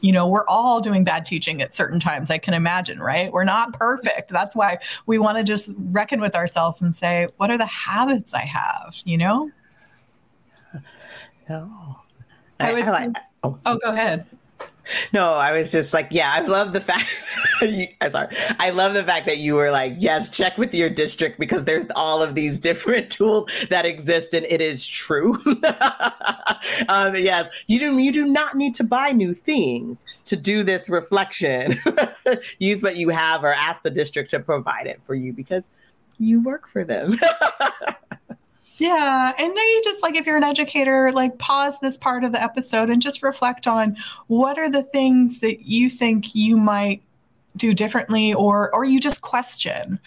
you 0.00 0.12
know, 0.12 0.26
we're 0.26 0.46
all 0.46 0.80
doing 0.80 1.04
bad 1.04 1.24
teaching 1.24 1.60
at 1.62 1.74
certain 1.74 1.98
times, 2.00 2.30
I 2.30 2.38
can 2.38 2.54
imagine, 2.54 3.00
right? 3.00 3.32
We're 3.32 3.44
not 3.44 3.72
perfect. 3.72 4.30
That's 4.30 4.54
why 4.54 4.78
we 5.06 5.18
want 5.18 5.38
to 5.38 5.44
just 5.44 5.70
reckon 5.76 6.20
with 6.20 6.34
ourselves 6.34 6.80
and 6.82 6.94
say, 6.94 7.28
what 7.36 7.50
are 7.50 7.58
the 7.58 7.66
habits 7.66 8.34
I 8.34 8.40
have, 8.40 8.94
you 9.04 9.18
know? 9.18 9.50
No. 11.48 11.96
I, 12.60 12.70
I 12.70 12.72
would, 12.72 12.84
I 12.84 12.90
like, 12.90 13.16
oh. 13.42 13.58
oh, 13.64 13.78
go 13.78 13.92
ahead. 13.92 14.26
No, 15.12 15.34
I 15.34 15.52
was 15.52 15.72
just 15.72 15.92
like, 15.94 16.08
yeah, 16.10 16.30
I 16.32 16.40
love 16.40 16.72
the 16.72 16.80
fact. 16.80 17.08
you, 17.62 17.88
I'm 18.00 18.10
sorry. 18.10 18.34
I 18.58 18.70
love 18.70 18.94
the 18.94 19.04
fact 19.04 19.26
that 19.26 19.38
you 19.38 19.54
were 19.54 19.70
like, 19.70 19.94
yes, 19.98 20.28
check 20.28 20.58
with 20.58 20.74
your 20.74 20.90
district 20.90 21.38
because 21.38 21.64
there's 21.64 21.86
all 21.96 22.22
of 22.22 22.34
these 22.34 22.58
different 22.58 23.10
tools 23.10 23.50
that 23.70 23.86
exist, 23.86 24.34
and 24.34 24.46
it 24.46 24.60
is 24.60 24.86
true. 24.86 25.34
um, 26.88 27.16
yes, 27.16 27.48
you 27.66 27.78
do. 27.78 27.98
You 27.98 28.12
do 28.12 28.24
not 28.24 28.54
need 28.54 28.74
to 28.76 28.84
buy 28.84 29.10
new 29.10 29.34
things 29.34 30.04
to 30.26 30.36
do 30.36 30.62
this 30.62 30.88
reflection. 30.88 31.78
Use 32.58 32.82
what 32.82 32.96
you 32.96 33.08
have, 33.10 33.44
or 33.44 33.52
ask 33.52 33.82
the 33.82 33.90
district 33.90 34.30
to 34.30 34.40
provide 34.40 34.86
it 34.86 35.00
for 35.04 35.14
you 35.14 35.32
because 35.32 35.70
you 36.18 36.42
work 36.42 36.66
for 36.66 36.84
them. 36.84 37.14
Yeah. 38.78 39.32
And 39.36 39.52
maybe 39.54 39.80
just 39.82 40.02
like 40.02 40.14
if 40.14 40.24
you're 40.24 40.36
an 40.36 40.44
educator, 40.44 41.10
like 41.12 41.38
pause 41.38 41.78
this 41.80 41.96
part 41.96 42.24
of 42.24 42.32
the 42.32 42.42
episode 42.42 42.90
and 42.90 43.02
just 43.02 43.22
reflect 43.22 43.66
on 43.66 43.96
what 44.28 44.58
are 44.58 44.70
the 44.70 44.82
things 44.82 45.40
that 45.40 45.66
you 45.66 45.90
think 45.90 46.34
you 46.34 46.56
might 46.56 47.02
do 47.56 47.74
differently 47.74 48.32
or 48.32 48.72
or 48.74 48.84
you 48.84 49.00
just 49.00 49.20
question 49.20 49.98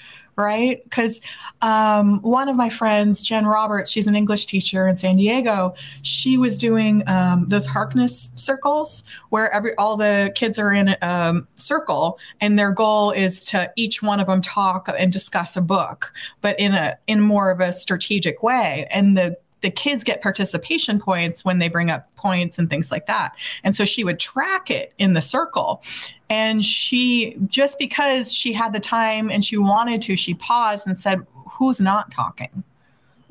right? 0.42 0.84
Because 0.84 1.22
um, 1.62 2.22
one 2.22 2.50
of 2.50 2.56
my 2.56 2.70
friends, 2.70 3.24
Jen 3.24 3.46
Roberts, 3.46 3.92
she's 3.92 4.08
an 4.08 4.16
English 4.16 4.46
teacher 4.48 4.88
in 4.88 4.96
San 4.96 5.16
Diego. 5.16 5.74
She 6.02 6.38
was 6.38 6.58
doing 6.58 7.08
um, 7.08 7.48
those 7.48 7.66
Harkness 7.66 8.32
circles 8.36 9.04
where 9.30 9.52
every 9.52 9.76
all 9.76 9.96
the 9.96 10.32
kids 10.36 10.58
are 10.60 10.72
in 10.72 10.90
a 10.90 10.98
um, 11.02 11.48
circle, 11.56 12.20
and 12.40 12.58
their 12.58 12.72
goal 12.72 13.12
is 13.12 13.40
to 13.46 13.72
each 13.76 14.02
one 14.02 14.20
of 14.20 14.28
them 14.28 14.42
talk 14.42 14.90
and 14.98 15.14
discuss 15.14 15.56
a 15.56 15.62
book, 15.62 16.14
but 16.42 16.60
in 16.60 16.74
a 16.74 16.98
in 17.08 17.22
more 17.22 17.52
of 17.52 17.60
a 17.60 17.72
strategic 17.72 18.44
way. 18.44 18.88
And 18.92 19.18
the 19.18 19.38
the 19.62 19.72
kids 19.72 20.04
get 20.04 20.22
participation 20.22 21.00
points 21.00 21.46
when 21.46 21.60
they 21.60 21.70
bring 21.70 21.90
up 21.90 22.14
points 22.16 22.60
and 22.60 22.70
things 22.70 22.92
like 22.92 23.06
that. 23.08 23.36
And 23.64 23.76
so 23.76 23.86
she 23.86 24.04
would 24.04 24.20
track 24.20 24.70
it 24.70 24.94
in 24.98 25.14
the 25.14 25.22
circle. 25.22 25.84
And 26.32 26.64
she, 26.64 27.36
just 27.48 27.78
because 27.78 28.34
she 28.34 28.54
had 28.54 28.72
the 28.72 28.80
time 28.80 29.30
and 29.30 29.44
she 29.44 29.58
wanted 29.58 30.02
to, 30.04 30.16
she 30.16 30.34
paused 30.34 30.88
and 30.88 30.98
said, 30.98 31.28
Who's 31.58 31.82
not 31.82 32.10
talking? 32.10 32.64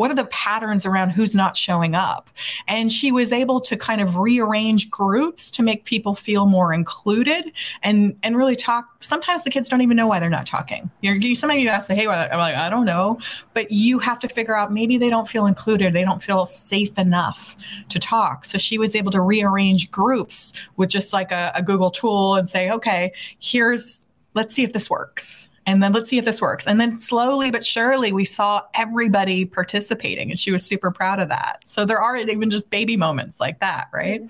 What 0.00 0.10
are 0.10 0.14
the 0.14 0.24
patterns 0.24 0.86
around 0.86 1.10
who's 1.10 1.34
not 1.34 1.54
showing 1.58 1.94
up? 1.94 2.30
And 2.66 2.90
she 2.90 3.12
was 3.12 3.34
able 3.34 3.60
to 3.60 3.76
kind 3.76 4.00
of 4.00 4.16
rearrange 4.16 4.90
groups 4.90 5.50
to 5.50 5.62
make 5.62 5.84
people 5.84 6.14
feel 6.14 6.46
more 6.46 6.72
included 6.72 7.52
and 7.82 8.16
and 8.22 8.34
really 8.34 8.56
talk. 8.56 8.86
Sometimes 9.00 9.44
the 9.44 9.50
kids 9.50 9.68
don't 9.68 9.82
even 9.82 9.98
know 9.98 10.06
why 10.06 10.18
they're 10.18 10.30
not 10.30 10.46
talking. 10.46 10.90
You're, 11.02 11.16
you 11.16 11.36
sometimes 11.36 11.60
you 11.60 11.68
ask, 11.68 11.90
"Hey, 11.90 12.06
I'm 12.06 12.38
like, 12.38 12.54
I 12.54 12.70
don't 12.70 12.86
know," 12.86 13.18
but 13.52 13.70
you 13.70 13.98
have 13.98 14.18
to 14.20 14.28
figure 14.28 14.56
out 14.56 14.72
maybe 14.72 14.96
they 14.96 15.10
don't 15.10 15.28
feel 15.28 15.44
included. 15.44 15.92
They 15.92 16.04
don't 16.04 16.22
feel 16.22 16.46
safe 16.46 16.98
enough 16.98 17.54
to 17.90 17.98
talk. 17.98 18.46
So 18.46 18.56
she 18.56 18.78
was 18.78 18.96
able 18.96 19.12
to 19.12 19.20
rearrange 19.20 19.90
groups 19.90 20.54
with 20.78 20.88
just 20.88 21.12
like 21.12 21.30
a, 21.30 21.52
a 21.54 21.62
Google 21.62 21.90
tool 21.90 22.36
and 22.36 22.48
say, 22.48 22.70
"Okay, 22.70 23.12
here's." 23.38 24.06
Let's 24.32 24.54
see 24.54 24.62
if 24.62 24.72
this 24.72 24.88
works 24.88 25.49
and 25.66 25.82
then 25.82 25.92
let's 25.92 26.10
see 26.10 26.18
if 26.18 26.24
this 26.24 26.40
works. 26.40 26.66
And 26.66 26.80
then 26.80 26.98
slowly 26.98 27.50
but 27.50 27.64
surely, 27.64 28.12
we 28.12 28.24
saw 28.24 28.62
everybody 28.74 29.44
participating, 29.44 30.30
and 30.30 30.40
she 30.40 30.50
was 30.50 30.64
super 30.64 30.90
proud 30.90 31.20
of 31.20 31.28
that. 31.28 31.62
So 31.66 31.84
there 31.84 32.00
are 32.00 32.16
even 32.16 32.50
just 32.50 32.70
baby 32.70 32.96
moments 32.96 33.40
like 33.40 33.60
that, 33.60 33.88
right? 33.92 34.22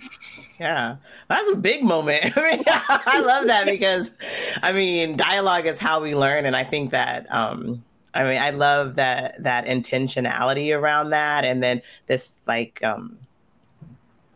Yeah, 0.58 0.96
that's 1.28 1.50
a 1.52 1.56
big 1.56 1.84
moment. 1.84 2.32
I 2.36 2.50
mean, 2.50 2.64
I 2.66 3.20
love 3.20 3.46
that 3.46 3.66
because, 3.66 4.10
I 4.62 4.72
mean, 4.72 5.16
dialogue 5.16 5.66
is 5.66 5.78
how 5.78 6.00
we 6.00 6.14
learn, 6.14 6.46
and 6.46 6.56
I 6.56 6.64
think 6.64 6.90
that. 6.90 7.26
Um, 7.32 7.84
I 8.12 8.24
mean, 8.24 8.42
I 8.42 8.50
love 8.50 8.96
that 8.96 9.40
that 9.44 9.66
intentionality 9.66 10.76
around 10.76 11.10
that, 11.10 11.44
and 11.44 11.62
then 11.62 11.80
this 12.06 12.32
like, 12.46 12.82
um, 12.82 13.16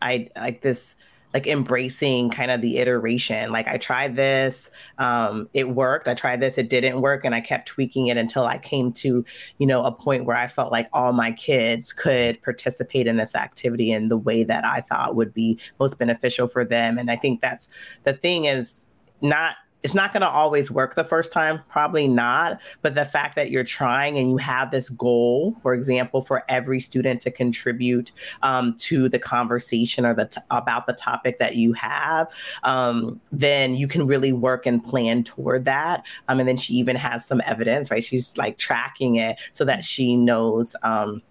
I 0.00 0.28
like 0.36 0.60
this 0.60 0.94
like 1.34 1.48
embracing 1.48 2.30
kind 2.30 2.52
of 2.52 2.60
the 2.60 2.78
iteration. 2.78 3.50
Like 3.50 3.66
I 3.66 3.76
tried 3.76 4.14
this, 4.14 4.70
um, 4.98 5.48
it 5.52 5.70
worked. 5.70 6.06
I 6.06 6.14
tried 6.14 6.40
this, 6.40 6.56
it 6.56 6.70
didn't 6.70 7.00
work, 7.00 7.24
and 7.24 7.34
I 7.34 7.40
kept 7.40 7.66
tweaking 7.66 8.06
it 8.06 8.16
until 8.16 8.44
I 8.46 8.56
came 8.56 8.92
to, 8.92 9.24
you 9.58 9.66
know, 9.66 9.84
a 9.84 9.90
point 9.90 10.26
where 10.26 10.36
I 10.36 10.46
felt 10.46 10.70
like 10.70 10.88
all 10.92 11.12
my 11.12 11.32
kids 11.32 11.92
could 11.92 12.40
participate 12.42 13.08
in 13.08 13.16
this 13.16 13.34
activity 13.34 13.90
in 13.90 14.08
the 14.08 14.16
way 14.16 14.44
that 14.44 14.64
I 14.64 14.80
thought 14.80 15.16
would 15.16 15.34
be 15.34 15.58
most 15.80 15.98
beneficial 15.98 16.46
for 16.46 16.64
them. 16.64 16.98
And 16.98 17.10
I 17.10 17.16
think 17.16 17.40
that's 17.40 17.68
the 18.04 18.12
thing 18.12 18.44
is 18.44 18.86
not 19.20 19.56
it's 19.84 19.94
not 19.94 20.14
going 20.14 20.22
to 20.22 20.28
always 20.28 20.70
work 20.70 20.94
the 20.94 21.04
first 21.04 21.30
time, 21.30 21.60
probably 21.68 22.08
not. 22.08 22.58
But 22.80 22.94
the 22.94 23.04
fact 23.04 23.36
that 23.36 23.50
you're 23.50 23.64
trying 23.64 24.16
and 24.16 24.30
you 24.30 24.38
have 24.38 24.70
this 24.70 24.88
goal, 24.88 25.54
for 25.60 25.74
example, 25.74 26.22
for 26.22 26.42
every 26.48 26.80
student 26.80 27.20
to 27.20 27.30
contribute 27.30 28.10
um, 28.42 28.74
to 28.78 29.10
the 29.10 29.18
conversation 29.18 30.06
or 30.06 30.14
the 30.14 30.24
t- 30.24 30.40
about 30.50 30.86
the 30.86 30.94
topic 30.94 31.38
that 31.38 31.56
you 31.56 31.74
have, 31.74 32.32
um, 32.62 33.20
then 33.30 33.74
you 33.74 33.86
can 33.86 34.06
really 34.06 34.32
work 34.32 34.64
and 34.64 34.82
plan 34.82 35.22
toward 35.22 35.66
that. 35.66 36.02
Um, 36.28 36.40
and 36.40 36.48
then 36.48 36.56
she 36.56 36.72
even 36.74 36.96
has 36.96 37.26
some 37.26 37.42
evidence, 37.44 37.90
right? 37.90 38.02
She's 38.02 38.34
like 38.38 38.56
tracking 38.56 39.16
it 39.16 39.36
so 39.52 39.66
that 39.66 39.84
she 39.84 40.16
knows. 40.16 40.74
Um, 40.82 41.22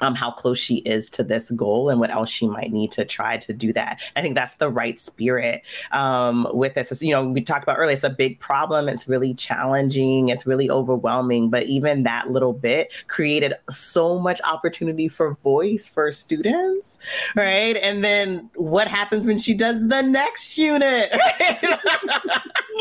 um, 0.00 0.14
how 0.14 0.30
close 0.30 0.58
she 0.58 0.76
is 0.78 1.08
to 1.10 1.22
this 1.22 1.50
goal 1.50 1.88
and 1.88 2.00
what 2.00 2.10
else 2.10 2.28
she 2.28 2.48
might 2.48 2.72
need 2.72 2.92
to 2.92 3.04
try 3.04 3.36
to 3.38 3.52
do 3.52 3.72
that. 3.72 4.00
I 4.16 4.22
think 4.22 4.34
that's 4.34 4.56
the 4.56 4.70
right 4.70 4.98
spirit 4.98 5.62
um, 5.92 6.48
with 6.52 6.74
this. 6.74 6.92
It's, 6.92 7.02
you 7.02 7.12
know, 7.12 7.28
we 7.28 7.40
talked 7.40 7.62
about 7.62 7.78
earlier, 7.78 7.94
it's 7.94 8.04
a 8.04 8.10
big 8.10 8.38
problem. 8.40 8.88
It's 8.88 9.08
really 9.08 9.34
challenging. 9.34 10.28
It's 10.28 10.46
really 10.46 10.70
overwhelming. 10.70 11.50
But 11.50 11.64
even 11.64 12.02
that 12.04 12.30
little 12.30 12.52
bit 12.52 12.92
created 13.08 13.54
so 13.68 14.18
much 14.18 14.40
opportunity 14.42 15.08
for 15.08 15.34
voice 15.34 15.88
for 15.88 16.10
students, 16.10 16.98
right? 17.34 17.76
And 17.76 18.04
then 18.04 18.50
what 18.54 18.88
happens 18.88 19.26
when 19.26 19.38
she 19.38 19.54
does 19.54 19.86
the 19.88 20.02
next 20.02 20.58
unit? 20.58 21.12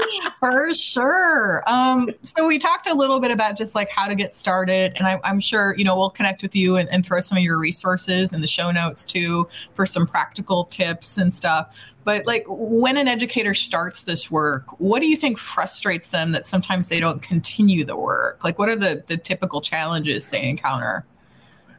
for 0.40 0.74
sure. 0.74 1.64
Um, 1.68 2.10
so 2.24 2.48
we 2.48 2.60
talked 2.60 2.88
a 2.88 2.94
little 2.94 3.20
bit 3.20 3.32
about 3.32 3.58
just 3.58 3.76
like 3.76 3.90
how 3.90 4.08
to 4.08 4.16
get 4.16 4.34
started. 4.34 4.94
And 4.96 5.08
I, 5.08 5.20
am 5.24 5.40
sure, 5.40 5.76
you 5.78 5.84
know, 5.84 5.98
we'll 5.98 6.10
connect 6.10 6.42
with 6.42 6.56
you 6.56 6.76
and, 6.76 6.90
and 6.90 7.06
throw 7.08 7.20
some 7.20 7.38
of 7.38 7.44
your 7.44 7.58
resources 7.58 8.34
in 8.34 8.42
the 8.42 8.48
show 8.48 8.72
notes 8.72 9.06
too 9.06 9.48
for 9.74 9.86
some 9.86 10.06
practical 10.06 10.66
tips 10.66 11.18
and 11.18 11.34
stuff. 11.34 11.76
But 12.04 12.26
like 12.26 12.46
when 12.48 12.96
an 12.98 13.08
educator 13.08 13.54
starts 13.54 14.04
this 14.04 14.32
work, 14.32 14.80
what 14.80 15.02
do 15.02 15.08
you 15.08 15.16
think 15.16 15.38
frustrates 15.38 16.10
them 16.10 16.32
that 16.32 16.46
sometimes 16.46 16.88
they 16.88 17.00
don't 17.00 17.22
continue 17.22 17.84
the 17.84 17.98
work? 17.98 18.44
Like 18.44 18.60
what 18.60 18.70
are 18.70 18.76
the 18.76 19.04
the 19.08 19.18
typical 19.18 19.62
challenges 19.62 20.30
they 20.30 20.44
encounter? 20.44 21.06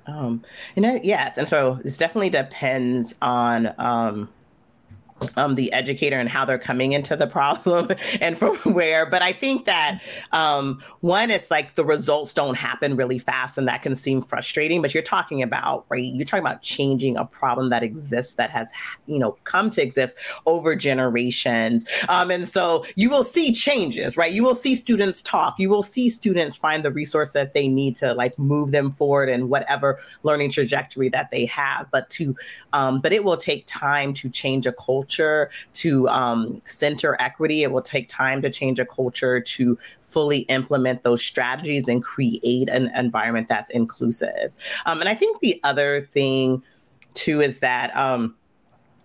Um, 0.06 0.42
and 0.74 0.86
uh, 0.86 0.98
yes, 1.02 1.36
and 1.36 1.48
so 1.48 1.78
this 1.84 1.98
definitely 1.98 2.30
depends 2.30 3.14
on 3.20 3.74
um, 3.78 4.30
um, 5.36 5.54
the 5.54 5.72
educator 5.72 6.18
and 6.18 6.28
how 6.28 6.44
they're 6.44 6.58
coming 6.58 6.92
into 6.92 7.16
the 7.16 7.26
problem 7.26 7.90
and 8.20 8.38
from 8.38 8.56
where. 8.72 9.06
But 9.06 9.22
I 9.22 9.32
think 9.32 9.64
that 9.66 10.00
um, 10.32 10.80
one 11.00 11.30
is 11.30 11.50
like 11.50 11.74
the 11.74 11.84
results 11.84 12.32
don't 12.32 12.56
happen 12.56 12.96
really 12.96 13.18
fast, 13.18 13.58
and 13.58 13.68
that 13.68 13.82
can 13.82 13.94
seem 13.94 14.22
frustrating. 14.22 14.82
But 14.82 14.94
you're 14.94 15.02
talking 15.02 15.42
about 15.42 15.86
right, 15.88 16.04
you're 16.04 16.24
talking 16.24 16.44
about 16.44 16.62
changing 16.62 17.16
a 17.16 17.24
problem 17.24 17.70
that 17.70 17.82
exists 17.82 18.34
that 18.34 18.50
has 18.50 18.70
you 19.06 19.18
know 19.18 19.32
come 19.44 19.70
to 19.70 19.82
exist 19.82 20.16
over 20.46 20.74
generations, 20.74 21.86
um, 22.08 22.30
and 22.30 22.48
so 22.48 22.84
you 22.96 23.10
will 23.10 23.24
see 23.24 23.52
changes, 23.52 24.16
right? 24.16 24.32
You 24.32 24.42
will 24.42 24.54
see 24.54 24.74
students 24.74 25.22
talk, 25.22 25.58
you 25.58 25.68
will 25.68 25.82
see 25.82 26.08
students 26.08 26.56
find 26.56 26.84
the 26.84 26.92
resource 26.92 27.32
that 27.32 27.54
they 27.54 27.68
need 27.68 27.96
to 27.96 28.14
like 28.14 28.38
move 28.38 28.72
them 28.72 28.90
forward 28.90 29.28
in 29.28 29.48
whatever 29.48 29.98
learning 30.22 30.50
trajectory 30.50 31.08
that 31.10 31.30
they 31.30 31.46
have. 31.46 31.90
But 31.90 32.10
to 32.10 32.36
um, 32.72 33.00
but 33.00 33.12
it 33.12 33.24
will 33.24 33.36
take 33.36 33.66
time 33.66 34.12
to 34.14 34.28
change 34.28 34.66
a 34.66 34.72
culture, 34.72 35.07
to 35.08 36.08
um, 36.08 36.60
center 36.64 37.16
equity. 37.20 37.62
It 37.62 37.72
will 37.72 37.82
take 37.82 38.08
time 38.08 38.42
to 38.42 38.50
change 38.50 38.78
a 38.78 38.86
culture 38.86 39.40
to 39.40 39.78
fully 40.02 40.40
implement 40.40 41.02
those 41.02 41.22
strategies 41.22 41.88
and 41.88 42.02
create 42.02 42.68
an 42.68 42.90
environment 42.94 43.48
that's 43.48 43.70
inclusive. 43.70 44.52
Um, 44.86 45.00
and 45.00 45.08
I 45.08 45.14
think 45.14 45.40
the 45.40 45.60
other 45.64 46.02
thing, 46.02 46.62
too, 47.14 47.40
is 47.40 47.60
that 47.60 47.94
um, 47.96 48.34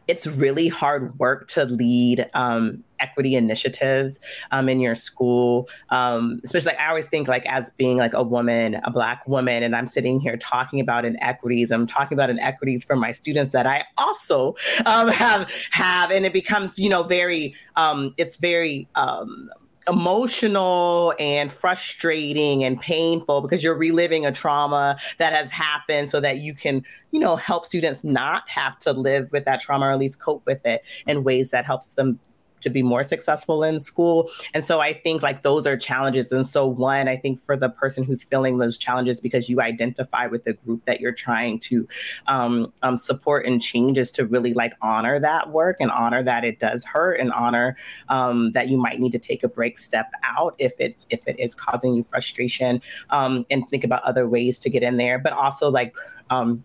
it's 0.07 0.27
really 0.27 0.67
hard 0.67 1.17
work 1.19 1.47
to 1.47 1.65
lead 1.65 2.29
um, 2.33 2.83
equity 2.99 3.35
initiatives 3.35 4.19
um, 4.51 4.69
in 4.69 4.79
your 4.79 4.95
school. 4.95 5.69
Um, 5.89 6.41
especially, 6.43 6.71
like, 6.71 6.79
I 6.79 6.89
always 6.89 7.07
think 7.07 7.27
like 7.27 7.45
as 7.45 7.69
being 7.71 7.97
like 7.97 8.13
a 8.13 8.23
woman, 8.23 8.75
a 8.83 8.91
black 8.91 9.27
woman, 9.27 9.63
and 9.63 9.75
I'm 9.75 9.87
sitting 9.87 10.19
here 10.19 10.37
talking 10.37 10.79
about 10.79 11.05
inequities. 11.05 11.71
I'm 11.71 11.87
talking 11.87 12.15
about 12.15 12.29
inequities 12.29 12.83
for 12.83 12.95
my 12.95 13.11
students 13.11 13.53
that 13.53 13.67
I 13.67 13.85
also 13.97 14.55
um, 14.85 15.07
have 15.09 15.51
have, 15.71 16.11
and 16.11 16.25
it 16.25 16.33
becomes 16.33 16.79
you 16.79 16.89
know 16.89 17.03
very 17.03 17.55
um, 17.75 18.13
it's 18.17 18.37
very 18.37 18.87
um, 18.95 19.49
emotional 19.87 21.13
and 21.19 21.51
frustrating 21.51 22.63
and 22.63 22.79
painful 22.79 23.41
because 23.41 23.63
you're 23.63 23.77
reliving 23.77 24.25
a 24.25 24.31
trauma 24.31 24.97
that 25.17 25.33
has 25.33 25.51
happened 25.51 26.09
so 26.09 26.19
that 26.19 26.37
you 26.37 26.53
can 26.53 26.83
you 27.11 27.19
know 27.19 27.35
help 27.35 27.65
students 27.65 28.03
not 28.03 28.47
have 28.47 28.77
to 28.79 28.93
live 28.93 29.29
with 29.31 29.45
that 29.45 29.59
trauma 29.59 29.87
or 29.87 29.91
at 29.91 29.99
least 29.99 30.19
cope 30.19 30.45
with 30.45 30.65
it 30.65 30.83
in 31.07 31.23
ways 31.23 31.51
that 31.51 31.65
helps 31.65 31.87
them 31.87 32.19
to 32.63 32.69
be 32.69 32.81
more 32.81 33.03
successful 33.03 33.63
in 33.63 33.79
school. 33.79 34.29
And 34.53 34.63
so 34.63 34.79
I 34.79 34.93
think 34.93 35.21
like 35.21 35.41
those 35.41 35.67
are 35.67 35.77
challenges. 35.77 36.31
And 36.31 36.47
so 36.47 36.65
one, 36.65 37.07
I 37.07 37.17
think 37.17 37.41
for 37.41 37.55
the 37.55 37.69
person 37.69 38.03
who's 38.03 38.23
feeling 38.23 38.57
those 38.57 38.77
challenges 38.77 39.21
because 39.21 39.49
you 39.49 39.61
identify 39.61 40.27
with 40.27 40.43
the 40.43 40.53
group 40.53 40.85
that 40.85 40.99
you're 40.99 41.13
trying 41.13 41.59
to 41.59 41.87
um, 42.27 42.73
um, 42.81 42.97
support 42.97 43.45
and 43.45 43.61
change 43.61 43.97
is 43.97 44.11
to 44.11 44.25
really 44.25 44.53
like 44.53 44.73
honor 44.81 45.19
that 45.19 45.51
work 45.51 45.77
and 45.79 45.91
honor 45.91 46.23
that 46.23 46.43
it 46.43 46.59
does 46.59 46.83
hurt 46.83 47.19
and 47.19 47.31
honor 47.31 47.77
um, 48.09 48.51
that 48.53 48.69
you 48.69 48.77
might 48.77 48.99
need 48.99 49.11
to 49.11 49.19
take 49.19 49.43
a 49.43 49.47
break, 49.47 49.77
step 49.77 50.11
out 50.23 50.55
if 50.57 50.73
it 50.79 51.05
if 51.09 51.27
it 51.27 51.39
is 51.39 51.53
causing 51.53 51.93
you 51.93 52.03
frustration, 52.03 52.81
um, 53.09 53.45
and 53.49 53.67
think 53.69 53.83
about 53.83 54.03
other 54.03 54.27
ways 54.27 54.59
to 54.59 54.69
get 54.69 54.83
in 54.83 54.97
there. 54.97 55.19
But 55.19 55.33
also 55.33 55.69
like 55.69 55.95
um, 56.29 56.63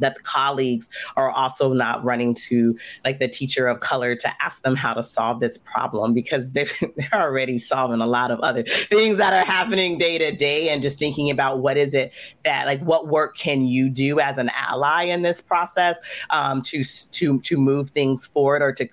that 0.00 0.22
colleagues 0.22 0.88
are 1.16 1.30
also 1.30 1.72
not 1.72 2.04
running 2.04 2.34
to 2.34 2.76
like 3.04 3.18
the 3.18 3.28
teacher 3.28 3.66
of 3.66 3.80
color 3.80 4.14
to 4.14 4.32
ask 4.42 4.62
them 4.62 4.76
how 4.76 4.94
to 4.94 5.02
solve 5.02 5.40
this 5.40 5.58
problem 5.58 6.12
because 6.14 6.50
they're, 6.52 6.66
they're 6.96 7.20
already 7.22 7.58
solving 7.58 8.00
a 8.00 8.06
lot 8.06 8.30
of 8.30 8.40
other 8.40 8.62
things 8.62 9.16
that 9.16 9.32
are 9.32 9.44
happening 9.44 9.98
day 9.98 10.18
to 10.18 10.34
day 10.36 10.68
and 10.68 10.82
just 10.82 10.98
thinking 10.98 11.30
about 11.30 11.60
what 11.60 11.76
is 11.76 11.94
it 11.94 12.12
that 12.44 12.66
like 12.66 12.80
what 12.80 13.08
work 13.08 13.36
can 13.36 13.62
you 13.62 13.88
do 13.88 14.20
as 14.20 14.38
an 14.38 14.50
ally 14.54 15.04
in 15.04 15.22
this 15.22 15.40
process 15.40 15.98
um, 16.30 16.62
to 16.62 16.82
to 17.10 17.40
to 17.40 17.56
move 17.56 17.90
things 17.90 18.26
forward 18.26 18.62
or 18.62 18.72
to 18.72 18.88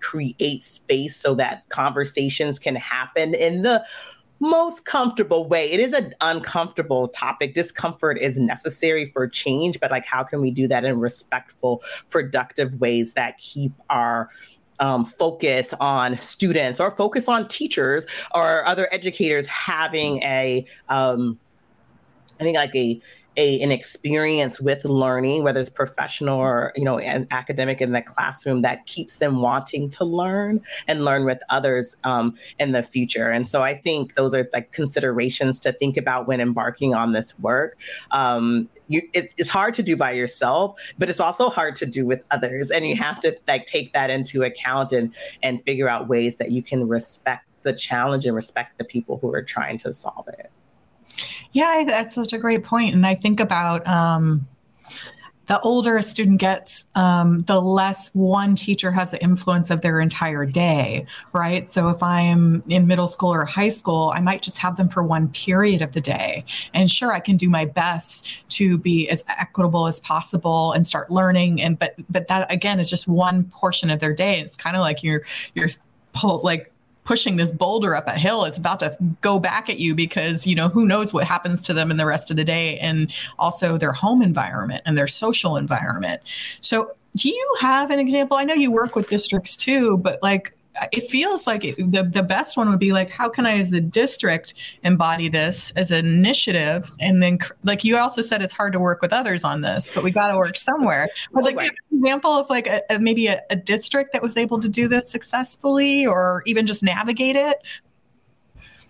create 0.00 0.62
space 0.62 1.16
so 1.16 1.34
that 1.34 1.68
conversations 1.68 2.60
can 2.60 2.76
happen 2.76 3.34
in 3.34 3.62
the 3.62 3.84
most 4.40 4.84
comfortable 4.84 5.48
way. 5.48 5.70
It 5.70 5.80
is 5.80 5.92
an 5.92 6.12
uncomfortable 6.20 7.08
topic. 7.08 7.54
Discomfort 7.54 8.18
is 8.18 8.38
necessary 8.38 9.06
for 9.06 9.26
change, 9.28 9.80
but 9.80 9.90
like, 9.90 10.04
how 10.04 10.22
can 10.22 10.40
we 10.40 10.50
do 10.50 10.68
that 10.68 10.84
in 10.84 11.00
respectful, 11.00 11.82
productive 12.10 12.80
ways 12.80 13.14
that 13.14 13.38
keep 13.38 13.72
our 13.90 14.30
um, 14.78 15.04
focus 15.04 15.72
on 15.80 16.20
students 16.20 16.80
or 16.80 16.90
focus 16.90 17.28
on 17.28 17.48
teachers 17.48 18.06
or 18.34 18.66
other 18.66 18.88
educators 18.92 19.46
having 19.46 20.22
a, 20.22 20.66
um, 20.88 21.38
I 22.38 22.44
think 22.44 22.56
like 22.56 22.74
a 22.74 23.00
a, 23.36 23.60
an 23.60 23.70
experience 23.70 24.60
with 24.60 24.84
learning, 24.84 25.42
whether 25.42 25.60
it's 25.60 25.70
professional 25.70 26.38
or 26.38 26.72
you 26.76 26.84
know 26.84 26.98
an 26.98 27.26
academic 27.30 27.80
in 27.80 27.92
the 27.92 28.02
classroom, 28.02 28.62
that 28.62 28.86
keeps 28.86 29.16
them 29.16 29.40
wanting 29.40 29.90
to 29.90 30.04
learn 30.04 30.60
and 30.88 31.04
learn 31.04 31.24
with 31.24 31.40
others 31.50 31.96
um, 32.04 32.34
in 32.58 32.72
the 32.72 32.82
future. 32.82 33.30
And 33.30 33.46
so 33.46 33.62
I 33.62 33.74
think 33.74 34.14
those 34.14 34.34
are 34.34 34.48
like 34.52 34.72
considerations 34.72 35.60
to 35.60 35.72
think 35.72 35.96
about 35.96 36.26
when 36.26 36.40
embarking 36.40 36.94
on 36.94 37.12
this 37.12 37.38
work. 37.38 37.78
Um, 38.10 38.68
you, 38.88 39.02
it's, 39.12 39.34
it's 39.36 39.50
hard 39.50 39.74
to 39.74 39.82
do 39.82 39.96
by 39.96 40.12
yourself, 40.12 40.78
but 40.98 41.10
it's 41.10 41.20
also 41.20 41.50
hard 41.50 41.76
to 41.76 41.86
do 41.86 42.06
with 42.06 42.22
others, 42.30 42.70
and 42.70 42.86
you 42.86 42.96
have 42.96 43.20
to 43.20 43.36
like 43.48 43.66
take 43.66 43.92
that 43.92 44.10
into 44.10 44.42
account 44.42 44.92
and 44.92 45.14
and 45.42 45.62
figure 45.64 45.88
out 45.88 46.08
ways 46.08 46.36
that 46.36 46.50
you 46.50 46.62
can 46.62 46.88
respect 46.88 47.46
the 47.62 47.72
challenge 47.72 48.24
and 48.24 48.34
respect 48.34 48.78
the 48.78 48.84
people 48.84 49.18
who 49.18 49.34
are 49.34 49.42
trying 49.42 49.76
to 49.76 49.92
solve 49.92 50.28
it. 50.28 50.50
Yeah, 51.52 51.84
that's 51.86 52.14
such 52.14 52.32
a 52.32 52.38
great 52.38 52.62
point. 52.62 52.94
And 52.94 53.06
I 53.06 53.14
think 53.14 53.40
about 53.40 53.86
um, 53.86 54.46
the 55.46 55.60
older 55.60 55.96
a 55.96 56.02
student 56.02 56.40
gets, 56.40 56.84
um, 56.96 57.40
the 57.40 57.60
less 57.60 58.10
one 58.14 58.56
teacher 58.56 58.90
has 58.90 59.12
the 59.12 59.22
influence 59.22 59.70
of 59.70 59.80
their 59.80 60.00
entire 60.00 60.44
day, 60.44 61.06
right? 61.32 61.68
So 61.68 61.88
if 61.88 62.02
I'm 62.02 62.64
in 62.68 62.86
middle 62.86 63.06
school 63.06 63.32
or 63.32 63.44
high 63.44 63.68
school, 63.68 64.12
I 64.14 64.20
might 64.20 64.42
just 64.42 64.58
have 64.58 64.76
them 64.76 64.88
for 64.88 65.04
one 65.04 65.28
period 65.28 65.82
of 65.82 65.92
the 65.92 66.00
day. 66.00 66.44
And 66.74 66.90
sure, 66.90 67.12
I 67.12 67.20
can 67.20 67.36
do 67.36 67.48
my 67.48 67.64
best 67.64 68.48
to 68.50 68.76
be 68.76 69.08
as 69.08 69.24
equitable 69.28 69.86
as 69.86 70.00
possible 70.00 70.72
and 70.72 70.86
start 70.86 71.10
learning. 71.10 71.62
And 71.62 71.78
but 71.78 71.94
but 72.10 72.26
that 72.26 72.52
again 72.52 72.80
is 72.80 72.90
just 72.90 73.06
one 73.06 73.44
portion 73.44 73.88
of 73.88 74.00
their 74.00 74.14
day. 74.14 74.40
It's 74.40 74.56
kind 74.56 74.74
of 74.74 74.80
like 74.80 75.04
you're 75.04 75.22
you're 75.54 75.68
pull 76.12 76.40
like 76.42 76.72
pushing 77.06 77.36
this 77.36 77.52
boulder 77.52 77.94
up 77.94 78.06
a 78.08 78.18
hill 78.18 78.44
it's 78.44 78.58
about 78.58 78.80
to 78.80 78.96
go 79.20 79.38
back 79.38 79.70
at 79.70 79.78
you 79.78 79.94
because 79.94 80.46
you 80.46 80.54
know 80.54 80.68
who 80.68 80.84
knows 80.84 81.14
what 81.14 81.24
happens 81.24 81.62
to 81.62 81.72
them 81.72 81.90
in 81.90 81.96
the 81.96 82.04
rest 82.04 82.30
of 82.30 82.36
the 82.36 82.44
day 82.44 82.78
and 82.78 83.16
also 83.38 83.78
their 83.78 83.92
home 83.92 84.20
environment 84.20 84.82
and 84.84 84.98
their 84.98 85.06
social 85.06 85.56
environment. 85.56 86.20
So 86.60 86.90
do 87.14 87.28
you 87.28 87.56
have 87.60 87.90
an 87.90 87.98
example? 87.98 88.36
I 88.36 88.44
know 88.44 88.54
you 88.54 88.70
work 88.70 88.96
with 88.96 89.08
districts 89.08 89.56
too 89.56 89.96
but 89.98 90.22
like 90.22 90.52
it 90.92 91.02
feels 91.08 91.46
like 91.46 91.64
it, 91.64 91.76
the, 91.76 92.02
the 92.02 92.22
best 92.22 92.56
one 92.56 92.68
would 92.70 92.78
be 92.78 92.92
like 92.92 93.10
how 93.10 93.28
can 93.28 93.46
i 93.46 93.58
as 93.58 93.72
a 93.72 93.80
district 93.80 94.54
embody 94.82 95.28
this 95.28 95.72
as 95.72 95.90
an 95.90 96.06
initiative? 96.06 96.90
And 97.00 97.22
then 97.22 97.38
like 97.64 97.84
you 97.84 97.96
also 97.96 98.22
said 98.22 98.42
it's 98.42 98.52
hard 98.52 98.72
to 98.72 98.78
work 98.78 99.02
with 99.02 99.12
others 99.12 99.44
on 99.44 99.60
this 99.60 99.90
but 99.94 100.04
we 100.04 100.10
got 100.10 100.28
to 100.28 100.36
work 100.36 100.56
somewhere. 100.56 101.08
But 101.32 101.44
like 101.44 101.56
right. 101.56 101.70
an 101.70 101.98
example 101.98 102.30
of 102.32 102.48
like 102.48 102.66
a, 102.66 102.82
a 102.88 102.98
maybe 102.98 103.26
a, 103.26 103.42
a 103.50 103.56
district 103.56 104.12
that 104.12 104.22
was 104.22 104.36
able 104.36 104.58
to 104.60 104.68
do 104.68 104.88
this 104.88 105.10
successfully 105.10 106.06
or 106.06 106.42
even 106.46 106.66
just 106.66 106.82
navigate 106.82 107.36
it? 107.36 107.58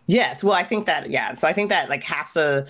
Yes. 0.07 0.45
Well 0.45 0.55
i 0.55 0.63
think 0.63 0.87
that 0.87 1.11
yeah. 1.11 1.35
So 1.35 1.49
i 1.49 1.53
think 1.53 1.71
that 1.71 1.89
like 1.89 2.05
has 2.05 2.33
to 2.33 2.67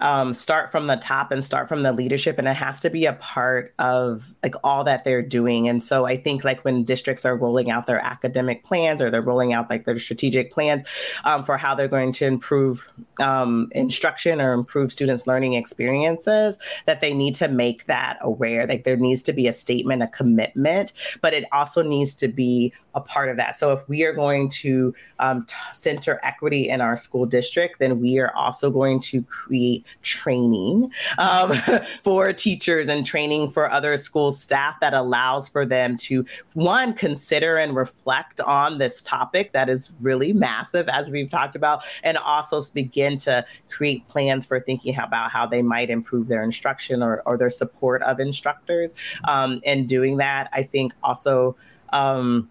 um, 0.00 0.32
start 0.32 0.72
from 0.72 0.86
the 0.86 0.96
top 0.96 1.30
and 1.30 1.44
start 1.44 1.68
from 1.68 1.82
the 1.82 1.92
leadership 1.92 2.38
and 2.38 2.48
it 2.48 2.56
has 2.56 2.80
to 2.80 2.90
be 2.90 3.06
a 3.06 3.12
part 3.14 3.72
of 3.78 4.34
like 4.42 4.54
all 4.64 4.84
that 4.84 5.04
they're 5.04 5.22
doing. 5.22 5.68
And 5.68 5.82
so 5.82 6.06
i 6.06 6.16
think 6.16 6.44
like 6.44 6.64
when 6.64 6.84
districts 6.84 7.24
are 7.24 7.36
rolling 7.36 7.70
out 7.70 7.86
their 7.86 8.00
academic 8.00 8.64
plans 8.64 9.00
or 9.00 9.10
they're 9.10 9.22
rolling 9.22 9.52
out 9.52 9.70
like 9.70 9.84
their 9.84 9.98
strategic 9.98 10.52
plans 10.52 10.82
um, 11.24 11.44
for 11.44 11.56
how 11.56 11.74
they're 11.74 11.88
going 11.88 12.12
to 12.12 12.26
improve 12.26 12.90
um, 13.20 13.68
instruction 13.72 14.40
or 14.40 14.52
improve 14.52 14.90
students 14.90 15.26
learning 15.26 15.54
experiences 15.54 16.58
that 16.86 17.00
they 17.00 17.14
need 17.14 17.34
to 17.34 17.48
make 17.48 17.84
that 17.84 18.18
aware. 18.20 18.66
Like 18.66 18.84
there 18.84 18.96
needs 18.96 19.22
to 19.22 19.32
be 19.32 19.46
a 19.46 19.52
statement 19.52 20.02
a 20.02 20.08
commitment 20.08 20.92
but 21.20 21.34
it 21.34 21.44
also 21.52 21.82
needs 21.82 22.14
to 22.14 22.28
be 22.28 22.72
a 22.94 23.00
part 23.00 23.28
of 23.28 23.36
that 23.36 23.56
so 23.56 23.72
if 23.72 23.88
we 23.88 24.04
are 24.04 24.12
going 24.12 24.48
to 24.48 24.94
um, 25.18 25.44
t- 25.44 25.54
center 25.72 26.20
equity 26.22 26.68
in 26.68 26.80
our 26.80 26.96
school 26.96 27.26
district 27.26 27.78
then 27.78 28.00
we 28.00 28.18
are 28.18 28.34
also 28.34 28.70
going 28.70 29.00
to 29.00 29.22
create 29.22 29.84
training 30.02 30.90
um, 31.18 31.52
for 32.02 32.32
teachers 32.32 32.88
and 32.88 33.04
training 33.04 33.50
for 33.50 33.70
other 33.70 33.96
school 33.96 34.30
staff 34.30 34.78
that 34.80 34.94
allows 34.94 35.48
for 35.48 35.64
them 35.64 35.96
to, 35.96 36.24
one, 36.54 36.92
consider 36.92 37.56
and 37.56 37.74
reflect 37.74 38.40
on 38.40 38.78
this 38.78 39.02
topic 39.02 39.52
that 39.52 39.68
is 39.68 39.92
really 40.00 40.32
massive, 40.32 40.88
as 40.88 41.10
we've 41.10 41.30
talked 41.30 41.56
about, 41.56 41.82
and 42.02 42.18
also 42.18 42.60
begin 42.72 43.18
to 43.18 43.44
create 43.70 44.06
plans 44.08 44.46
for 44.46 44.60
thinking 44.60 44.96
about 44.98 45.30
how 45.30 45.46
they 45.46 45.62
might 45.62 45.90
improve 45.90 46.28
their 46.28 46.42
instruction 46.42 47.02
or, 47.02 47.22
or 47.26 47.36
their 47.36 47.50
support 47.50 48.02
of 48.02 48.20
instructors. 48.20 48.94
Um, 49.24 49.60
and 49.64 49.88
doing 49.88 50.18
that, 50.18 50.48
I 50.52 50.62
think 50.62 50.92
also. 51.02 51.56
Um, 51.92 52.50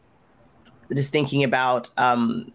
just 0.94 1.12
thinking 1.12 1.44
about 1.44 1.89
um, 1.98 2.52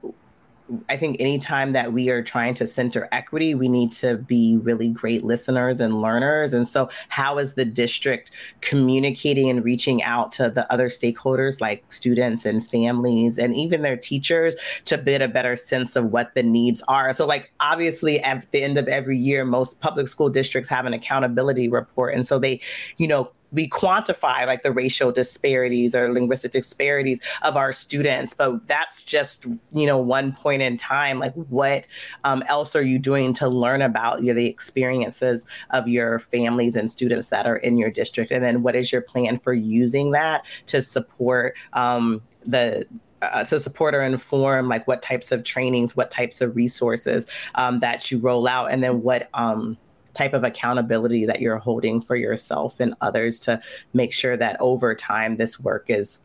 I 0.89 0.97
think 0.97 1.17
anytime 1.21 1.73
that 1.73 1.93
we 1.93 2.11
are 2.11 2.23
trying 2.23 2.55
to 2.55 2.67
center 2.67 3.09
equity, 3.11 3.55
we 3.55 3.69
need 3.69 3.93
to 3.93 4.17
be 4.17 4.59
really 4.63 4.89
great 4.89 5.25
listeners 5.25 5.81
and 5.81 6.03
learners. 6.03 6.53
And 6.53 6.69
so, 6.69 6.91
how 7.09 7.39
is 7.39 7.55
the 7.55 7.65
district 7.65 8.31
communicating 8.61 9.49
and 9.49 9.65
reaching 9.65 10.03
out 10.03 10.33
to 10.33 10.51
the 10.51 10.71
other 10.73 10.89
stakeholders 10.89 11.61
like 11.61 11.91
students 11.91 12.45
and 12.45 12.67
families 12.67 13.39
and 13.39 13.55
even 13.55 13.83
their 13.83 13.97
teachers 13.97 14.57
to 14.85 14.99
get 14.99 15.23
a 15.23 15.29
better 15.29 15.57
sense 15.57 15.97
of 15.97 16.13
what 16.13 16.35
the 16.35 16.43
needs 16.43 16.83
are? 16.89 17.13
So, 17.13 17.27
like, 17.27 17.53
obviously, 17.61 18.21
at 18.21 18.51
the 18.53 18.63
end 18.63 18.77
of 18.77 18.89
every 18.89 19.17
year, 19.17 19.45
most 19.45 19.81
public 19.81 20.09
school 20.09 20.29
districts 20.29 20.69
have 20.69 20.87
an 20.87 20.93
accountability 20.93 21.69
report. 21.69 22.15
And 22.15 22.27
so, 22.27 22.39
they, 22.39 22.61
you 22.99 23.09
know, 23.09 23.33
we 23.53 23.69
quantify 23.69 24.47
like 24.47 24.63
the 24.63 24.73
racial 24.73 25.11
disparities 25.11 25.95
or 25.95 26.13
linguistic 26.13 26.53
disparities 26.53 27.21
of 27.43 27.57
our 27.57 27.73
students 27.73 28.35
but 28.35 28.67
that's 28.67 29.03
just 29.03 29.47
you 29.73 29.87
know 29.87 29.99
one 29.99 30.33
point 30.33 30.63
in 30.63 30.77
time. 30.77 31.19
Like 31.19 31.35
what 31.35 31.87
um, 32.25 32.43
else 32.47 32.75
are 32.75 32.83
you 32.83 32.99
doing 32.99 33.35
to 33.35 33.49
learn 33.49 33.83
about 33.83 34.23
you 34.23 34.29
know, 34.29 34.35
the 34.35 34.47
experiences 34.47 35.47
of 35.71 35.89
your 35.89 36.19
families 36.19 36.77
and 36.77 36.91
students 36.91 37.29
that 37.29 37.47
are 37.47 37.57
in 37.57 37.77
your 37.77 37.91
district? 37.91 38.31
And 38.31 38.45
then 38.45 38.63
what 38.63 38.77
is 38.77 38.93
your 38.93 39.03
plan 39.03 39.39
for 39.39 39.53
using 39.53 40.13
that 40.13 40.45
to 40.67 40.83
support 40.83 41.57
um, 41.73 42.23
the 42.45 42.87
uh, 43.21 43.43
to 43.45 43.59
support 43.59 43.95
or 43.95 44.03
inform 44.03 44.69
like 44.69 44.87
what 44.87 45.03
types 45.03 45.33
of 45.33 45.43
trainings 45.43 45.97
what 45.97 46.09
types 46.09 46.41
of 46.41 46.55
resources 46.55 47.27
um, 47.57 47.81
that 47.81 48.11
you 48.11 48.19
roll 48.19 48.47
out? 48.47 48.71
And 48.71 48.83
then 48.83 49.03
what 49.03 49.29
um, 49.35 49.77
type 50.15 50.35
of 50.35 50.45
accountability 50.45 51.27
that 51.27 51.41
you're 51.41 51.59
holding 51.59 52.01
for 52.01 52.17
yourself 52.17 52.81
and 52.81 52.95
others 53.01 53.39
to 53.41 53.61
make 53.93 54.13
sure 54.13 54.37
that 54.37 54.57
over 54.61 54.95
time 54.95 55.37
this 55.37 55.61
work 55.61 55.87
is 55.89 56.21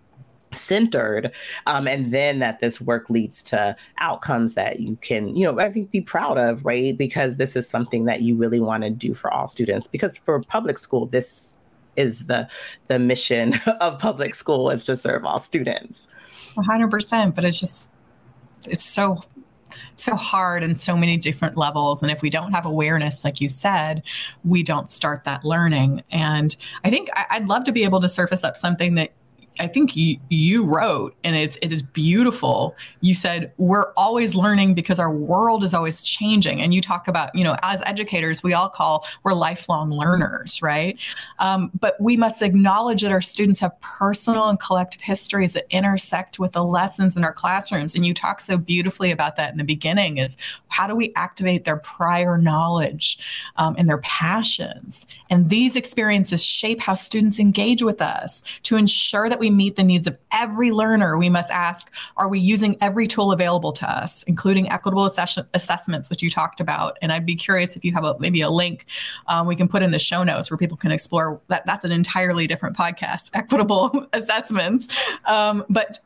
centered 0.51 1.31
um, 1.65 1.87
and 1.87 2.13
then 2.13 2.37
that 2.37 2.59
this 2.59 2.79
work 2.79 3.09
leads 3.09 3.41
to 3.41 3.75
outcomes 3.97 4.53
that 4.53 4.79
you 4.79 4.95
can 4.97 5.35
you 5.35 5.43
know 5.43 5.59
i 5.59 5.67
think 5.67 5.89
be 5.89 5.99
proud 5.99 6.37
of 6.37 6.63
right? 6.63 6.97
Because 6.97 7.37
this 7.37 7.55
is 7.55 7.67
something 7.67 8.05
that 8.05 8.21
you 8.21 8.35
really 8.35 8.59
want 8.59 8.83
to 8.83 8.89
do 8.89 9.13
for 9.13 9.31
all 9.33 9.47
students. 9.47 9.87
Because 9.87 10.17
for 10.17 10.41
public 10.41 10.77
school 10.77 11.05
this 11.05 11.55
is 11.95 12.25
the 12.27 12.47
the 12.87 12.99
mission 12.99 13.53
of 13.81 13.99
public 13.99 14.35
school 14.35 14.69
is 14.69 14.85
to 14.85 14.95
serve 14.95 15.25
all 15.25 15.39
students. 15.39 16.07
100% 16.55 17.35
but 17.35 17.45
it's 17.45 17.59
just 17.59 17.91
it's 18.67 18.85
so 18.85 19.21
so 19.95 20.15
hard 20.15 20.63
in 20.63 20.75
so 20.75 20.95
many 20.95 21.17
different 21.17 21.57
levels. 21.57 22.01
And 22.01 22.11
if 22.11 22.21
we 22.21 22.29
don't 22.29 22.51
have 22.51 22.65
awareness, 22.65 23.23
like 23.23 23.41
you 23.41 23.49
said, 23.49 24.03
we 24.43 24.63
don't 24.63 24.89
start 24.89 25.23
that 25.23 25.43
learning. 25.43 26.03
And 26.11 26.55
I 26.83 26.89
think 26.89 27.09
I'd 27.29 27.49
love 27.49 27.63
to 27.65 27.71
be 27.71 27.83
able 27.83 27.99
to 28.01 28.09
surface 28.09 28.43
up 28.43 28.57
something 28.57 28.95
that 28.95 29.11
I 29.59 29.67
think 29.67 29.95
you, 29.95 30.17
you 30.29 30.65
wrote, 30.65 31.15
and 31.23 31.35
it's 31.35 31.57
it 31.57 31.71
is 31.71 31.81
beautiful. 31.81 32.75
You 33.01 33.13
said 33.13 33.51
we're 33.57 33.91
always 33.93 34.33
learning 34.33 34.73
because 34.73 34.99
our 34.99 35.11
world 35.11 35.63
is 35.63 35.73
always 35.73 36.01
changing, 36.01 36.61
and 36.61 36.73
you 36.73 36.81
talk 36.81 37.07
about 37.07 37.33
you 37.35 37.43
know 37.43 37.55
as 37.61 37.81
educators 37.85 38.41
we 38.41 38.53
all 38.53 38.69
call 38.69 39.05
we're 39.23 39.33
lifelong 39.33 39.91
learners, 39.91 40.61
right? 40.61 40.97
Um, 41.39 41.69
but 41.79 41.95
we 41.99 42.17
must 42.17 42.41
acknowledge 42.41 43.01
that 43.01 43.11
our 43.11 43.21
students 43.21 43.59
have 43.59 43.79
personal 43.81 44.49
and 44.49 44.59
collective 44.59 45.01
histories 45.01 45.53
that 45.53 45.65
intersect 45.69 46.39
with 46.39 46.53
the 46.53 46.63
lessons 46.63 47.15
in 47.15 47.23
our 47.23 47.33
classrooms, 47.33 47.93
and 47.93 48.05
you 48.05 48.13
talk 48.13 48.39
so 48.39 48.57
beautifully 48.57 49.11
about 49.11 49.35
that 49.35 49.51
in 49.51 49.57
the 49.57 49.63
beginning. 49.63 50.17
Is 50.17 50.35
how 50.69 50.87
do 50.87 50.95
we 50.95 51.13
activate 51.15 51.63
their 51.63 51.77
prior 51.77 52.39
knowledge 52.39 53.19
um, 53.57 53.75
and 53.77 53.87
their 53.87 53.99
passions, 53.99 55.05
and 55.29 55.49
these 55.49 55.75
experiences 55.75 56.43
shape 56.43 56.79
how 56.79 56.95
students 56.95 57.39
engage 57.39 57.83
with 57.83 58.01
us 58.01 58.41
to 58.63 58.77
ensure 58.77 59.29
that 59.29 59.42
we 59.43 59.49
meet 59.49 59.75
the 59.75 59.83
needs 59.83 60.07
of 60.07 60.17
every 60.31 60.71
learner, 60.71 61.17
we 61.17 61.29
must 61.29 61.51
ask 61.51 61.91
Are 62.15 62.29
we 62.29 62.39
using 62.39 62.77
every 62.79 63.07
tool 63.07 63.33
available 63.33 63.73
to 63.73 63.89
us, 63.89 64.23
including 64.23 64.69
equitable 64.71 65.05
assess- 65.05 65.37
assessments, 65.53 66.09
which 66.09 66.23
you 66.23 66.29
talked 66.29 66.61
about? 66.61 66.97
And 67.01 67.11
I'd 67.11 67.25
be 67.25 67.35
curious 67.35 67.75
if 67.75 67.83
you 67.83 67.91
have 67.91 68.05
a, 68.05 68.15
maybe 68.19 68.39
a 68.39 68.49
link 68.49 68.85
um, 69.27 69.45
we 69.45 69.57
can 69.57 69.67
put 69.67 69.83
in 69.83 69.91
the 69.91 69.99
show 69.99 70.23
notes 70.23 70.49
where 70.49 70.57
people 70.57 70.77
can 70.77 70.91
explore 70.91 71.41
that. 71.49 71.65
That's 71.65 71.83
an 71.83 71.91
entirely 71.91 72.47
different 72.47 72.77
podcast, 72.77 73.31
equitable 73.33 74.07
assessments. 74.13 74.87
Um, 75.25 75.65
but 75.69 75.99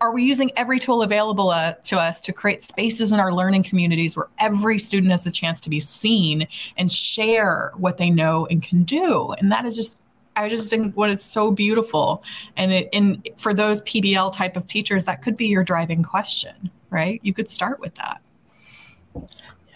are 0.00 0.12
we 0.12 0.22
using 0.22 0.52
every 0.56 0.78
tool 0.78 1.02
available 1.02 1.50
uh, 1.50 1.72
to 1.72 1.98
us 1.98 2.20
to 2.20 2.32
create 2.32 2.62
spaces 2.62 3.10
in 3.10 3.18
our 3.18 3.32
learning 3.32 3.64
communities 3.64 4.16
where 4.16 4.28
every 4.38 4.78
student 4.78 5.10
has 5.10 5.26
a 5.26 5.30
chance 5.32 5.60
to 5.62 5.70
be 5.70 5.80
seen 5.80 6.46
and 6.76 6.90
share 6.90 7.72
what 7.76 7.98
they 7.98 8.10
know 8.10 8.46
and 8.46 8.62
can 8.62 8.84
do? 8.84 9.32
And 9.38 9.50
that 9.50 9.64
is 9.64 9.74
just 9.74 9.98
I 10.36 10.48
just 10.48 10.70
think 10.70 10.96
what 10.96 11.10
is 11.10 11.24
so 11.24 11.50
beautiful. 11.50 12.22
And 12.56 12.72
it, 12.72 12.88
and 12.92 13.28
for 13.38 13.54
those 13.54 13.80
PBL 13.82 14.32
type 14.32 14.56
of 14.56 14.66
teachers, 14.66 15.04
that 15.06 15.22
could 15.22 15.36
be 15.36 15.46
your 15.46 15.64
driving 15.64 16.02
question, 16.02 16.70
right? 16.90 17.20
You 17.22 17.32
could 17.32 17.48
start 17.48 17.80
with 17.80 17.94
that. 17.96 18.20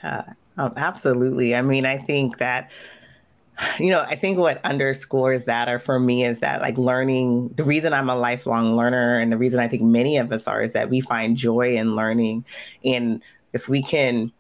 Yeah, 0.03 0.35
absolutely. 0.59 1.55
I 1.55 1.63
mean, 1.63 1.87
I 1.87 1.99
think 1.99 2.39
that 2.39 2.71
you 3.79 3.91
know, 3.91 4.01
I 4.01 4.17
think 4.17 4.39
what 4.39 4.65
underscores 4.65 5.45
that, 5.45 5.69
or 5.69 5.79
for 5.79 6.01
me, 6.01 6.25
is 6.25 6.39
that 6.41 6.61
like 6.61 6.79
learning, 6.79 7.49
the 7.57 7.65
reason 7.65 7.93
I'm 7.93 8.09
a 8.09 8.17
lifelong 8.17 8.77
learner 8.77 9.19
and 9.19 9.31
the 9.31 9.37
reason 9.37 9.61
I 9.61 9.69
think 9.69 9.83
many 9.83 10.17
of 10.17 10.33
us 10.33 10.49
are 10.49 10.63
is 10.63 10.73
that 10.73 10.89
we 10.89 11.01
find 11.01 11.37
joy 11.37 11.77
in 11.77 11.95
learning. 11.95 12.45
And 12.85 13.23
if 13.53 13.69
we 13.69 13.83
can 13.83 14.33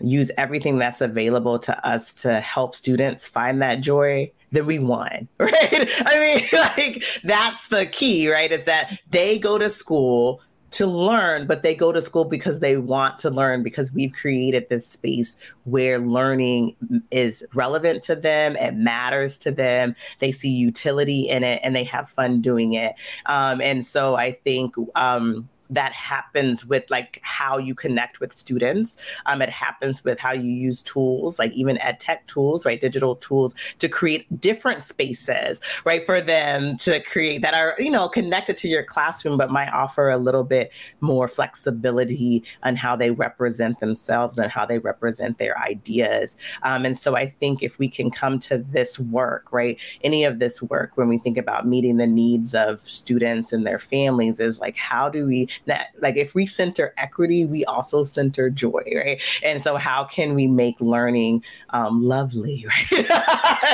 use 0.00 0.30
everything 0.36 0.78
that's 0.78 1.00
available 1.00 1.58
to 1.60 1.86
us 1.86 2.12
to 2.12 2.40
help 2.40 2.74
students 2.74 3.28
find 3.28 3.62
that 3.62 3.80
joy, 3.80 4.30
then 4.54 4.66
we 4.66 4.78
won, 4.78 5.28
right? 5.38 5.90
I 6.06 6.18
mean, 6.18 6.44
like 6.52 7.04
that's 7.22 7.68
the 7.68 7.86
key, 7.86 8.30
right? 8.30 8.50
Is 8.50 8.64
that 8.64 8.98
they 9.10 9.38
go 9.38 9.58
to 9.58 9.68
school 9.68 10.40
to 10.72 10.86
learn, 10.86 11.46
but 11.46 11.62
they 11.62 11.74
go 11.74 11.92
to 11.92 12.02
school 12.02 12.24
because 12.24 12.58
they 12.58 12.76
want 12.76 13.16
to 13.16 13.30
learn 13.30 13.62
because 13.62 13.92
we've 13.92 14.12
created 14.12 14.68
this 14.68 14.84
space 14.84 15.36
where 15.64 16.00
learning 16.00 16.74
is 17.12 17.44
relevant 17.54 18.02
to 18.02 18.16
them, 18.16 18.56
it 18.56 18.74
matters 18.74 19.36
to 19.38 19.52
them, 19.52 19.94
they 20.18 20.32
see 20.32 20.50
utility 20.50 21.28
in 21.28 21.44
it, 21.44 21.60
and 21.62 21.76
they 21.76 21.84
have 21.84 22.10
fun 22.10 22.40
doing 22.40 22.72
it. 22.74 22.94
Um, 23.26 23.60
and 23.60 23.84
so 23.84 24.16
I 24.16 24.32
think. 24.32 24.74
Um, 24.94 25.48
that 25.70 25.92
happens 25.92 26.64
with 26.64 26.90
like 26.90 27.20
how 27.22 27.58
you 27.58 27.74
connect 27.74 28.20
with 28.20 28.32
students. 28.32 28.96
Um, 29.26 29.42
it 29.42 29.50
happens 29.50 30.04
with 30.04 30.18
how 30.18 30.32
you 30.32 30.50
use 30.50 30.82
tools, 30.82 31.38
like 31.38 31.52
even 31.52 31.78
ed 31.78 32.00
tech 32.00 32.26
tools, 32.26 32.66
right? 32.66 32.80
Digital 32.80 33.16
tools 33.16 33.54
to 33.78 33.88
create 33.88 34.40
different 34.40 34.82
spaces, 34.82 35.60
right? 35.84 36.04
For 36.04 36.20
them 36.20 36.76
to 36.78 37.00
create 37.00 37.42
that 37.42 37.54
are, 37.54 37.74
you 37.78 37.90
know, 37.90 38.08
connected 38.08 38.56
to 38.58 38.68
your 38.68 38.82
classroom, 38.82 39.36
but 39.36 39.50
might 39.50 39.70
offer 39.70 40.10
a 40.10 40.18
little 40.18 40.44
bit 40.44 40.72
more 41.00 41.28
flexibility 41.28 42.42
on 42.62 42.76
how 42.76 42.96
they 42.96 43.10
represent 43.10 43.80
themselves 43.80 44.38
and 44.38 44.50
how 44.50 44.66
they 44.66 44.78
represent 44.78 45.38
their 45.38 45.58
ideas. 45.58 46.36
Um, 46.62 46.84
and 46.84 46.96
so 46.96 47.16
I 47.16 47.26
think 47.26 47.62
if 47.62 47.78
we 47.78 47.88
can 47.88 48.10
come 48.10 48.38
to 48.40 48.58
this 48.58 48.98
work, 48.98 49.52
right? 49.52 49.78
Any 50.02 50.24
of 50.24 50.38
this 50.38 50.62
work, 50.62 50.92
when 50.96 51.08
we 51.08 51.18
think 51.18 51.38
about 51.38 51.66
meeting 51.66 51.96
the 51.96 52.06
needs 52.06 52.54
of 52.54 52.80
students 52.80 53.52
and 53.52 53.66
their 53.66 53.78
families, 53.78 54.40
is 54.40 54.60
like, 54.60 54.76
how 54.76 55.08
do 55.08 55.26
we 55.26 55.48
that 55.66 55.88
like 56.00 56.16
if 56.16 56.34
we 56.34 56.46
center 56.46 56.94
equity, 56.98 57.44
we 57.44 57.64
also 57.64 58.02
center 58.02 58.50
joy, 58.50 58.82
right? 58.94 59.20
And 59.42 59.62
so 59.62 59.76
how 59.76 60.04
can 60.04 60.34
we 60.34 60.46
make 60.46 60.80
learning 60.80 61.44
um, 61.70 62.02
lovely, 62.02 62.66
right? 62.92 63.10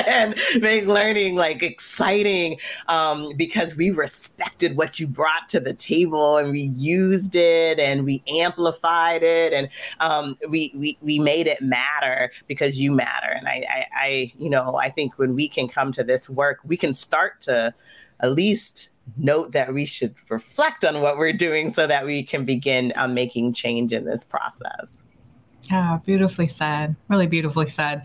and 0.07 0.39
make 0.59 0.85
learning 0.85 1.35
like 1.35 1.63
exciting 1.63 2.57
um, 2.87 3.33
because 3.35 3.75
we 3.75 3.91
respected 3.91 4.77
what 4.77 4.99
you 4.99 5.07
brought 5.07 5.49
to 5.49 5.59
the 5.59 5.73
table 5.73 6.37
and 6.37 6.51
we 6.51 6.61
used 6.61 7.35
it 7.35 7.79
and 7.79 8.05
we 8.05 8.23
amplified 8.27 9.23
it 9.23 9.53
and 9.53 9.69
um, 9.99 10.37
we, 10.49 10.73
we 10.75 10.97
we 11.01 11.19
made 11.19 11.47
it 11.47 11.61
matter 11.61 12.31
because 12.47 12.79
you 12.79 12.91
matter. 12.91 13.29
And 13.29 13.47
I, 13.47 13.65
I, 13.69 13.85
I 13.95 14.33
you 14.37 14.49
know 14.49 14.75
I 14.75 14.89
think 14.89 15.17
when 15.17 15.35
we 15.35 15.47
can 15.47 15.67
come 15.67 15.91
to 15.93 16.03
this 16.03 16.29
work, 16.29 16.59
we 16.63 16.77
can 16.77 16.93
start 16.93 17.41
to 17.41 17.73
at 18.19 18.33
least 18.33 18.90
note 19.17 19.51
that 19.51 19.73
we 19.73 19.85
should 19.85 20.15
reflect 20.29 20.85
on 20.85 21.01
what 21.01 21.17
we're 21.17 21.33
doing 21.33 21.73
so 21.73 21.87
that 21.87 22.05
we 22.05 22.23
can 22.23 22.45
begin 22.45 22.93
um, 22.95 23.13
making 23.13 23.53
change 23.53 23.91
in 23.91 24.05
this 24.05 24.23
process. 24.23 25.03
Yeah, 25.69 25.99
beautifully 26.05 26.47
said. 26.47 26.95
Really 27.07 27.27
beautifully 27.27 27.67
said. 27.67 28.03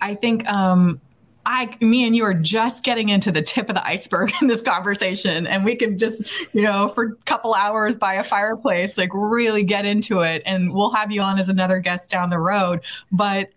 I 0.00 0.14
think 0.14 0.46
um, 0.50 1.00
I, 1.44 1.76
me 1.80 2.04
and 2.04 2.16
you 2.16 2.24
are 2.24 2.34
just 2.34 2.82
getting 2.82 3.08
into 3.08 3.30
the 3.30 3.42
tip 3.42 3.68
of 3.68 3.76
the 3.76 3.86
iceberg 3.86 4.32
in 4.40 4.48
this 4.48 4.62
conversation, 4.62 5.46
and 5.46 5.64
we 5.64 5.76
can 5.76 5.96
just, 5.96 6.30
you 6.52 6.62
know, 6.62 6.88
for 6.88 7.04
a 7.04 7.14
couple 7.24 7.54
hours 7.54 7.96
by 7.96 8.14
a 8.14 8.24
fireplace, 8.24 8.98
like 8.98 9.10
really 9.14 9.62
get 9.62 9.84
into 9.84 10.20
it. 10.20 10.42
And 10.44 10.72
we'll 10.72 10.90
have 10.90 11.12
you 11.12 11.20
on 11.20 11.38
as 11.38 11.48
another 11.48 11.78
guest 11.78 12.10
down 12.10 12.30
the 12.30 12.40
road. 12.40 12.80
But 13.12 13.50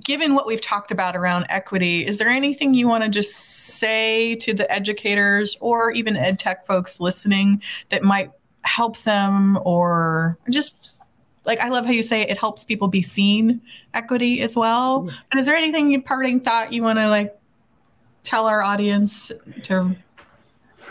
given 0.00 0.34
what 0.34 0.46
we've 0.46 0.60
talked 0.60 0.90
about 0.90 1.16
around 1.16 1.46
equity, 1.48 2.06
is 2.06 2.18
there 2.18 2.28
anything 2.28 2.74
you 2.74 2.88
want 2.88 3.04
to 3.04 3.10
just 3.10 3.34
say 3.34 4.34
to 4.36 4.54
the 4.54 4.70
educators 4.70 5.56
or 5.60 5.90
even 5.92 6.16
ed 6.16 6.38
tech 6.38 6.66
folks 6.66 7.00
listening 7.00 7.62
that 7.90 8.02
might 8.02 8.30
help 8.62 8.98
them 8.98 9.58
or 9.64 10.38
just 10.50 10.96
like 11.44 11.58
I 11.58 11.68
love 11.68 11.84
how 11.84 11.92
you 11.92 12.02
say 12.02 12.22
it 12.22 12.38
helps 12.38 12.64
people 12.64 12.88
be 12.88 13.02
seen 13.02 13.60
equity 13.94 14.42
as 14.42 14.56
well. 14.56 15.10
And 15.30 15.40
is 15.40 15.46
there 15.46 15.56
anything 15.56 16.00
parting 16.02 16.40
thought 16.40 16.72
you 16.72 16.82
want 16.82 16.98
to 16.98 17.08
like 17.08 17.36
tell 18.22 18.46
our 18.46 18.62
audience 18.62 19.32
to 19.64 19.96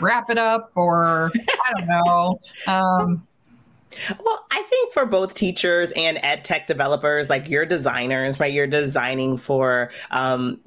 wrap 0.00 0.30
it 0.30 0.38
up 0.38 0.70
or 0.74 1.30
I 1.34 1.72
don't 1.78 1.88
know. 1.88 2.40
Um, 2.66 3.26
well, 4.24 4.46
I 4.50 4.62
think 4.62 4.92
for 4.92 5.06
both 5.06 5.34
teachers 5.34 5.92
and 5.96 6.18
ed 6.22 6.44
tech 6.44 6.66
developers, 6.66 7.30
like 7.30 7.48
you're 7.48 7.66
designers, 7.66 8.40
right? 8.40 8.52
You're 8.52 8.66
designing 8.66 9.36
for 9.36 9.90
um, 10.10 10.60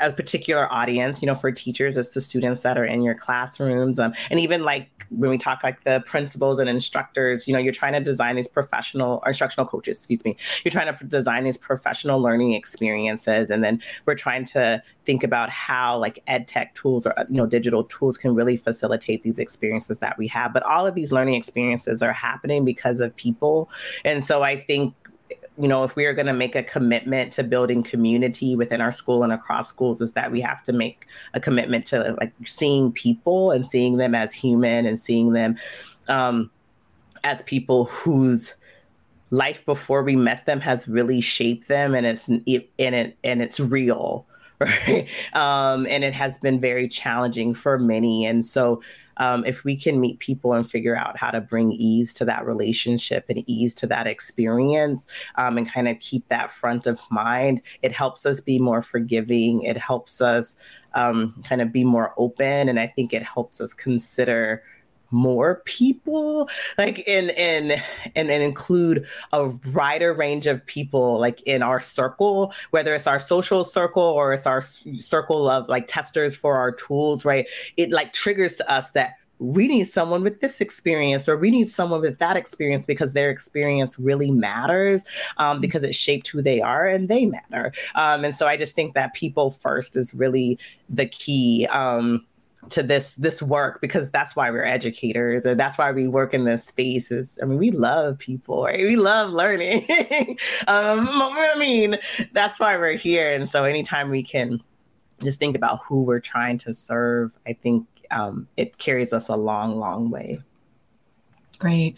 a 0.00 0.12
particular 0.12 0.72
audience 0.72 1.20
you 1.20 1.26
know 1.26 1.34
for 1.34 1.52
teachers 1.52 1.96
it's 1.96 2.10
the 2.10 2.20
students 2.20 2.62
that 2.62 2.78
are 2.78 2.84
in 2.84 3.02
your 3.02 3.14
classrooms 3.14 3.98
um, 3.98 4.12
and 4.30 4.40
even 4.40 4.64
like 4.64 5.06
when 5.10 5.30
we 5.30 5.38
talk 5.38 5.62
like 5.62 5.84
the 5.84 6.02
principals 6.06 6.58
and 6.58 6.68
instructors 6.68 7.46
you 7.46 7.52
know 7.52 7.58
you're 7.58 7.72
trying 7.72 7.92
to 7.92 8.00
design 8.00 8.36
these 8.36 8.48
professional 8.48 9.20
or 9.22 9.28
instructional 9.28 9.66
coaches 9.66 9.98
excuse 9.98 10.24
me 10.24 10.36
you're 10.64 10.72
trying 10.72 10.94
to 10.94 11.04
design 11.04 11.44
these 11.44 11.58
professional 11.58 12.20
learning 12.20 12.54
experiences 12.54 13.50
and 13.50 13.62
then 13.62 13.80
we're 14.06 14.14
trying 14.14 14.44
to 14.44 14.82
think 15.04 15.22
about 15.22 15.50
how 15.50 15.98
like 15.98 16.22
ed 16.26 16.48
tech 16.48 16.74
tools 16.74 17.06
or 17.06 17.14
you 17.28 17.36
know 17.36 17.46
digital 17.46 17.84
tools 17.84 18.16
can 18.16 18.34
really 18.34 18.56
facilitate 18.56 19.22
these 19.22 19.38
experiences 19.38 19.98
that 19.98 20.16
we 20.18 20.26
have 20.26 20.52
but 20.52 20.62
all 20.62 20.86
of 20.86 20.94
these 20.94 21.12
learning 21.12 21.34
experiences 21.34 22.02
are 22.02 22.12
happening 22.12 22.64
because 22.64 23.00
of 23.00 23.14
people 23.16 23.68
and 24.04 24.24
so 24.24 24.42
i 24.42 24.58
think 24.58 24.94
you 25.56 25.68
know, 25.68 25.84
if 25.84 25.94
we 25.94 26.04
are 26.06 26.12
going 26.12 26.26
to 26.26 26.32
make 26.32 26.56
a 26.56 26.62
commitment 26.62 27.32
to 27.34 27.44
building 27.44 27.82
community 27.82 28.56
within 28.56 28.80
our 28.80 28.90
school 28.90 29.22
and 29.22 29.32
across 29.32 29.68
schools, 29.68 30.00
is 30.00 30.12
that 30.12 30.32
we 30.32 30.40
have 30.40 30.62
to 30.64 30.72
make 30.72 31.06
a 31.34 31.40
commitment 31.40 31.86
to 31.86 32.16
like 32.20 32.32
seeing 32.44 32.90
people 32.90 33.50
and 33.52 33.66
seeing 33.66 33.96
them 33.96 34.14
as 34.14 34.32
human 34.32 34.84
and 34.84 35.00
seeing 35.00 35.32
them 35.32 35.56
um, 36.08 36.50
as 37.22 37.42
people 37.42 37.84
whose 37.84 38.54
life 39.30 39.64
before 39.64 40.02
we 40.02 40.16
met 40.16 40.44
them 40.46 40.60
has 40.60 40.86
really 40.86 41.20
shaped 41.20 41.66
them 41.68 41.94
and 41.94 42.06
it's 42.06 42.28
it, 42.46 42.70
and 42.78 42.94
it 42.94 43.16
and 43.24 43.42
it's 43.42 43.58
real 43.58 44.26
right? 44.60 45.08
Um, 45.32 45.86
and 45.90 46.04
it 46.04 46.14
has 46.14 46.38
been 46.38 46.60
very 46.60 46.86
challenging 46.86 47.54
for 47.54 47.76
many. 47.76 48.24
And 48.24 48.44
so 48.44 48.80
um, 49.18 49.44
if 49.44 49.64
we 49.64 49.76
can 49.76 50.00
meet 50.00 50.18
people 50.18 50.52
and 50.52 50.68
figure 50.68 50.96
out 50.96 51.16
how 51.16 51.30
to 51.30 51.40
bring 51.40 51.72
ease 51.72 52.12
to 52.14 52.24
that 52.24 52.46
relationship 52.46 53.24
and 53.28 53.42
ease 53.48 53.74
to 53.74 53.86
that 53.86 54.06
experience 54.06 55.06
um, 55.36 55.58
and 55.58 55.70
kind 55.70 55.88
of 55.88 55.98
keep 56.00 56.28
that 56.28 56.50
front 56.50 56.86
of 56.86 57.00
mind, 57.10 57.62
it 57.82 57.92
helps 57.92 58.26
us 58.26 58.40
be 58.40 58.58
more 58.58 58.82
forgiving. 58.82 59.62
It 59.62 59.76
helps 59.76 60.20
us 60.20 60.56
um, 60.94 61.42
kind 61.44 61.60
of 61.60 61.72
be 61.72 61.84
more 61.84 62.14
open. 62.16 62.68
And 62.68 62.78
I 62.78 62.86
think 62.86 63.12
it 63.12 63.22
helps 63.22 63.60
us 63.60 63.74
consider 63.74 64.62
more 65.14 65.62
people 65.64 66.48
like 66.76 67.02
and 67.08 67.30
and 67.30 67.72
and 68.14 68.30
and 68.30 68.42
include 68.42 69.06
a 69.32 69.46
wider 69.72 70.12
range 70.12 70.46
of 70.46 70.64
people 70.66 71.18
like 71.18 71.40
in 71.42 71.62
our 71.62 71.80
circle 71.80 72.52
whether 72.70 72.94
it's 72.94 73.06
our 73.06 73.20
social 73.20 73.62
circle 73.64 74.02
or 74.02 74.32
it's 74.32 74.46
our 74.46 74.60
circle 74.60 75.48
of 75.48 75.68
like 75.68 75.86
testers 75.86 76.36
for 76.36 76.56
our 76.56 76.72
tools 76.72 77.24
right? 77.24 77.48
It 77.76 77.90
like 77.90 78.12
triggers 78.12 78.56
to 78.56 78.70
us 78.70 78.90
that 78.90 79.14
we 79.38 79.66
need 79.66 79.84
someone 79.84 80.22
with 80.22 80.40
this 80.40 80.60
experience 80.60 81.28
or 81.28 81.36
we 81.36 81.50
need 81.50 81.68
someone 81.68 82.00
with 82.00 82.18
that 82.18 82.36
experience 82.36 82.86
because 82.86 83.12
their 83.12 83.30
experience 83.30 83.98
really 83.98 84.30
matters 84.30 85.04
um, 85.38 85.60
because 85.60 85.82
it 85.82 85.94
shaped 85.94 86.28
who 86.28 86.40
they 86.40 86.60
are 86.60 86.86
and 86.86 87.08
they 87.08 87.26
matter. 87.26 87.72
Um, 87.94 88.24
and 88.24 88.34
so 88.34 88.46
i 88.46 88.56
just 88.56 88.74
think 88.74 88.94
that 88.94 89.14
people 89.14 89.50
first 89.50 89.96
is 89.96 90.14
really 90.14 90.58
the 90.88 91.06
key 91.06 91.66
um, 91.70 92.24
to 92.70 92.82
this 92.82 93.14
this 93.16 93.42
work 93.42 93.80
because 93.80 94.10
that's 94.10 94.34
why 94.34 94.50
we're 94.50 94.64
educators 94.64 95.44
and 95.44 95.58
that's 95.58 95.78
why 95.78 95.92
we 95.92 96.08
work 96.08 96.32
in 96.34 96.44
this 96.44 96.64
space 96.64 97.10
is 97.10 97.38
i 97.42 97.44
mean 97.44 97.58
we 97.58 97.70
love 97.70 98.18
people 98.18 98.64
right 98.64 98.80
we 98.80 98.96
love 98.96 99.30
learning 99.30 99.84
um 100.68 101.08
i 101.08 101.54
mean 101.58 101.96
that's 102.32 102.58
why 102.58 102.76
we're 102.76 102.96
here 102.96 103.32
and 103.32 103.48
so 103.48 103.64
anytime 103.64 104.10
we 104.10 104.22
can 104.22 104.60
just 105.22 105.38
think 105.38 105.56
about 105.56 105.78
who 105.86 106.02
we're 106.02 106.20
trying 106.20 106.58
to 106.58 106.72
serve 106.72 107.36
i 107.46 107.52
think 107.52 107.86
um, 108.10 108.48
it 108.56 108.78
carries 108.78 109.12
us 109.12 109.28
a 109.28 109.36
long, 109.36 109.78
long 109.78 110.10
way. 110.10 110.38
Great. 111.58 111.96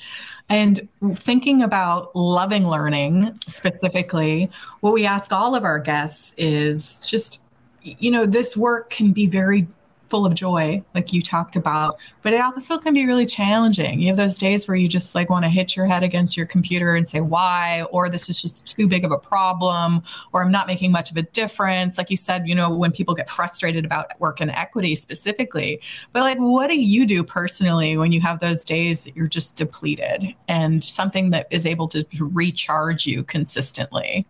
And 0.48 0.88
thinking 1.14 1.62
about 1.62 2.14
loving 2.14 2.68
learning 2.68 3.38
specifically, 3.46 4.50
what 4.80 4.92
we 4.92 5.06
ask 5.06 5.32
all 5.32 5.54
of 5.54 5.64
our 5.64 5.78
guests 5.78 6.34
is 6.36 7.00
just, 7.00 7.42
you 7.82 8.10
know, 8.10 8.26
this 8.26 8.56
work 8.56 8.90
can 8.90 9.12
be 9.12 9.26
very 9.26 9.66
full 10.08 10.24
of 10.24 10.34
joy, 10.34 10.82
like 10.94 11.12
you 11.12 11.20
talked 11.20 11.56
about, 11.56 11.98
but 12.22 12.32
it 12.32 12.40
also 12.40 12.78
can 12.78 12.94
be 12.94 13.06
really 13.06 13.26
challenging. 13.26 14.00
You 14.00 14.08
have 14.08 14.16
those 14.16 14.38
days 14.38 14.68
where 14.68 14.76
you 14.76 14.88
just 14.88 15.14
like 15.14 15.30
want 15.30 15.44
to 15.44 15.48
hit 15.48 15.76
your 15.76 15.86
head 15.86 16.02
against 16.02 16.36
your 16.36 16.46
computer 16.46 16.94
and 16.94 17.08
say, 17.08 17.20
why? 17.20 17.82
Or 17.90 18.08
this 18.08 18.28
is 18.28 18.40
just 18.40 18.76
too 18.76 18.88
big 18.88 19.04
of 19.04 19.10
a 19.10 19.18
problem, 19.18 20.02
or 20.32 20.42
I'm 20.42 20.52
not 20.52 20.66
making 20.66 20.92
much 20.92 21.10
of 21.10 21.16
a 21.16 21.22
difference. 21.22 21.98
Like 21.98 22.10
you 22.10 22.16
said, 22.16 22.46
you 22.48 22.54
know, 22.54 22.76
when 22.76 22.92
people 22.92 23.14
get 23.14 23.28
frustrated 23.28 23.84
about 23.84 24.18
work 24.20 24.40
and 24.40 24.50
equity 24.50 24.94
specifically. 24.94 25.80
But 26.12 26.20
like, 26.20 26.38
what 26.38 26.68
do 26.68 26.80
you 26.80 27.06
do 27.06 27.22
personally 27.22 27.96
when 27.96 28.12
you 28.12 28.20
have 28.20 28.40
those 28.40 28.62
days 28.62 29.04
that 29.04 29.16
you're 29.16 29.26
just 29.26 29.56
depleted 29.56 30.34
and 30.48 30.82
something 30.82 31.30
that 31.30 31.46
is 31.50 31.66
able 31.66 31.88
to 31.88 32.04
recharge 32.20 33.06
you 33.06 33.24
consistently? 33.24 34.26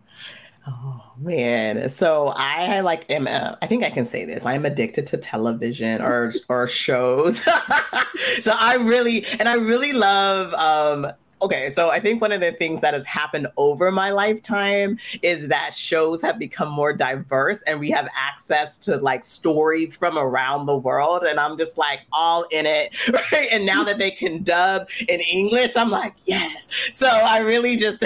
Oh 0.69 1.13
man. 1.17 1.87
So 1.87 2.33
I 2.35 2.81
like 2.81 3.09
am 3.09 3.27
I 3.27 3.67
think 3.67 3.83
I 3.83 3.89
can 3.89 4.05
say 4.05 4.25
this. 4.25 4.45
I 4.45 4.53
am 4.53 4.65
addicted 4.65 5.07
to 5.07 5.17
television 5.17 6.01
or 6.01 6.31
or 6.49 6.67
shows. 6.67 7.41
so 8.41 8.53
I 8.53 8.75
really 8.75 9.25
and 9.39 9.47
I 9.47 9.55
really 9.55 9.93
love 9.93 10.53
um 10.53 11.11
okay, 11.41 11.69
so 11.69 11.89
I 11.89 11.99
think 11.99 12.21
one 12.21 12.31
of 12.31 12.41
the 12.41 12.51
things 12.51 12.81
that 12.81 12.93
has 12.93 13.05
happened 13.05 13.47
over 13.57 13.91
my 13.91 14.09
lifetime 14.09 14.97
is 15.21 15.47
that 15.49 15.73
shows 15.73 16.21
have 16.21 16.39
become 16.39 16.69
more 16.71 16.93
diverse 16.93 17.61
and 17.63 17.79
we 17.79 17.91
have 17.91 18.07
access 18.15 18.77
to 18.77 18.97
like 18.97 19.23
stories 19.23 19.95
from 19.95 20.17
around 20.17 20.65
the 20.65 20.75
world. 20.75 21.23
And 21.23 21.39
I'm 21.39 21.57
just 21.57 21.77
like 21.77 21.99
all 22.11 22.45
in 22.51 22.65
it. 22.65 22.95
Right. 23.31 23.49
And 23.51 23.65
now 23.65 23.83
that 23.83 23.97
they 23.97 24.11
can 24.11 24.43
dub 24.43 24.89
in 25.07 25.19
English, 25.21 25.75
I'm 25.75 25.89
like, 25.89 26.13
yes. 26.25 26.67
So 26.91 27.07
I 27.07 27.39
really 27.39 27.75
just, 27.75 28.03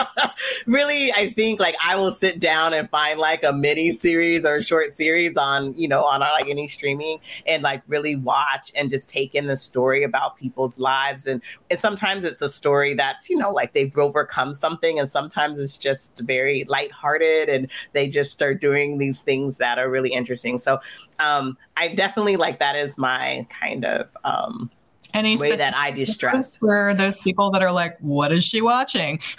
really, 0.66 1.12
I 1.12 1.30
think 1.30 1.58
like 1.60 1.74
I 1.84 1.96
will 1.96 2.12
sit 2.12 2.38
down 2.38 2.72
and 2.72 2.88
find 2.88 3.18
like 3.18 3.42
a 3.42 3.52
mini 3.52 3.90
series 3.90 4.46
or 4.46 4.56
a 4.56 4.62
short 4.62 4.96
series 4.96 5.36
on, 5.36 5.74
you 5.76 5.88
know, 5.88 6.04
on 6.04 6.20
like 6.20 6.48
any 6.48 6.68
streaming 6.68 7.18
and 7.46 7.62
like 7.62 7.82
really 7.88 8.16
watch 8.16 8.70
and 8.76 8.88
just 8.90 9.08
take 9.08 9.34
in 9.34 9.48
the 9.48 9.56
story 9.56 10.04
about 10.04 10.36
people's 10.36 10.78
lives. 10.78 11.26
And, 11.26 11.42
and 11.68 11.78
sometimes 11.78 12.24
it's 12.24 12.40
a 12.40 12.47
a 12.48 12.52
story 12.52 12.94
that's, 12.94 13.28
you 13.28 13.36
know, 13.36 13.52
like 13.52 13.74
they've 13.74 13.96
overcome 13.98 14.54
something 14.54 14.98
and 14.98 15.08
sometimes 15.08 15.58
it's 15.58 15.76
just 15.76 16.20
very 16.20 16.64
lighthearted 16.64 17.48
and 17.48 17.70
they 17.92 18.08
just 18.08 18.32
start 18.32 18.60
doing 18.60 18.98
these 18.98 19.20
things 19.20 19.58
that 19.58 19.78
are 19.78 19.90
really 19.90 20.12
interesting. 20.12 20.58
So 20.58 20.80
um, 21.18 21.58
I 21.76 21.88
definitely 21.88 22.36
like 22.36 22.58
that 22.60 22.76
is 22.76 22.96
my 22.96 23.46
kind 23.60 23.84
of 23.84 24.08
um, 24.24 24.70
any 25.14 25.36
way 25.36 25.56
that 25.56 25.76
I 25.76 25.90
distress. 25.90 26.56
For 26.56 26.94
those 26.94 27.18
people 27.18 27.50
that 27.50 27.62
are 27.62 27.72
like, 27.72 27.98
what 28.00 28.32
is 28.32 28.44
she 28.44 28.62
watching? 28.62 29.20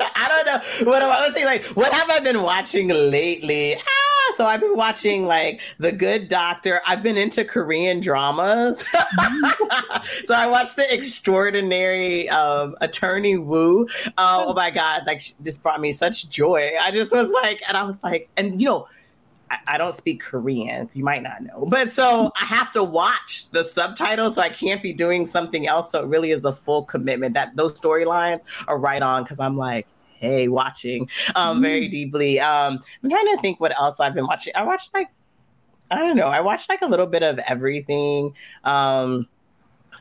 I 0.00 0.28
don't 0.28 0.46
know. 0.46 0.90
What 0.90 1.02
I 1.02 1.26
was 1.26 1.34
saying, 1.34 1.46
like, 1.46 1.64
what 1.76 1.92
have 1.92 2.10
I 2.10 2.20
been 2.20 2.42
watching 2.42 2.88
lately? 2.88 3.76
So 4.38 4.46
I've 4.46 4.60
been 4.60 4.76
watching 4.76 5.26
like 5.26 5.60
The 5.78 5.90
Good 5.90 6.28
Doctor. 6.28 6.80
I've 6.86 7.02
been 7.02 7.18
into 7.18 7.44
Korean 7.44 8.00
dramas. 8.00 8.78
so 10.22 10.32
I 10.32 10.46
watched 10.46 10.76
The 10.76 10.86
Extraordinary 10.94 12.28
um, 12.28 12.76
Attorney 12.80 13.36
Woo. 13.36 13.88
Uh, 14.16 14.44
oh 14.46 14.54
my 14.54 14.70
God, 14.70 15.02
like 15.08 15.22
this 15.40 15.58
brought 15.58 15.80
me 15.80 15.90
such 15.90 16.30
joy. 16.30 16.70
I 16.80 16.92
just 16.92 17.10
was 17.10 17.32
like, 17.32 17.60
and 17.66 17.76
I 17.76 17.82
was 17.82 18.00
like, 18.04 18.28
and 18.36 18.60
you 18.60 18.68
know, 18.68 18.86
I, 19.66 19.76
don't 19.76 19.94
speak 19.94 20.20
Korean. 20.20 20.88
You 20.94 21.02
might 21.02 21.24
not 21.24 21.42
know, 21.42 21.66
but 21.66 21.90
so 21.90 22.30
I 22.40 22.44
have 22.44 22.70
to 22.72 22.84
watch 22.84 23.50
the 23.50 23.64
subtitles. 23.64 24.36
So 24.36 24.42
I 24.42 24.50
can't 24.50 24.82
be 24.84 24.92
doing 24.92 25.26
something 25.26 25.66
else. 25.66 25.90
So 25.90 26.04
it 26.04 26.06
really 26.06 26.30
is 26.30 26.44
a 26.44 26.52
full 26.52 26.84
commitment 26.84 27.34
that 27.34 27.56
those 27.56 27.72
storylines 27.72 28.42
are 28.68 28.78
right 28.78 29.02
on 29.02 29.24
because 29.24 29.40
I'm 29.40 29.56
like, 29.56 29.88
hey, 30.18 30.48
watching 30.48 31.08
um, 31.36 31.62
very 31.62 31.82
mm-hmm. 31.82 31.90
deeply. 31.90 32.40
Um, 32.40 32.80
I'm 33.02 33.10
trying 33.10 33.36
to 33.36 33.38
think 33.40 33.60
what 33.60 33.78
else 33.78 34.00
I've 34.00 34.14
been 34.14 34.26
watching. 34.26 34.52
I 34.56 34.64
watched 34.64 34.92
like, 34.94 35.08
I 35.90 35.98
don't 35.98 36.16
know, 36.16 36.26
I 36.26 36.40
watched 36.40 36.68
like 36.68 36.82
a 36.82 36.86
little 36.86 37.06
bit 37.06 37.22
of 37.22 37.38
everything. 37.40 38.34
Um, 38.64 39.28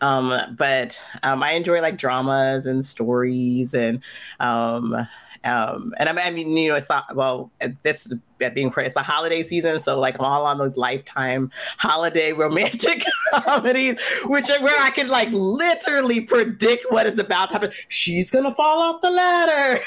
um, 0.02 0.56
but 0.58 1.02
um, 1.24 1.44
I 1.44 1.52
enjoy 1.54 1.82
like 1.82 1.98
dramas 1.98 2.66
and 2.66 2.86
stories 2.86 3.74
and 3.74 4.02
um, 4.40 5.08
um, 5.44 5.94
and 5.98 6.10
I 6.10 6.32
mean, 6.32 6.56
you 6.58 6.70
know, 6.70 6.76
it's 6.76 6.90
not 6.90 7.16
well. 7.16 7.52
This 7.84 8.14
being 8.54 8.72
it's 8.76 8.94
the 8.94 9.02
holiday 9.02 9.44
season, 9.44 9.80
so 9.80 10.00
like 10.00 10.16
I'm 10.20 10.26
all 10.26 10.46
on 10.46 10.58
those 10.58 10.78
lifetime 10.78 11.52
holiday 11.78 12.34
romantic 12.34 13.04
comedies, 13.34 13.98
which 14.26 14.50
are 14.50 14.62
where 14.62 14.76
I 14.82 14.90
can 14.90 15.08
like 15.08 15.30
literally 15.32 16.22
predict 16.22 16.86
what 16.90 17.06
is 17.08 17.18
about 17.18 17.50
to 17.50 17.54
happen. 17.54 17.72
She's 17.88 18.30
gonna 18.30 18.54
fall 18.54 18.80
off 18.80 19.02
the 19.02 19.10
ladder, 19.10 19.82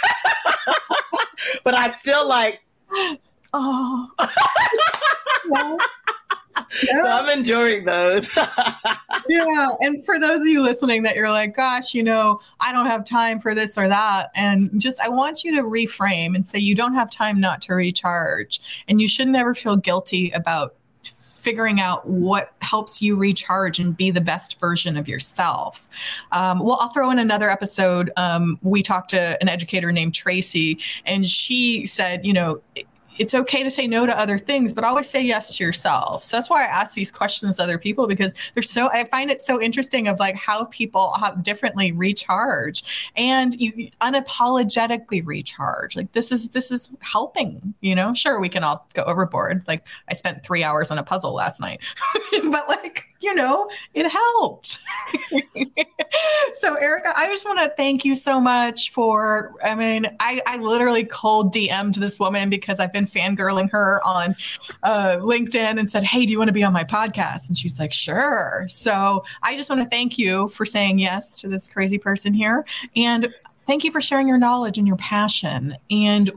but 1.64 1.76
I'm 1.76 1.90
still 1.90 2.26
like, 2.26 2.61
oh. 3.52 4.08
So 6.70 7.07
I'm 7.07 7.38
enjoying 7.38 7.84
those. 7.84 8.36
yeah. 9.28 9.68
And 9.80 10.05
for 10.05 10.18
those 10.18 10.40
of 10.42 10.46
you 10.46 10.62
listening 10.62 11.03
that 11.03 11.16
you're 11.16 11.30
like, 11.30 11.55
gosh, 11.55 11.94
you 11.94 12.03
know, 12.03 12.40
I 12.61 12.72
don't 12.72 12.86
have 12.86 13.05
time 13.05 13.40
for 13.40 13.55
this 13.55 13.76
or 13.78 13.88
that. 13.88 14.30
And 14.34 14.70
just, 14.80 15.01
I 15.01 15.09
want 15.09 15.44
you 15.44 15.55
to 15.57 15.62
reframe 15.62 16.34
and 16.34 16.46
say, 16.46 16.59
you 16.59 16.74
don't 16.74 16.94
have 16.94 17.11
time 17.11 17.40
not 17.40 17.62
to 17.62 17.74
recharge. 17.74 18.61
And 18.88 19.01
you 19.01 19.09
should 19.09 19.28
never 19.28 19.55
feel 19.55 19.76
guilty 19.76 20.30
about 20.30 20.74
figuring 21.40 21.80
out 21.80 22.07
what 22.07 22.53
helps 22.61 23.01
you 23.01 23.16
recharge 23.16 23.80
and 23.80 23.96
be 23.96 24.11
the 24.11 24.20
best 24.20 24.61
version 24.61 24.96
of 24.96 25.09
yourself. 25.09 25.88
Um, 26.32 26.61
well, 26.61 26.78
I'll 26.80 26.90
throw 26.90 27.11
in 27.11 27.18
another 27.18 27.48
episode. 27.51 28.12
Um, 28.16 28.59
we 28.62 28.82
talked 28.82 29.11
to 29.11 29.40
an 29.40 29.48
educator 29.48 29.90
named 29.90 30.14
Tracy, 30.14 30.78
and 31.07 31.26
she 31.26 31.86
said, 31.86 32.24
you 32.24 32.32
know, 32.32 32.61
it's 33.20 33.34
okay 33.34 33.62
to 33.62 33.70
say 33.70 33.86
no 33.86 34.06
to 34.06 34.18
other 34.18 34.38
things, 34.38 34.72
but 34.72 34.82
always 34.82 35.06
say 35.06 35.20
yes 35.20 35.54
to 35.58 35.62
yourself. 35.62 36.24
So 36.24 36.38
that's 36.38 36.48
why 36.48 36.62
I 36.62 36.68
ask 36.68 36.94
these 36.94 37.12
questions 37.12 37.58
to 37.58 37.62
other 37.62 37.76
people 37.76 38.06
because 38.06 38.34
they're 38.54 38.62
so, 38.62 38.88
I 38.88 39.04
find 39.04 39.30
it 39.30 39.42
so 39.42 39.60
interesting 39.60 40.08
of 40.08 40.18
like 40.18 40.36
how 40.36 40.64
people 40.64 41.14
differently 41.42 41.92
recharge 41.92 42.82
and 43.16 43.52
you 43.60 43.90
unapologetically 44.00 45.20
recharge. 45.26 45.96
Like 45.96 46.10
this 46.12 46.32
is, 46.32 46.48
this 46.48 46.70
is 46.70 46.88
helping, 47.00 47.74
you 47.82 47.94
know, 47.94 48.14
sure, 48.14 48.40
we 48.40 48.48
can 48.48 48.64
all 48.64 48.88
go 48.94 49.02
overboard. 49.02 49.64
Like 49.68 49.86
I 50.08 50.14
spent 50.14 50.42
three 50.42 50.64
hours 50.64 50.90
on 50.90 50.96
a 50.96 51.02
puzzle 51.02 51.34
last 51.34 51.60
night, 51.60 51.82
but 52.50 52.68
like, 52.68 53.09
you 53.20 53.34
know, 53.34 53.68
it 53.94 54.08
helped. 54.08 54.78
so, 56.54 56.74
Erica, 56.74 57.12
I 57.16 57.28
just 57.28 57.44
want 57.44 57.60
to 57.60 57.72
thank 57.76 58.04
you 58.04 58.14
so 58.14 58.40
much 58.40 58.90
for. 58.90 59.54
I 59.62 59.74
mean, 59.74 60.06
I, 60.20 60.40
I 60.46 60.56
literally 60.58 61.04
cold 61.04 61.52
DM'd 61.52 61.96
this 61.96 62.18
woman 62.18 62.48
because 62.48 62.80
I've 62.80 62.92
been 62.92 63.04
fangirling 63.04 63.70
her 63.70 64.00
on 64.06 64.34
uh, 64.82 65.18
LinkedIn 65.20 65.78
and 65.78 65.90
said, 65.90 66.04
Hey, 66.04 66.24
do 66.24 66.32
you 66.32 66.38
want 66.38 66.48
to 66.48 66.54
be 66.54 66.64
on 66.64 66.72
my 66.72 66.84
podcast? 66.84 67.48
And 67.48 67.56
she's 67.56 67.78
like, 67.78 67.92
Sure. 67.92 68.66
So, 68.68 69.24
I 69.42 69.56
just 69.56 69.68
want 69.68 69.82
to 69.82 69.88
thank 69.88 70.18
you 70.18 70.48
for 70.48 70.64
saying 70.64 70.98
yes 70.98 71.40
to 71.40 71.48
this 71.48 71.68
crazy 71.68 71.98
person 71.98 72.32
here. 72.32 72.64
And 72.96 73.32
thank 73.66 73.84
you 73.84 73.92
for 73.92 74.00
sharing 74.00 74.26
your 74.26 74.38
knowledge 74.38 74.78
and 74.78 74.86
your 74.86 74.96
passion. 74.96 75.76
And 75.90 76.30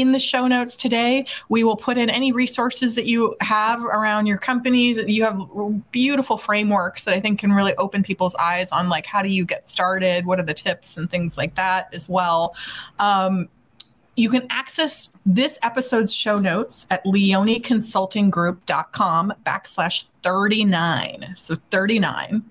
in 0.00 0.12
the 0.12 0.18
show 0.18 0.46
notes 0.46 0.76
today. 0.76 1.26
We 1.48 1.64
will 1.64 1.76
put 1.76 1.98
in 1.98 2.10
any 2.10 2.32
resources 2.32 2.94
that 2.94 3.06
you 3.06 3.36
have 3.40 3.84
around 3.84 4.26
your 4.26 4.38
companies. 4.38 4.98
You 4.98 5.24
have 5.24 5.40
beautiful 5.92 6.36
frameworks 6.36 7.04
that 7.04 7.14
I 7.14 7.20
think 7.20 7.40
can 7.40 7.52
really 7.52 7.74
open 7.76 8.02
people's 8.02 8.34
eyes 8.36 8.70
on 8.70 8.88
like 8.88 9.06
how 9.06 9.22
do 9.22 9.28
you 9.28 9.44
get 9.44 9.68
started, 9.68 10.26
what 10.26 10.38
are 10.38 10.44
the 10.44 10.54
tips 10.54 10.96
and 10.96 11.10
things 11.10 11.36
like 11.36 11.54
that 11.56 11.88
as 11.92 12.08
well. 12.08 12.54
Um, 12.98 13.48
you 14.20 14.28
can 14.28 14.46
access 14.50 15.18
this 15.24 15.58
episode's 15.62 16.14
show 16.14 16.38
notes 16.38 16.86
at 16.90 17.02
leoneconsultinggroup.com 17.04 19.32
backslash 19.46 20.04
39. 20.22 21.32
So 21.36 21.56
39. 21.70 22.44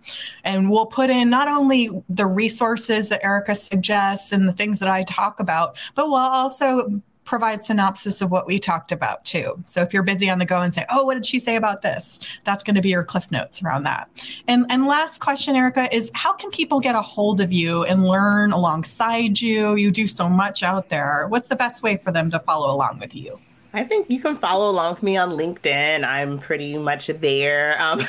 And 0.43 0.71
we'll 0.71 0.87
put 0.87 1.11
in 1.11 1.29
not 1.29 1.47
only 1.47 1.91
the 2.09 2.25
resources 2.25 3.09
that 3.09 3.23
Erica 3.23 3.53
suggests 3.53 4.31
and 4.31 4.47
the 4.47 4.53
things 4.53 4.79
that 4.79 4.89
I 4.89 5.03
talk 5.03 5.39
about, 5.39 5.77
but 5.93 6.07
we'll 6.07 6.15
also 6.15 6.99
provide 7.30 7.63
synopsis 7.63 8.23
of 8.23 8.32
what 8.32 8.47
we 8.47 8.57
talked 8.57 8.91
about 8.91 9.23
too. 9.23 9.63
So 9.65 9.82
if 9.82 9.93
you're 9.93 10.01
busy 10.01 10.32
on 10.32 10.39
the 10.39 10.45
go 10.45 10.61
and 10.61 10.73
say, 10.73 10.84
"Oh, 10.89 11.03
what 11.03 11.13
did 11.13 11.27
she 11.27 11.38
say 11.38 11.55
about 11.55 11.84
this?" 11.84 12.19
That's 12.43 12.63
going 12.63 12.75
to 12.75 12.82
be 12.82 12.89
your 12.89 13.03
cliff 13.03 13.30
notes 13.30 13.61
around 13.61 13.84
that. 13.84 14.09
And 14.47 14.65
and 14.69 14.88
last 14.88 15.21
question, 15.21 15.55
Erica, 15.55 15.95
is 15.95 16.11
how 16.15 16.34
can 16.34 16.49
people 16.49 16.80
get 16.80 16.95
a 16.95 17.01
hold 17.01 17.39
of 17.39 17.53
you 17.53 17.84
and 17.84 18.03
learn 18.03 18.51
alongside 18.51 19.39
you? 19.39 19.75
You 19.75 19.91
do 19.91 20.07
so 20.07 20.27
much 20.27 20.63
out 20.63 20.89
there. 20.89 21.27
What's 21.30 21.49
the 21.49 21.55
best 21.55 21.84
way 21.84 21.97
for 21.97 22.11
them 22.11 22.32
to 22.32 22.39
follow 22.39 22.73
along 22.73 22.97
with 22.97 23.13
you? 23.13 23.39
I 23.72 23.84
think 23.84 24.09
you 24.09 24.20
can 24.20 24.36
follow 24.36 24.72
along 24.72 24.95
with 24.95 25.03
me 25.03 25.15
on 25.15 25.32
LinkedIn. 25.32 26.03
I'm 26.03 26.39
pretty 26.39 26.78
much 26.78 27.07
there, 27.07 27.80
um, 27.80 28.01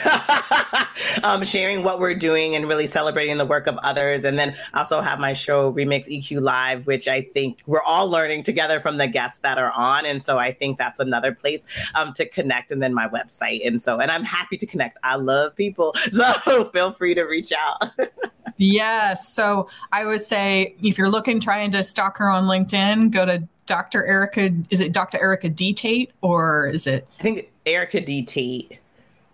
um, 1.22 1.44
sharing 1.44 1.82
what 1.82 2.00
we're 2.00 2.14
doing 2.14 2.56
and 2.56 2.66
really 2.66 2.86
celebrating 2.86 3.36
the 3.36 3.44
work 3.44 3.66
of 3.66 3.76
others. 3.78 4.24
And 4.24 4.38
then 4.38 4.56
also 4.72 5.02
have 5.02 5.18
my 5.18 5.34
show 5.34 5.70
Remix 5.70 6.08
EQ 6.08 6.40
Live, 6.40 6.86
which 6.86 7.08
I 7.08 7.22
think 7.22 7.58
we're 7.66 7.82
all 7.82 8.08
learning 8.08 8.44
together 8.44 8.80
from 8.80 8.96
the 8.96 9.06
guests 9.06 9.40
that 9.40 9.58
are 9.58 9.70
on. 9.72 10.06
And 10.06 10.22
so 10.24 10.38
I 10.38 10.52
think 10.52 10.78
that's 10.78 10.98
another 10.98 11.34
place 11.34 11.66
um, 11.94 12.14
to 12.14 12.26
connect. 12.26 12.72
And 12.72 12.82
then 12.82 12.94
my 12.94 13.08
website. 13.08 13.66
And 13.66 13.82
so, 13.82 14.00
and 14.00 14.10
I'm 14.10 14.24
happy 14.24 14.56
to 14.56 14.66
connect. 14.66 14.98
I 15.02 15.16
love 15.16 15.54
people. 15.54 15.94
So 16.10 16.64
feel 16.64 16.92
free 16.92 17.14
to 17.14 17.22
reach 17.22 17.52
out. 17.52 17.90
yes. 18.56 19.32
So 19.32 19.68
I 19.92 20.04
would 20.04 20.20
say 20.20 20.74
if 20.82 20.98
you're 20.98 21.10
looking, 21.10 21.38
trying 21.38 21.70
to 21.70 21.82
stalk 21.82 22.18
her 22.18 22.28
on 22.28 22.44
LinkedIn, 22.44 23.10
go 23.10 23.24
to 23.24 23.48
Dr. 23.70 24.04
Erica, 24.04 24.50
is 24.70 24.80
it 24.80 24.92
Dr. 24.92 25.16
Erica 25.22 25.48
D. 25.48 25.72
Tate 25.72 26.10
or 26.22 26.66
is 26.66 26.88
it? 26.88 27.06
I 27.20 27.22
think 27.22 27.52
Erica 27.64 28.00
D. 28.00 28.24
Tate. 28.24 28.80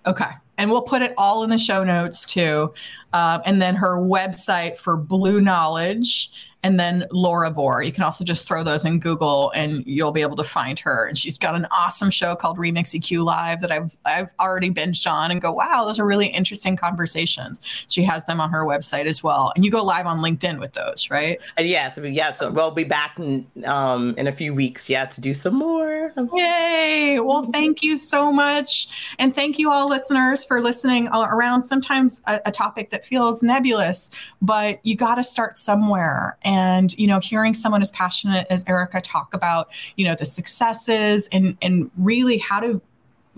Okay. 0.04 0.28
And 0.58 0.70
we'll 0.70 0.82
put 0.82 1.00
it 1.00 1.14
all 1.16 1.42
in 1.42 1.48
the 1.48 1.56
show 1.56 1.82
notes 1.82 2.26
too. 2.26 2.74
Um, 3.14 3.40
and 3.46 3.62
then 3.62 3.76
her 3.76 3.96
website 3.96 4.76
for 4.76 4.98
Blue 4.98 5.40
Knowledge 5.40 6.50
and 6.62 6.80
then 6.80 7.04
Laura 7.10 7.50
Vore. 7.50 7.82
You 7.82 7.92
can 7.92 8.02
also 8.02 8.24
just 8.24 8.46
throw 8.46 8.62
those 8.64 8.84
in 8.84 8.98
Google 8.98 9.52
and 9.54 9.84
you'll 9.86 10.12
be 10.12 10.22
able 10.22 10.36
to 10.36 10.44
find 10.44 10.78
her. 10.80 11.06
And 11.06 11.16
she's 11.16 11.38
got 11.38 11.54
an 11.54 11.66
awesome 11.70 12.10
show 12.10 12.34
called 12.34 12.58
Remix 12.58 12.98
EQ 12.98 13.24
Live 13.24 13.60
that 13.60 13.70
I've 13.70 13.96
I've 14.04 14.34
already 14.40 14.70
binged 14.70 15.10
on 15.10 15.30
and 15.30 15.40
go, 15.40 15.52
wow, 15.52 15.84
those 15.84 16.00
are 16.00 16.06
really 16.06 16.26
interesting 16.26 16.76
conversations. 16.76 17.60
She 17.88 18.02
has 18.02 18.24
them 18.24 18.40
on 18.40 18.50
her 18.50 18.64
website 18.64 19.06
as 19.06 19.22
well. 19.22 19.52
And 19.54 19.64
you 19.64 19.70
go 19.70 19.84
live 19.84 20.06
on 20.06 20.18
LinkedIn 20.18 20.58
with 20.58 20.72
those, 20.72 21.10
right? 21.10 21.38
Uh, 21.58 21.62
yes, 21.62 21.98
yes. 22.02 22.38
So 22.38 22.50
we'll 22.50 22.70
be 22.70 22.84
back 22.84 23.18
in, 23.18 23.46
um, 23.64 24.14
in 24.18 24.26
a 24.26 24.32
few 24.32 24.54
weeks, 24.54 24.90
yeah, 24.90 25.04
to 25.04 25.20
do 25.20 25.34
some 25.34 25.54
more. 25.54 26.12
Yay! 26.34 27.18
Well, 27.20 27.44
thank 27.44 27.82
you 27.82 27.96
so 27.96 28.32
much, 28.32 29.14
and 29.18 29.34
thank 29.34 29.58
you 29.58 29.70
all 29.70 29.88
listeners 29.88 30.44
for 30.44 30.60
listening 30.60 31.08
around 31.08 31.62
sometimes 31.62 32.22
a, 32.26 32.40
a 32.46 32.50
topic 32.50 32.90
that 32.90 33.04
feels 33.04 33.42
nebulous, 33.42 34.10
but 34.40 34.80
you 34.84 34.96
got 34.96 35.16
to 35.16 35.24
start 35.24 35.58
somewhere. 35.58 36.38
And 36.42 36.55
and 36.56 36.98
you 36.98 37.06
know 37.06 37.20
hearing 37.20 37.54
someone 37.54 37.82
as 37.82 37.90
passionate 37.90 38.46
as 38.48 38.64
erica 38.66 39.00
talk 39.00 39.34
about 39.34 39.68
you 39.96 40.04
know 40.04 40.14
the 40.14 40.24
successes 40.24 41.28
and 41.32 41.56
and 41.60 41.90
really 41.98 42.38
how 42.38 42.58
to 42.60 42.80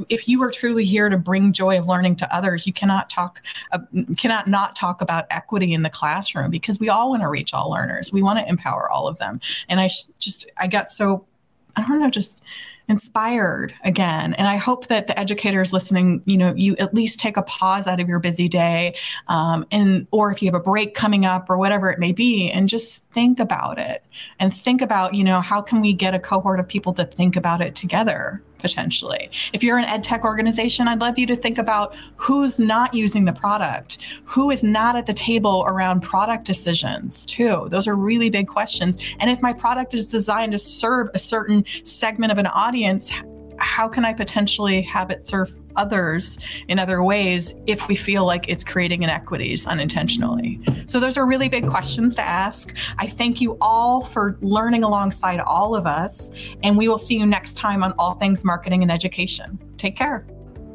if 0.09 0.29
you 0.29 0.41
are 0.45 0.51
truly 0.53 0.85
here 0.85 1.09
to 1.09 1.19
bring 1.19 1.53
joy 1.53 1.77
of 1.77 1.89
learning 1.89 2.15
to 2.15 2.33
others, 2.33 2.69
you 2.69 2.73
cannot 2.73 3.11
talk, 3.11 3.43
uh, 3.73 3.81
cannot 4.17 4.47
not 4.47 4.77
talk 4.77 5.01
about 5.01 5.27
equity 5.29 5.73
in 5.73 5.83
the 5.83 5.91
classroom 5.91 6.53
because 6.53 6.79
we 6.79 6.89
all 6.89 7.11
want 7.11 7.23
to 7.23 7.29
reach 7.29 7.53
all 7.53 7.69
learners. 7.69 8.13
We 8.13 8.23
want 8.23 8.39
to 8.39 8.49
empower 8.49 8.89
all 8.89 9.09
of 9.09 9.19
them. 9.19 9.41
And 9.69 9.81
I 9.81 9.89
just, 10.21 10.49
I 10.57 10.69
got 10.69 10.89
so, 10.89 11.27
I 11.75 11.83
don't 11.83 12.01
know, 12.01 12.11
just 12.11 12.45
inspired 12.89 13.75
again. 13.85 14.35
And 14.35 14.49
I 14.49 14.57
hope 14.57 14.87
that 14.87 15.07
the 15.07 15.19
educators 15.19 15.73
listening, 15.73 16.23
you 16.25 16.37
know, 16.37 16.55
you 16.57 16.77
at 16.77 16.95
least 16.95 17.21
take 17.21 17.37
a 17.37 17.43
pause 17.43 17.87
out 17.87 18.01
of 18.01 18.09
your 18.09 18.19
busy 18.19 18.49
day, 18.49 18.95
um, 19.29 19.67
and 19.71 20.07
or 20.11 20.33
if 20.33 20.43
you 20.43 20.49
have 20.49 20.55
a 20.55 20.63
break 20.63 20.95
coming 20.95 21.25
up 21.25 21.51
or 21.51 21.59
whatever 21.59 21.91
it 21.91 21.99
may 21.99 22.13
be, 22.13 22.51
and 22.51 22.69
just 22.69 23.05
think 23.09 23.41
about 23.41 23.79
it 23.79 24.05
and 24.41 24.55
think 24.55 24.81
about, 24.81 25.15
you 25.15 25.25
know, 25.25 25.41
how 25.41 25.61
can 25.61 25.81
we 25.81 25.93
get 25.93 26.15
a 26.15 26.19
cohort 26.19 26.61
of 26.61 26.67
people 26.67 26.93
to 26.95 27.05
think 27.05 27.37
about 27.37 27.61
it 27.61 27.75
together 27.75 28.43
potentially. 28.59 29.31
If 29.53 29.63
you're 29.63 29.79
an 29.79 29.85
ed 29.85 30.03
tech 30.03 30.25
organization, 30.25 30.89
I'd 30.89 31.01
love 31.01 31.19
you 31.19 31.27
to 31.27 31.37
think 31.37 31.59
about 31.59 31.95
who's 32.17 32.59
not 32.59 32.95
using 32.95 33.25
the 33.25 33.33
product, 33.33 33.99
who 34.25 34.51
is 34.51 34.63
not 34.63 34.97
at 34.97 35.07
the 35.07 35.15
table 35.15 35.65
around 35.67 36.01
product 36.01 36.45
decisions, 36.45 37.25
too. 37.27 37.67
Those 37.71 37.87
are 37.87 37.97
really 37.97 38.31
big 38.31 38.49
questions. 38.49 38.99
And 39.21 39.31
if 39.31 39.41
my 39.41 39.53
product 39.53 39.95
is 39.95 40.09
designed 40.09 40.53
to 40.53 40.59
serve 40.59 41.09
a 41.15 41.19
certain 41.19 41.65
segment 41.85 42.33
of 42.33 42.39
an 42.39 42.47
audience, 42.47 43.11
how 43.59 43.89
can 43.89 44.05
I 44.05 44.13
potentially 44.13 44.83
have 44.83 45.11
it 45.11 45.25
serve 45.25 45.53
others 45.77 46.39
in 46.69 46.79
other 46.79 47.03
ways 47.03 47.55
if 47.67 47.89
we 47.89 47.97
feel 47.97 48.25
like 48.25 48.49
it's 48.49 48.65
creating 48.65 49.03
inequities 49.03 49.67
unintentionally? 49.67 50.61
So, 50.85 51.01
those 51.01 51.17
are 51.17 51.27
really 51.27 51.49
big 51.49 51.69
questions 51.69 52.15
to 52.17 52.23
ask. 52.23 52.75
I 52.99 53.07
thank 53.07 53.41
you 53.41 53.57
all 53.61 54.03
for 54.03 54.39
learning 54.41 54.85
alongside 54.85 55.41
all 55.41 55.75
of 55.75 55.87
us, 55.87 56.31
and 56.63 56.77
we 56.77 56.89
will 56.89 56.99
see 56.99 57.19
you 57.19 57.27
next 57.27 57.55
time 57.55 57.83
on 57.83 57.95
All 57.99 58.15
Things 58.15 58.45
Marketing 58.45 58.83
and 58.83 58.93
Education. 58.93 59.59
Take 59.77 59.97
care. 59.97 60.27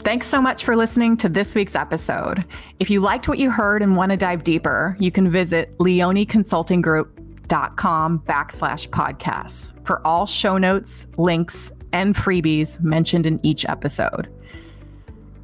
Thanks 0.03 0.27
so 0.27 0.41
much 0.41 0.65
for 0.65 0.75
listening 0.75 1.15
to 1.17 1.29
this 1.29 1.53
week's 1.55 1.75
episode. 1.75 2.43
If 2.79 2.89
you 2.89 2.99
liked 2.99 3.29
what 3.29 3.37
you 3.37 3.49
heard 3.49 3.81
and 3.81 3.95
want 3.95 4.11
to 4.11 4.17
dive 4.17 4.43
deeper, 4.43 4.97
you 4.99 5.11
can 5.11 5.31
visit 5.31 5.77
leoneconsultinggroup.com 5.77 8.23
backslash 8.27 8.89
podcasts 8.89 9.71
for 9.85 10.05
all 10.05 10.25
show 10.25 10.57
notes, 10.57 11.07
links, 11.17 11.71
and 11.93 12.15
freebies 12.15 12.81
mentioned 12.81 13.25
in 13.25 13.39
each 13.45 13.65
episode. 13.69 14.27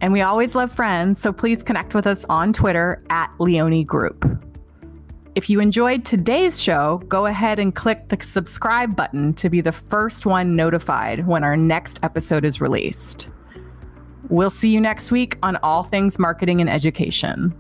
And 0.02 0.14
we 0.14 0.22
always 0.22 0.56
love 0.56 0.72
friends, 0.72 1.20
so 1.20 1.34
please 1.34 1.62
connect 1.62 1.94
with 1.94 2.08
us 2.08 2.26
on 2.30 2.54
Twitter 2.54 3.04
at 3.10 3.32
Leone 3.40 3.84
Group. 3.84 4.26
If 5.36 5.50
you 5.50 5.60
enjoyed 5.60 6.06
today's 6.06 6.62
show, 6.62 6.98
go 7.08 7.26
ahead 7.26 7.60
and 7.60 7.76
click 7.76 8.10
the 8.10 8.18
subscribe 8.22 8.96
button 8.96 9.34
to 9.36 9.50
be 9.50 9.62
the 9.62 9.72
first 9.72 10.26
one 10.26 10.56
notified 10.56 11.28
when 11.28 11.44
our 11.44 11.56
next 11.56 12.00
episode 12.04 12.44
is 12.44 12.60
released. 12.60 13.30
We'll 14.30 14.50
see 14.50 14.70
you 14.70 14.82
next 14.82 15.12
week 15.12 15.38
on 15.44 15.58
All 15.58 15.84
Things 15.84 16.20
Marketing 16.20 16.62
and 16.62 16.70
Education. 16.70 17.54